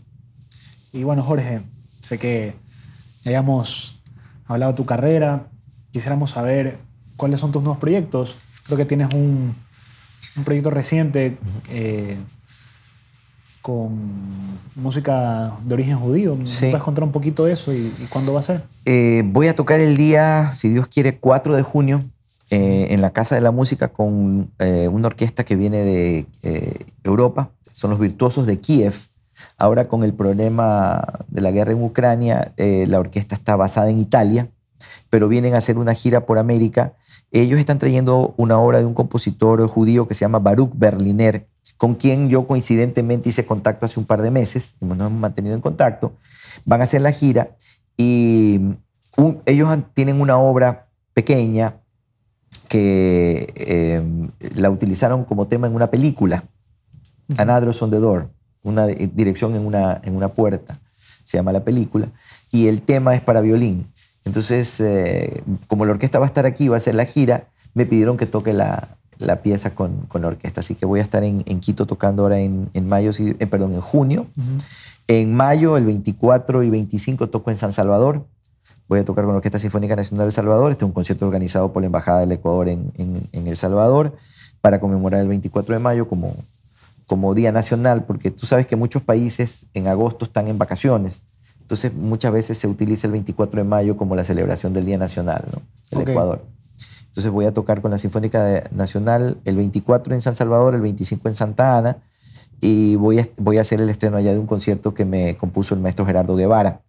Y 0.93 1.03
bueno, 1.05 1.23
Jorge, 1.23 1.61
sé 2.01 2.17
que 2.19 2.55
ya 3.23 3.29
habíamos 3.31 3.99
hablado 4.47 4.73
de 4.73 4.77
tu 4.77 4.85
carrera. 4.85 5.47
Quisiéramos 5.91 6.31
saber 6.31 6.77
cuáles 7.15 7.39
son 7.39 7.51
tus 7.51 7.63
nuevos 7.63 7.79
proyectos. 7.79 8.37
Creo 8.65 8.77
que 8.77 8.85
tienes 8.85 9.13
un, 9.13 9.55
un 10.35 10.43
proyecto 10.43 10.69
reciente 10.69 11.37
eh, 11.69 12.17
con 13.67 13.91
música 14.75 15.57
de 15.65 15.73
origen 15.73 15.97
judío. 15.99 16.37
¿Me 16.37 16.47
Sí. 16.47 16.67
puedes 16.69 16.83
contar 16.83 17.03
un 17.03 17.11
poquito 17.11 17.43
de 17.43 17.51
eso 17.51 17.73
y, 17.73 17.93
y 18.01 18.05
cuándo 18.09 18.31
va 18.33 18.39
a 18.39 18.43
ser? 18.43 18.63
Eh, 18.85 19.23
voy 19.25 19.49
a 19.49 19.55
tocar 19.57 19.81
el 19.81 19.97
día, 19.97 20.53
si 20.55 20.69
Dios 20.69 20.87
quiere, 20.87 21.17
4 21.19 21.53
de 21.53 21.63
junio 21.63 22.01
eh, 22.49 22.87
en 22.91 23.01
la 23.01 23.09
Casa 23.11 23.35
de 23.35 23.41
la 23.41 23.51
Música 23.51 23.89
con 23.89 24.51
eh, 24.59 24.87
una 24.87 25.07
orquesta 25.07 25.43
que 25.43 25.57
viene 25.57 25.79
de 25.83 26.25
eh, 26.43 26.75
Europa. 27.03 27.51
Son 27.73 27.89
los 27.89 27.99
virtuosos 27.99 28.45
de 28.45 28.59
Kiev. 28.61 28.93
Ahora 29.57 29.89
con 29.89 30.03
el 30.05 30.13
problema 30.13 31.03
de 31.27 31.41
la 31.41 31.51
guerra 31.51 31.73
en 31.73 31.83
Ucrania, 31.83 32.53
eh, 32.55 32.85
la 32.87 32.99
orquesta 32.99 33.35
está 33.35 33.57
basada 33.57 33.89
en 33.89 33.99
Italia, 33.99 34.49
pero 35.09 35.27
vienen 35.27 35.55
a 35.55 35.57
hacer 35.57 35.77
una 35.77 35.93
gira 35.93 36.25
por 36.25 36.37
América. 36.37 36.93
Ellos 37.31 37.59
están 37.59 37.79
trayendo 37.79 38.33
una 38.37 38.57
obra 38.59 38.79
de 38.79 38.85
un 38.85 38.93
compositor 38.93 39.67
judío 39.67 40.07
que 40.07 40.13
se 40.13 40.21
llama 40.21 40.39
Baruch 40.39 40.71
Berliner, 40.73 41.47
con 41.77 41.95
quien 41.95 42.29
yo 42.29 42.47
coincidentemente 42.47 43.29
hice 43.29 43.45
contacto 43.45 43.85
hace 43.85 43.99
un 43.99 44.05
par 44.05 44.21
de 44.21 44.31
meses, 44.31 44.75
y 44.81 44.85
nos 44.85 44.97
hemos 44.97 45.11
mantenido 45.19 45.55
en 45.55 45.61
contacto. 45.61 46.13
Van 46.65 46.81
a 46.81 46.85
hacer 46.85 47.01
la 47.01 47.11
gira 47.11 47.55
y 47.95 48.59
un- 49.15 49.41
ellos 49.45 49.69
tienen 49.93 50.19
una 50.21 50.37
obra 50.37 50.87
pequeña 51.13 51.75
que 52.67 53.53
eh, 53.55 54.01
la 54.55 54.69
utilizaron 54.69 55.23
como 55.25 55.47
tema 55.47 55.67
en 55.67 55.75
una 55.75 55.89
película, 55.89 56.43
An 57.37 57.49
Address 57.49 57.81
on 57.81 57.91
the 57.91 57.97
Door, 57.97 58.29
una 58.63 58.87
di- 58.87 59.07
dirección 59.07 59.55
en 59.55 59.65
una, 59.65 59.99
en 60.03 60.15
una 60.15 60.29
puerta, 60.29 60.79
se 61.23 61.37
llama 61.37 61.51
la 61.51 61.63
película, 61.63 62.09
y 62.51 62.67
el 62.67 62.81
tema 62.81 63.15
es 63.15 63.21
para 63.21 63.41
violín. 63.41 63.91
Entonces, 64.25 64.79
eh, 64.81 65.43
como 65.67 65.85
la 65.85 65.91
orquesta 65.91 66.19
va 66.19 66.25
a 66.25 66.27
estar 66.27 66.45
aquí, 66.45 66.67
va 66.67 66.75
a 66.75 66.77
hacer 66.77 66.95
la 66.95 67.05
gira, 67.05 67.47
me 67.73 67.85
pidieron 67.85 68.17
que 68.17 68.25
toque 68.25 68.51
la, 68.53 68.97
la 69.19 69.41
pieza 69.41 69.73
con, 69.75 70.01
con 70.07 70.21
la 70.21 70.27
orquesta. 70.29 70.59
Así 70.61 70.75
que 70.75 70.85
voy 70.85 70.99
a 70.99 71.03
estar 71.03 71.23
en, 71.23 71.41
en 71.45 71.59
Quito 71.59 71.85
tocando 71.85 72.23
ahora 72.23 72.39
en, 72.39 72.69
en 72.73 72.87
mayo, 72.87 73.13
sí, 73.13 73.35
eh, 73.39 73.47
perdón, 73.47 73.73
en 73.73 73.81
junio. 73.81 74.27
En 75.07 75.33
mayo, 75.33 75.77
el 75.77 75.85
24 75.85 76.63
y 76.63 76.69
25, 76.69 77.29
toco 77.29 77.49
en 77.49 77.57
San 77.57 77.73
Salvador. 77.73 78.25
Voy 78.89 78.99
a 78.99 79.05
tocar 79.05 79.23
con 79.25 79.33
la 79.33 79.37
Orquesta 79.37 79.59
Sinfónica 79.59 79.95
Nacional 79.95 80.25
de 80.25 80.29
El 80.29 80.33
Salvador. 80.33 80.71
Este 80.71 80.85
es 80.85 80.87
un 80.87 80.93
concierto 80.93 81.25
organizado 81.25 81.73
por 81.73 81.81
la 81.81 81.87
Embajada 81.87 82.19
del 82.21 82.31
Ecuador 82.31 82.69
en, 82.69 82.91
en- 82.97 83.47
El 83.47 83.57
Salvador 83.57 84.15
para 84.61 84.79
conmemorar 84.79 85.21
el 85.21 85.27
24 85.27 85.73
de 85.75 85.79
mayo 85.79 86.07
como, 86.07 86.35
como 87.05 87.33
Día 87.33 87.51
Nacional, 87.51 88.05
porque 88.05 88.31
tú 88.31 88.45
sabes 88.45 88.65
que 88.65 88.75
muchos 88.75 89.01
países 89.03 89.67
en 89.73 89.87
agosto 89.87 90.25
están 90.25 90.47
en 90.47 90.57
vacaciones. 90.57 91.21
Entonces, 91.61 91.93
muchas 91.93 92.31
veces 92.31 92.57
se 92.57 92.67
utiliza 92.67 93.07
el 93.07 93.13
24 93.13 93.59
de 93.61 93.63
mayo 93.67 93.97
como 93.97 94.15
la 94.15 94.23
celebración 94.23 94.71
del 94.73 94.85
Día 94.85 94.97
Nacional 94.97 95.43
¿no? 95.51 95.99
Ok. 95.99 96.07
Ecuador. 96.09 96.45
Entonces, 97.07 97.31
voy 97.31 97.45
a 97.45 97.53
tocar 97.53 97.81
con 97.81 97.91
la 97.91 97.97
Sinfónica 97.97 98.63
Nacional 98.71 99.39
el 99.45 99.55
24 99.55 100.13
en 100.13 100.21
San 100.21 100.35
Salvador, 100.35 100.75
el 100.75 100.81
25 100.81 101.27
en 101.27 101.33
Santa 101.33 101.77
Ana, 101.77 101.97
y 102.59 102.95
voy 102.95 103.19
a, 103.19 103.27
voy 103.37 103.57
a 103.57 103.61
hacer 103.61 103.81
el 103.81 103.89
estreno 103.89 104.17
allá 104.17 104.33
de 104.33 104.39
un 104.39 104.47
concierto 104.47 104.93
que 104.93 105.05
me 105.05 105.37
compuso 105.37 105.73
el 105.73 105.81
maestro 105.81 106.05
Gerardo 106.05 106.35
Guevara. 106.35 106.81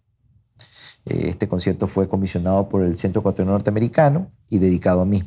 Eh, 1.05 1.29
Este 1.29 1.47
concierto 1.47 1.87
fue 1.87 2.07
comisionado 2.07 2.69
por 2.69 2.83
el 2.83 2.97
Centro 2.97 3.21
Ecuatoriano 3.21 3.53
Norteamericano 3.53 4.31
y 4.49 4.59
dedicado 4.59 5.01
a 5.01 5.05
mí. 5.05 5.23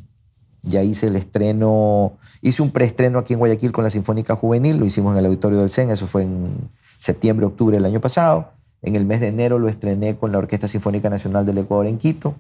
Ya 0.62 0.82
hice 0.82 1.08
el 1.08 1.16
estreno, 1.16 2.18
hice 2.40 2.62
un 2.62 2.70
preestreno 2.70 3.18
aquí 3.18 3.32
en 3.32 3.40
Guayaquil 3.40 3.72
con 3.72 3.82
la 3.82 3.90
Sinfónica 3.90 4.36
Juvenil, 4.36 4.78
lo 4.78 4.86
hicimos 4.86 5.12
en 5.12 5.18
el 5.18 5.26
Auditorio 5.26 5.58
del 5.58 5.70
CEN, 5.70 5.90
eso 5.90 6.06
fue 6.06 6.22
en 6.22 6.70
septiembre, 6.98 7.46
octubre 7.46 7.76
del 7.76 7.84
año 7.84 8.00
pasado. 8.00 8.52
En 8.80 8.94
el 8.94 9.04
mes 9.04 9.20
de 9.20 9.28
enero 9.28 9.58
lo 9.58 9.68
estrené 9.68 10.16
con 10.16 10.30
la 10.30 10.38
Orquesta 10.38 10.68
Sinfónica 10.68 11.10
Nacional 11.10 11.44
del 11.46 11.58
Ecuador 11.58 11.86
en 11.86 11.98
Quito. 11.98 12.36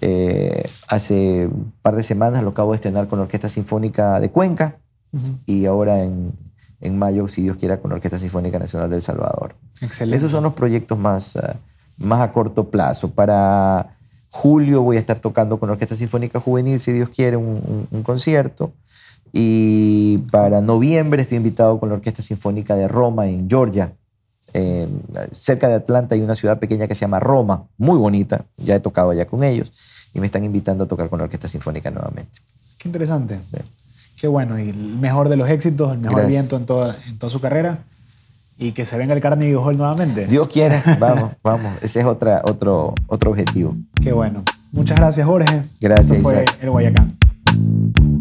Eh, 0.00 0.68
hace 0.88 1.46
un 1.46 1.72
par 1.82 1.94
de 1.96 2.02
semanas 2.02 2.42
lo 2.42 2.50
acabo 2.50 2.72
de 2.72 2.76
estrenar 2.76 3.06
con 3.08 3.18
la 3.18 3.24
Orquesta 3.24 3.48
Sinfónica 3.48 4.18
de 4.20 4.30
Cuenca 4.30 4.76
y 5.46 5.66
ahora 5.66 6.02
en, 6.02 6.32
en 6.80 6.98
mayo, 6.98 7.28
si 7.28 7.42
Dios 7.42 7.56
quiera, 7.56 7.78
con 7.80 7.90
la 7.90 7.96
Orquesta 7.96 8.18
Sinfónica 8.18 8.58
Nacional 8.58 8.90
del 8.90 9.02
Salvador. 9.02 9.54
Excelente. 9.80 10.16
Esos 10.16 10.30
son 10.32 10.42
los 10.44 10.54
proyectos 10.54 10.98
más, 10.98 11.36
ah, 11.36 11.56
más 11.98 12.20
a 12.20 12.32
corto 12.32 12.68
plazo. 12.70 13.10
Para 13.12 13.96
julio 14.30 14.82
voy 14.82 14.96
a 14.96 15.00
estar 15.00 15.20
tocando 15.20 15.58
con 15.60 15.68
la 15.68 15.74
Orquesta 15.74 15.94
Sinfónica 15.96 16.40
Juvenil, 16.40 16.80
si 16.80 16.92
Dios 16.92 17.08
quiere, 17.10 17.36
un, 17.36 17.46
un- 17.46 17.88
un 17.90 18.02
concierto. 18.02 18.72
Y 19.32 20.18
para 20.30 20.60
noviembre 20.60 21.22
estoy 21.22 21.38
invitado 21.38 21.78
con 21.80 21.88
la 21.88 21.94
Orquesta 21.96 22.22
Sinfónica 22.22 22.74
de 22.76 22.88
Roma 22.88 23.26
en 23.28 23.48
Georgia. 23.48 23.92
Eh, 24.54 24.86
cerca 25.34 25.68
de 25.68 25.74
Atlanta 25.74 26.14
hay 26.14 26.22
una 26.22 26.34
ciudad 26.36 26.58
pequeña 26.60 26.86
que 26.86 26.94
se 26.94 27.00
llama 27.02 27.18
Roma, 27.20 27.64
muy 27.76 27.98
bonita. 27.98 28.44
Ya 28.56 28.76
he 28.76 28.80
tocado 28.80 29.10
allá 29.10 29.26
con 29.26 29.42
ellos 29.44 29.72
y 30.14 30.20
me 30.20 30.26
están 30.26 30.44
invitando 30.44 30.84
a 30.84 30.86
tocar 30.88 31.08
con 31.10 31.18
la 31.18 31.24
Orquesta 31.24 31.48
Sinfónica 31.48 31.90
nuevamente. 31.90 32.40
Qué 32.78 32.88
interesante. 32.88 33.40
Qué 34.16 34.28
bueno. 34.28 34.58
Y 34.58 34.68
el 34.70 34.76
mejor 34.76 35.28
de 35.28 35.36
los 35.36 35.48
éxitos, 35.50 35.92
el 35.92 35.98
mejor 35.98 36.18
Gracias. 36.20 36.30
viento 36.30 36.56
en 36.56 36.66
toda, 36.66 36.96
en 37.08 37.18
toda 37.18 37.30
su 37.30 37.40
carrera. 37.40 37.80
Y 38.56 38.70
que 38.70 38.84
se 38.84 38.96
venga 38.96 39.12
el 39.12 39.20
Carnegie 39.20 39.56
Hall 39.56 39.76
nuevamente. 39.76 40.26
Dios 40.26 40.46
quiera, 40.46 40.80
vamos, 41.00 41.32
vamos. 41.42 41.72
Ese 41.82 42.00
es 42.00 42.06
otra, 42.06 42.40
otro, 42.44 42.94
otro 43.08 43.32
objetivo. 43.32 43.74
Qué 44.00 44.12
bueno. 44.12 44.44
Muchas 44.70 44.96
gracias, 44.96 45.26
Jorge. 45.26 45.62
Gracias, 45.80 46.10
Esto 46.12 46.22
fue 46.22 46.44
Isaac. 46.44 46.58
el 46.62 46.70
Guayacán. 46.70 48.13